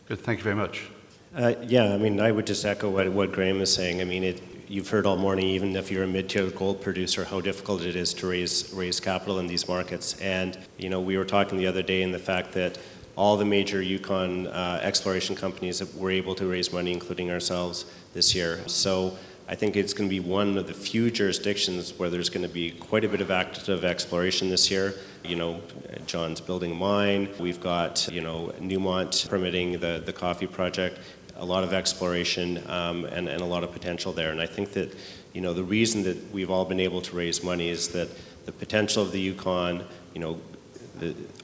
Good. 0.07 0.19
Thank 0.19 0.39
you 0.39 0.43
very 0.43 0.55
much. 0.55 0.91
Uh, 1.36 1.53
yeah, 1.63 1.93
I 1.93 1.97
mean, 1.97 2.19
I 2.19 2.32
would 2.32 2.45
just 2.45 2.63
echo 2.63 2.91
what, 2.91 3.09
what 3.09 3.32
Graham 3.32 3.59
is 3.61 3.74
saying. 3.74 4.01
I 4.01 4.03
mean, 4.03 4.24
it, 4.24 4.41
you've 4.67 4.89
heard 4.89 5.07
all 5.07 5.15
morning, 5.15 5.47
even 5.47 5.76
if 5.76 5.89
you're 5.89 6.03
a 6.03 6.07
mid-tier 6.07 6.51
gold 6.51 6.82
producer, 6.82 7.26
how 7.26 7.41
difficult 7.41 7.82
it 7.82 7.95
is 7.95 8.13
to 8.15 8.28
raise 8.28 8.72
raise 8.74 8.99
capital 8.99 9.39
in 9.39 9.47
these 9.47 9.67
markets. 9.67 10.19
And 10.19 10.59
you 10.78 10.89
know, 10.89 11.01
we 11.01 11.17
were 11.17 11.26
talking 11.26 11.57
the 11.57 11.67
other 11.67 11.82
day 11.82 12.03
in 12.03 12.11
the 12.11 12.19
fact 12.19 12.51
that 12.53 12.78
all 13.16 13.38
the 13.38 13.45
major 13.45 13.82
Yukon 13.82 14.47
uh, 14.47 14.80
exploration 14.82 15.36
companies 15.36 15.84
were 15.95 16.12
able 16.12 16.36
to 16.36 16.45
raise 16.45 16.72
money, 16.72 16.93
including 16.93 17.32
ourselves, 17.32 17.86
this 18.14 18.34
year. 18.36 18.59
So 18.68 19.18
I 19.47 19.55
think 19.55 19.76
it's 19.76 19.93
going 19.93 20.09
to 20.09 20.14
be 20.14 20.22
one 20.22 20.57
of 20.57 20.68
the 20.68 20.74
few 20.74 21.12
jurisdictions 21.12 21.97
where 21.99 22.09
there's 22.09 22.30
going 22.30 22.47
to 22.47 22.53
be 22.53 22.72
quite 22.72 23.03
a 23.03 23.09
bit 23.09 23.20
of 23.20 23.32
active 23.32 23.84
exploration 23.84 24.49
this 24.49 24.72
year. 24.72 24.95
You 25.26 25.36
know, 25.36 25.62
John's 26.05 26.39
building 26.39 26.72
a 26.72 26.76
mine. 26.76 27.30
We've 27.38 27.59
got, 27.59 28.07
you 28.12 28.22
know, 28.22 28.53
Newmont 28.59 29.28
permitting 29.30 29.74
the, 29.80 30.01
the 30.05 30.14
coffee 30.14 30.47
project. 30.47 30.99
A 31.36 31.45
lot 31.45 31.64
of 31.64 31.74
exploration 31.74 32.64
um, 32.70 33.05
and, 33.05 33.28
and 33.28 33.41
a 33.41 33.45
lot 33.45 33.64
of 33.64 33.72
potential 33.74 34.14
there. 34.14 34.32
And 34.32 34.39
I 34.39 34.45
think 34.45 34.72
that, 34.74 34.95
you 35.34 35.41
know, 35.41 35.53
the 35.53 35.64
reason 35.64 36.03
that 36.03 36.32
we've 36.32 36.49
all 36.49 36.66
been 36.66 36.80
able 36.80 37.01
to 37.01 37.16
raise 37.16 37.43
money 37.43 37.70
is 37.70 37.89
that 37.89 38.09
the 38.45 38.51
potential 38.51 39.03
of 39.03 39.12
the 39.12 39.20
Yukon, 39.20 39.84
you 40.14 40.22
know, 40.22 40.39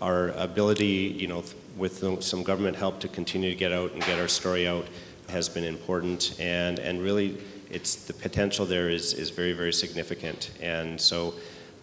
our 0.02 0.30
ability, 0.30 1.16
you 1.18 1.28
know, 1.28 1.44
with 1.78 2.24
some 2.24 2.44
government 2.44 2.76
help 2.76 3.00
to 3.02 3.08
continue 3.08 3.50
to 3.50 3.56
get 3.56 3.72
out 3.72 3.92
and 3.92 4.02
get 4.04 4.20
our 4.20 4.28
story 4.28 4.68
out 4.68 4.88
has 5.30 5.50
been 5.50 5.64
important. 5.64 6.36
And, 6.40 6.80
and 6.80 7.02
really, 7.02 7.38
it's 7.70 7.96
the 7.96 8.14
potential 8.14 8.66
there 8.66 8.90
is, 8.90 9.14
is 9.14 9.30
very, 9.30 9.54
very 9.54 9.74
significant. 9.74 10.52
And 10.62 11.00
so 11.00 11.34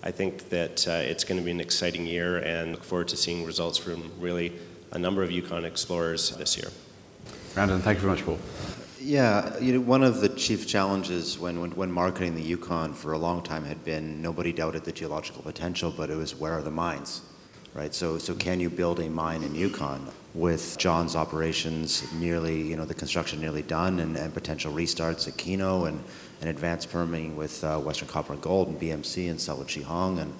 I 0.02 0.10
think 0.10 0.48
that 0.50 0.86
uh, 0.88 0.92
it's 0.92 1.24
going 1.24 1.38
to 1.38 1.44
be 1.44 1.50
an 1.50 1.60
exciting 1.60 2.06
year 2.06 2.38
and 2.38 2.72
look 2.72 2.84
forward 2.84 3.08
to 3.08 3.16
seeing 3.16 3.44
results 3.44 3.78
from 3.78 4.10
really 4.18 4.52
a 4.92 4.98
number 4.98 5.22
of 5.22 5.30
Yukon 5.30 5.64
explorers 5.64 6.30
this 6.36 6.56
year. 6.56 6.68
Brandon, 7.54 7.80
thank 7.80 7.96
you 7.96 8.02
very 8.02 8.14
much, 8.14 8.24
Paul. 8.24 8.38
Yeah, 9.00 9.58
you 9.58 9.74
know, 9.74 9.80
one 9.80 10.02
of 10.02 10.20
the 10.20 10.30
chief 10.30 10.66
challenges 10.66 11.38
when, 11.38 11.60
when, 11.60 11.72
when, 11.72 11.92
marketing 11.92 12.34
the 12.34 12.42
Yukon 12.42 12.94
for 12.94 13.12
a 13.12 13.18
long 13.18 13.42
time 13.42 13.64
had 13.64 13.84
been 13.84 14.22
nobody 14.22 14.50
doubted 14.50 14.84
the 14.84 14.92
geological 14.92 15.42
potential, 15.42 15.92
but 15.94 16.08
it 16.08 16.16
was 16.16 16.34
where 16.34 16.52
are 16.52 16.62
the 16.62 16.70
mines? 16.70 17.20
Right? 17.74 17.92
So, 17.92 18.18
so 18.18 18.34
can 18.34 18.60
you 18.60 18.70
build 18.70 19.00
a 19.00 19.10
mine 19.10 19.42
in 19.42 19.54
Yukon 19.54 20.06
with 20.32 20.76
John's 20.78 21.16
operations 21.16 22.10
nearly, 22.14 22.62
you 22.62 22.76
know, 22.76 22.84
the 22.84 22.94
construction 22.94 23.40
nearly 23.40 23.62
done 23.62 23.98
and, 24.00 24.16
and 24.16 24.32
potential 24.32 24.72
restarts 24.72 25.28
at 25.28 25.36
Keno 25.36 25.84
and, 25.84 26.02
and 26.40 26.50
advanced 26.50 26.90
permitting 26.90 27.36
with 27.36 27.62
uh, 27.64 27.78
Western 27.78 28.08
Copper 28.08 28.32
and 28.32 28.42
Gold 28.42 28.68
and 28.68 28.80
BMC 28.80 29.28
and 29.28 29.40
Selwyn 29.40 29.66
Chihong. 29.66 30.20
And 30.20 30.32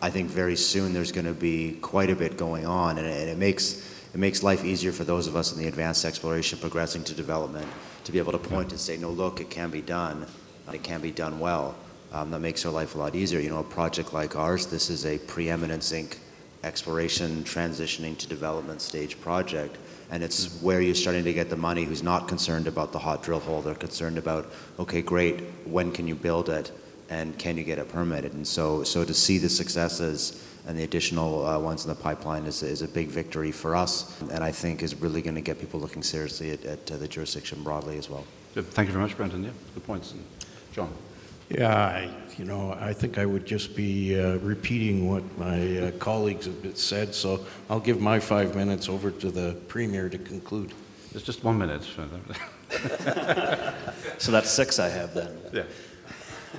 I 0.00 0.10
think 0.10 0.30
very 0.30 0.56
soon 0.56 0.94
there's 0.94 1.12
going 1.12 1.26
to 1.26 1.34
be 1.34 1.72
quite 1.82 2.10
a 2.10 2.16
bit 2.16 2.36
going 2.36 2.66
on 2.66 2.98
and 2.98 3.06
it, 3.06 3.20
and 3.20 3.30
it 3.30 3.38
makes 3.38 3.96
it 4.14 4.18
makes 4.18 4.42
life 4.42 4.64
easier 4.64 4.90
for 4.90 5.04
those 5.04 5.26
of 5.26 5.36
us 5.36 5.52
in 5.52 5.58
the 5.58 5.68
advanced 5.68 6.06
exploration 6.06 6.58
progressing 6.58 7.04
to 7.04 7.14
development 7.14 7.68
to 8.04 8.10
be 8.10 8.18
able 8.18 8.32
to 8.32 8.38
point 8.38 8.70
and 8.70 8.80
say, 8.80 8.96
no, 8.96 9.10
look, 9.10 9.38
it 9.38 9.50
can 9.50 9.68
be 9.68 9.82
done. 9.82 10.26
It 10.72 10.82
can 10.82 11.02
be 11.02 11.10
done 11.10 11.38
well. 11.38 11.76
Um, 12.10 12.30
that 12.30 12.38
makes 12.38 12.64
our 12.64 12.72
life 12.72 12.94
a 12.94 12.98
lot 12.98 13.14
easier. 13.14 13.38
You 13.38 13.50
know, 13.50 13.58
a 13.58 13.64
project 13.64 14.14
like 14.14 14.34
ours, 14.34 14.64
this 14.64 14.88
is 14.88 15.04
a 15.04 15.18
preeminent 15.18 15.84
zinc 15.84 16.20
exploration 16.68 17.42
transitioning 17.44 18.16
to 18.18 18.28
development 18.28 18.80
stage 18.80 19.20
project. 19.20 19.78
And 20.10 20.22
it's 20.22 20.62
where 20.62 20.80
you're 20.80 20.94
starting 20.94 21.24
to 21.24 21.32
get 21.32 21.50
the 21.50 21.56
money 21.56 21.84
who's 21.84 22.02
not 22.02 22.28
concerned 22.28 22.66
about 22.66 22.92
the 22.92 22.98
hot 22.98 23.22
drill 23.22 23.40
hole. 23.40 23.60
They're 23.62 23.74
concerned 23.74 24.18
about, 24.18 24.52
okay, 24.78 25.02
great, 25.02 25.40
when 25.64 25.90
can 25.90 26.06
you 26.06 26.14
build 26.14 26.48
it? 26.48 26.70
And 27.10 27.38
can 27.38 27.56
you 27.56 27.64
get 27.64 27.78
it 27.78 27.88
permitted? 27.88 28.34
And 28.34 28.46
so, 28.46 28.84
so 28.84 29.02
to 29.04 29.14
see 29.14 29.38
the 29.38 29.48
successes 29.48 30.44
and 30.66 30.78
the 30.78 30.84
additional 30.84 31.46
uh, 31.46 31.58
ones 31.58 31.84
in 31.84 31.88
the 31.88 31.94
pipeline 31.94 32.44
is, 32.44 32.62
is 32.62 32.82
a 32.82 32.88
big 32.88 33.08
victory 33.08 33.50
for 33.50 33.74
us. 33.74 34.20
And 34.30 34.44
I 34.44 34.52
think 34.52 34.82
is 34.82 34.94
really 34.94 35.22
going 35.22 35.34
to 35.34 35.40
get 35.40 35.58
people 35.58 35.80
looking 35.80 36.02
seriously 36.02 36.50
at, 36.50 36.64
at 36.66 36.92
uh, 36.92 36.96
the 36.98 37.08
jurisdiction 37.08 37.62
broadly 37.62 37.96
as 37.96 38.10
well. 38.10 38.24
Good. 38.54 38.66
Thank 38.66 38.88
you 38.88 38.92
very 38.92 39.04
much, 39.04 39.16
Brandon. 39.16 39.42
Yeah, 39.42 39.50
good 39.74 39.86
points. 39.86 40.12
And 40.12 40.24
John. 40.72 40.92
Yeah, 41.50 41.74
I, 41.74 42.10
you 42.36 42.44
know, 42.44 42.76
I 42.78 42.92
think 42.92 43.16
I 43.16 43.24
would 43.24 43.46
just 43.46 43.74
be 43.74 44.20
uh, 44.20 44.36
repeating 44.38 45.08
what 45.08 45.22
my 45.38 45.78
uh, 45.78 45.90
colleagues 45.92 46.44
have 46.46 46.76
said, 46.76 47.14
so 47.14 47.46
I'll 47.70 47.80
give 47.80 48.00
my 48.00 48.20
five 48.20 48.54
minutes 48.54 48.88
over 48.88 49.10
to 49.10 49.30
the 49.30 49.56
Premier 49.66 50.10
to 50.10 50.18
conclude. 50.18 50.74
It's 51.14 51.24
just 51.24 51.42
one 51.42 51.58
minute. 51.58 51.82
so 54.18 54.30
that's 54.30 54.50
six 54.50 54.78
I 54.78 54.90
have 54.90 55.14
then. 55.14 55.38
Yeah. 55.52 55.62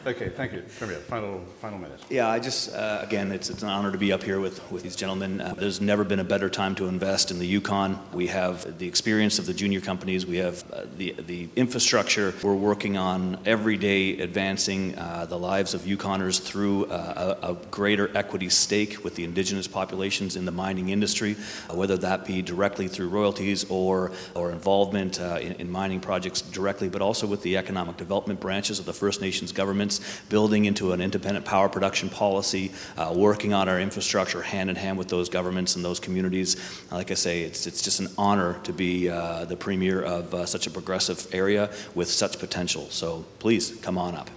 Okay, 0.10 0.30
thank 0.30 0.53
you. 0.53 0.64
Premier, 0.80 0.97
final, 0.97 1.39
final 1.62 1.78
minute. 1.78 1.99
Yeah, 2.10 2.28
I 2.28 2.39
just, 2.39 2.74
uh, 2.74 2.99
again, 3.03 3.32
it's, 3.32 3.51
it's 3.51 3.62
an 3.62 3.70
honor 3.70 3.91
to 3.91 3.97
be 3.99 4.12
up 4.12 4.24
here 4.24 4.39
with, 4.39 4.60
with 4.72 4.82
these 4.82 4.95
gentlemen. 4.95 5.39
Uh, 5.39 5.53
there's 5.55 5.82
never 5.82 6.03
been 6.03 6.20
a 6.20 6.24
better 6.24 6.49
time 6.49 6.74
to 6.76 6.88
invest 6.88 7.30
in 7.30 7.38
the 7.38 7.45
Yukon. 7.45 7.99
We 8.12 8.26
have 8.26 8.80
the 8.80 8.88
experience 8.88 9.38
of 9.38 9.45
the 9.45 9.53
junior 9.53 9.82
companies, 9.82 10.26
we 10.26 10.38
have 10.38 10.64
uh, 10.72 10.86
the, 10.97 11.12
the 11.12 11.47
infrastructure. 11.55 12.34
We're 12.41 12.55
working 12.55 12.97
on 12.97 13.38
every 13.45 13.78
day 13.78 14.18
advancing 14.18 14.97
uh, 14.97 15.28
the 15.30 15.38
lives 15.38 15.76
of 15.76 15.82
Yukoners 15.82 16.41
through 16.41 16.86
uh, 16.86 17.36
a, 17.43 17.51
a, 17.51 17.55
greater 17.70 18.10
equity 18.18 18.49
stake 18.49 19.03
with 19.03 19.14
the 19.14 19.24
indigenous 19.24 19.68
populations 19.68 20.36
in 20.36 20.45
the 20.45 20.51
mining 20.51 20.89
industry, 20.89 21.36
uh, 21.70 21.76
whether 21.76 21.97
that 21.97 22.26
be 22.26 22.41
directly 22.41 22.88
through 22.88 23.10
royalties 23.10 23.64
or, 23.70 24.12
or 24.34 24.49
involvement 24.49 25.20
in, 25.20 25.53
in 25.53 25.70
mining 25.70 25.99
projects 25.99 26.41
directly, 26.41 26.89
but 26.89 26.99
also 26.99 27.28
with 27.28 27.43
the 27.43 27.57
economic 27.57 27.95
development 27.97 28.39
branches 28.39 28.80
of 28.80 28.86
the 28.86 28.93
First 28.93 29.22
Nations 29.22 29.51
government 29.51 29.99
building 30.30 30.66
into 30.66 30.91
an 30.91 31.02
independent 31.02 31.45
power 31.45 31.70
production 31.70 32.10
policy, 32.10 32.72
uh, 32.97 33.14
working 33.16 33.54
on 33.54 33.70
our 33.70 33.80
infrastructure 33.80 34.41
hand 34.41 34.70
in 34.70 34.76
hand 34.76 34.97
with 34.97 35.08
those 35.08 35.30
governments 35.30 35.76
and 35.76 35.84
those 35.84 36.00
communities. 36.00 36.58
Like 36.91 37.12
I 37.12 37.16
say, 37.16 37.41
it's, 37.41 37.68
it's 37.68 37.82
just 37.82 38.00
an 38.00 38.08
honor 38.18 38.60
to 38.64 38.74
be 38.74 39.10
uh, 39.10 39.45
the 39.45 39.56
premier 39.56 40.02
of 40.02 40.34
uh, 40.34 40.45
such 40.45 40.68
a 40.68 40.72
progressive 40.72 41.28
area 41.34 41.72
with 41.95 42.10
such 42.10 42.39
potential. 42.39 42.88
So 42.89 43.26
please 43.39 43.78
come 43.82 43.97
on 43.97 44.16
up. 44.16 44.30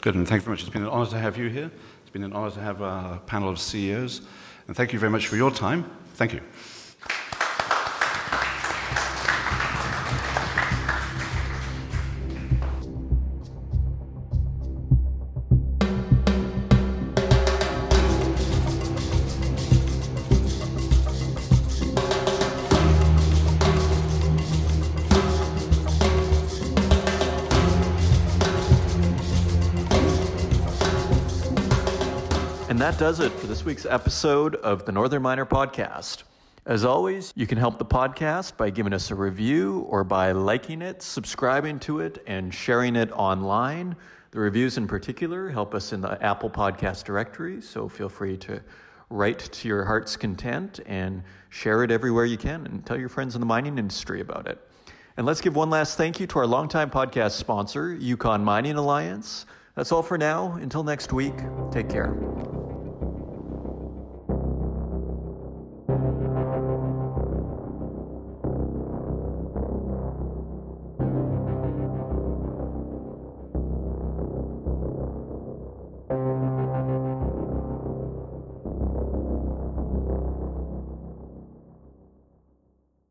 Good, 0.00 0.14
and 0.14 0.28
thank 0.28 0.42
you 0.42 0.44
very 0.44 0.52
much. 0.54 0.60
It's 0.62 0.70
been 0.70 0.82
an 0.82 0.88
honor 0.88 1.10
to 1.10 1.18
have 1.18 1.38
you 1.38 1.48
here. 1.48 1.70
It's 2.02 2.10
been 2.10 2.24
an 2.24 2.32
honor 2.32 2.50
to 2.50 2.60
have 2.60 2.80
a 2.80 3.20
panel 3.26 3.48
of 3.48 3.58
CEOs. 3.58 4.20
And 4.66 4.76
thank 4.76 4.92
you 4.92 4.98
very 4.98 5.10
much 5.10 5.26
for 5.26 5.36
your 5.36 5.50
time. 5.50 5.90
Thank 6.14 6.32
you. 6.32 6.40
That 32.94 33.00
does 33.00 33.18
it 33.18 33.32
for 33.32 33.48
this 33.48 33.64
week's 33.64 33.86
episode 33.86 34.54
of 34.56 34.84
the 34.84 34.92
Northern 34.92 35.20
Miner 35.20 35.44
Podcast. 35.44 36.22
As 36.64 36.84
always, 36.84 37.32
you 37.34 37.44
can 37.44 37.58
help 37.58 37.76
the 37.76 37.84
podcast 37.84 38.56
by 38.56 38.70
giving 38.70 38.92
us 38.92 39.10
a 39.10 39.16
review 39.16 39.80
or 39.88 40.04
by 40.04 40.30
liking 40.30 40.80
it, 40.80 41.02
subscribing 41.02 41.80
to 41.80 41.98
it, 41.98 42.22
and 42.28 42.54
sharing 42.54 42.94
it 42.94 43.10
online. 43.10 43.96
The 44.30 44.38
reviews 44.38 44.76
in 44.76 44.86
particular 44.86 45.48
help 45.48 45.74
us 45.74 45.92
in 45.92 46.02
the 46.02 46.22
Apple 46.22 46.48
Podcast 46.48 47.02
directory, 47.02 47.60
so 47.60 47.88
feel 47.88 48.08
free 48.08 48.36
to 48.38 48.62
write 49.10 49.40
to 49.40 49.66
your 49.66 49.84
heart's 49.84 50.16
content 50.16 50.78
and 50.86 51.24
share 51.48 51.82
it 51.82 51.90
everywhere 51.90 52.26
you 52.26 52.38
can 52.38 52.64
and 52.64 52.86
tell 52.86 52.98
your 52.98 53.08
friends 53.08 53.34
in 53.34 53.40
the 53.40 53.46
mining 53.46 53.76
industry 53.76 54.20
about 54.20 54.46
it. 54.46 54.58
And 55.16 55.26
let's 55.26 55.40
give 55.40 55.56
one 55.56 55.70
last 55.70 55.96
thank 55.96 56.20
you 56.20 56.28
to 56.28 56.38
our 56.38 56.46
longtime 56.46 56.90
podcast 56.90 57.32
sponsor, 57.32 57.92
Yukon 57.92 58.44
Mining 58.44 58.76
Alliance. 58.76 59.46
That's 59.74 59.90
all 59.90 60.02
for 60.04 60.16
now. 60.16 60.52
Until 60.52 60.84
next 60.84 61.12
week, 61.12 61.34
take 61.72 61.88
care. 61.88 62.14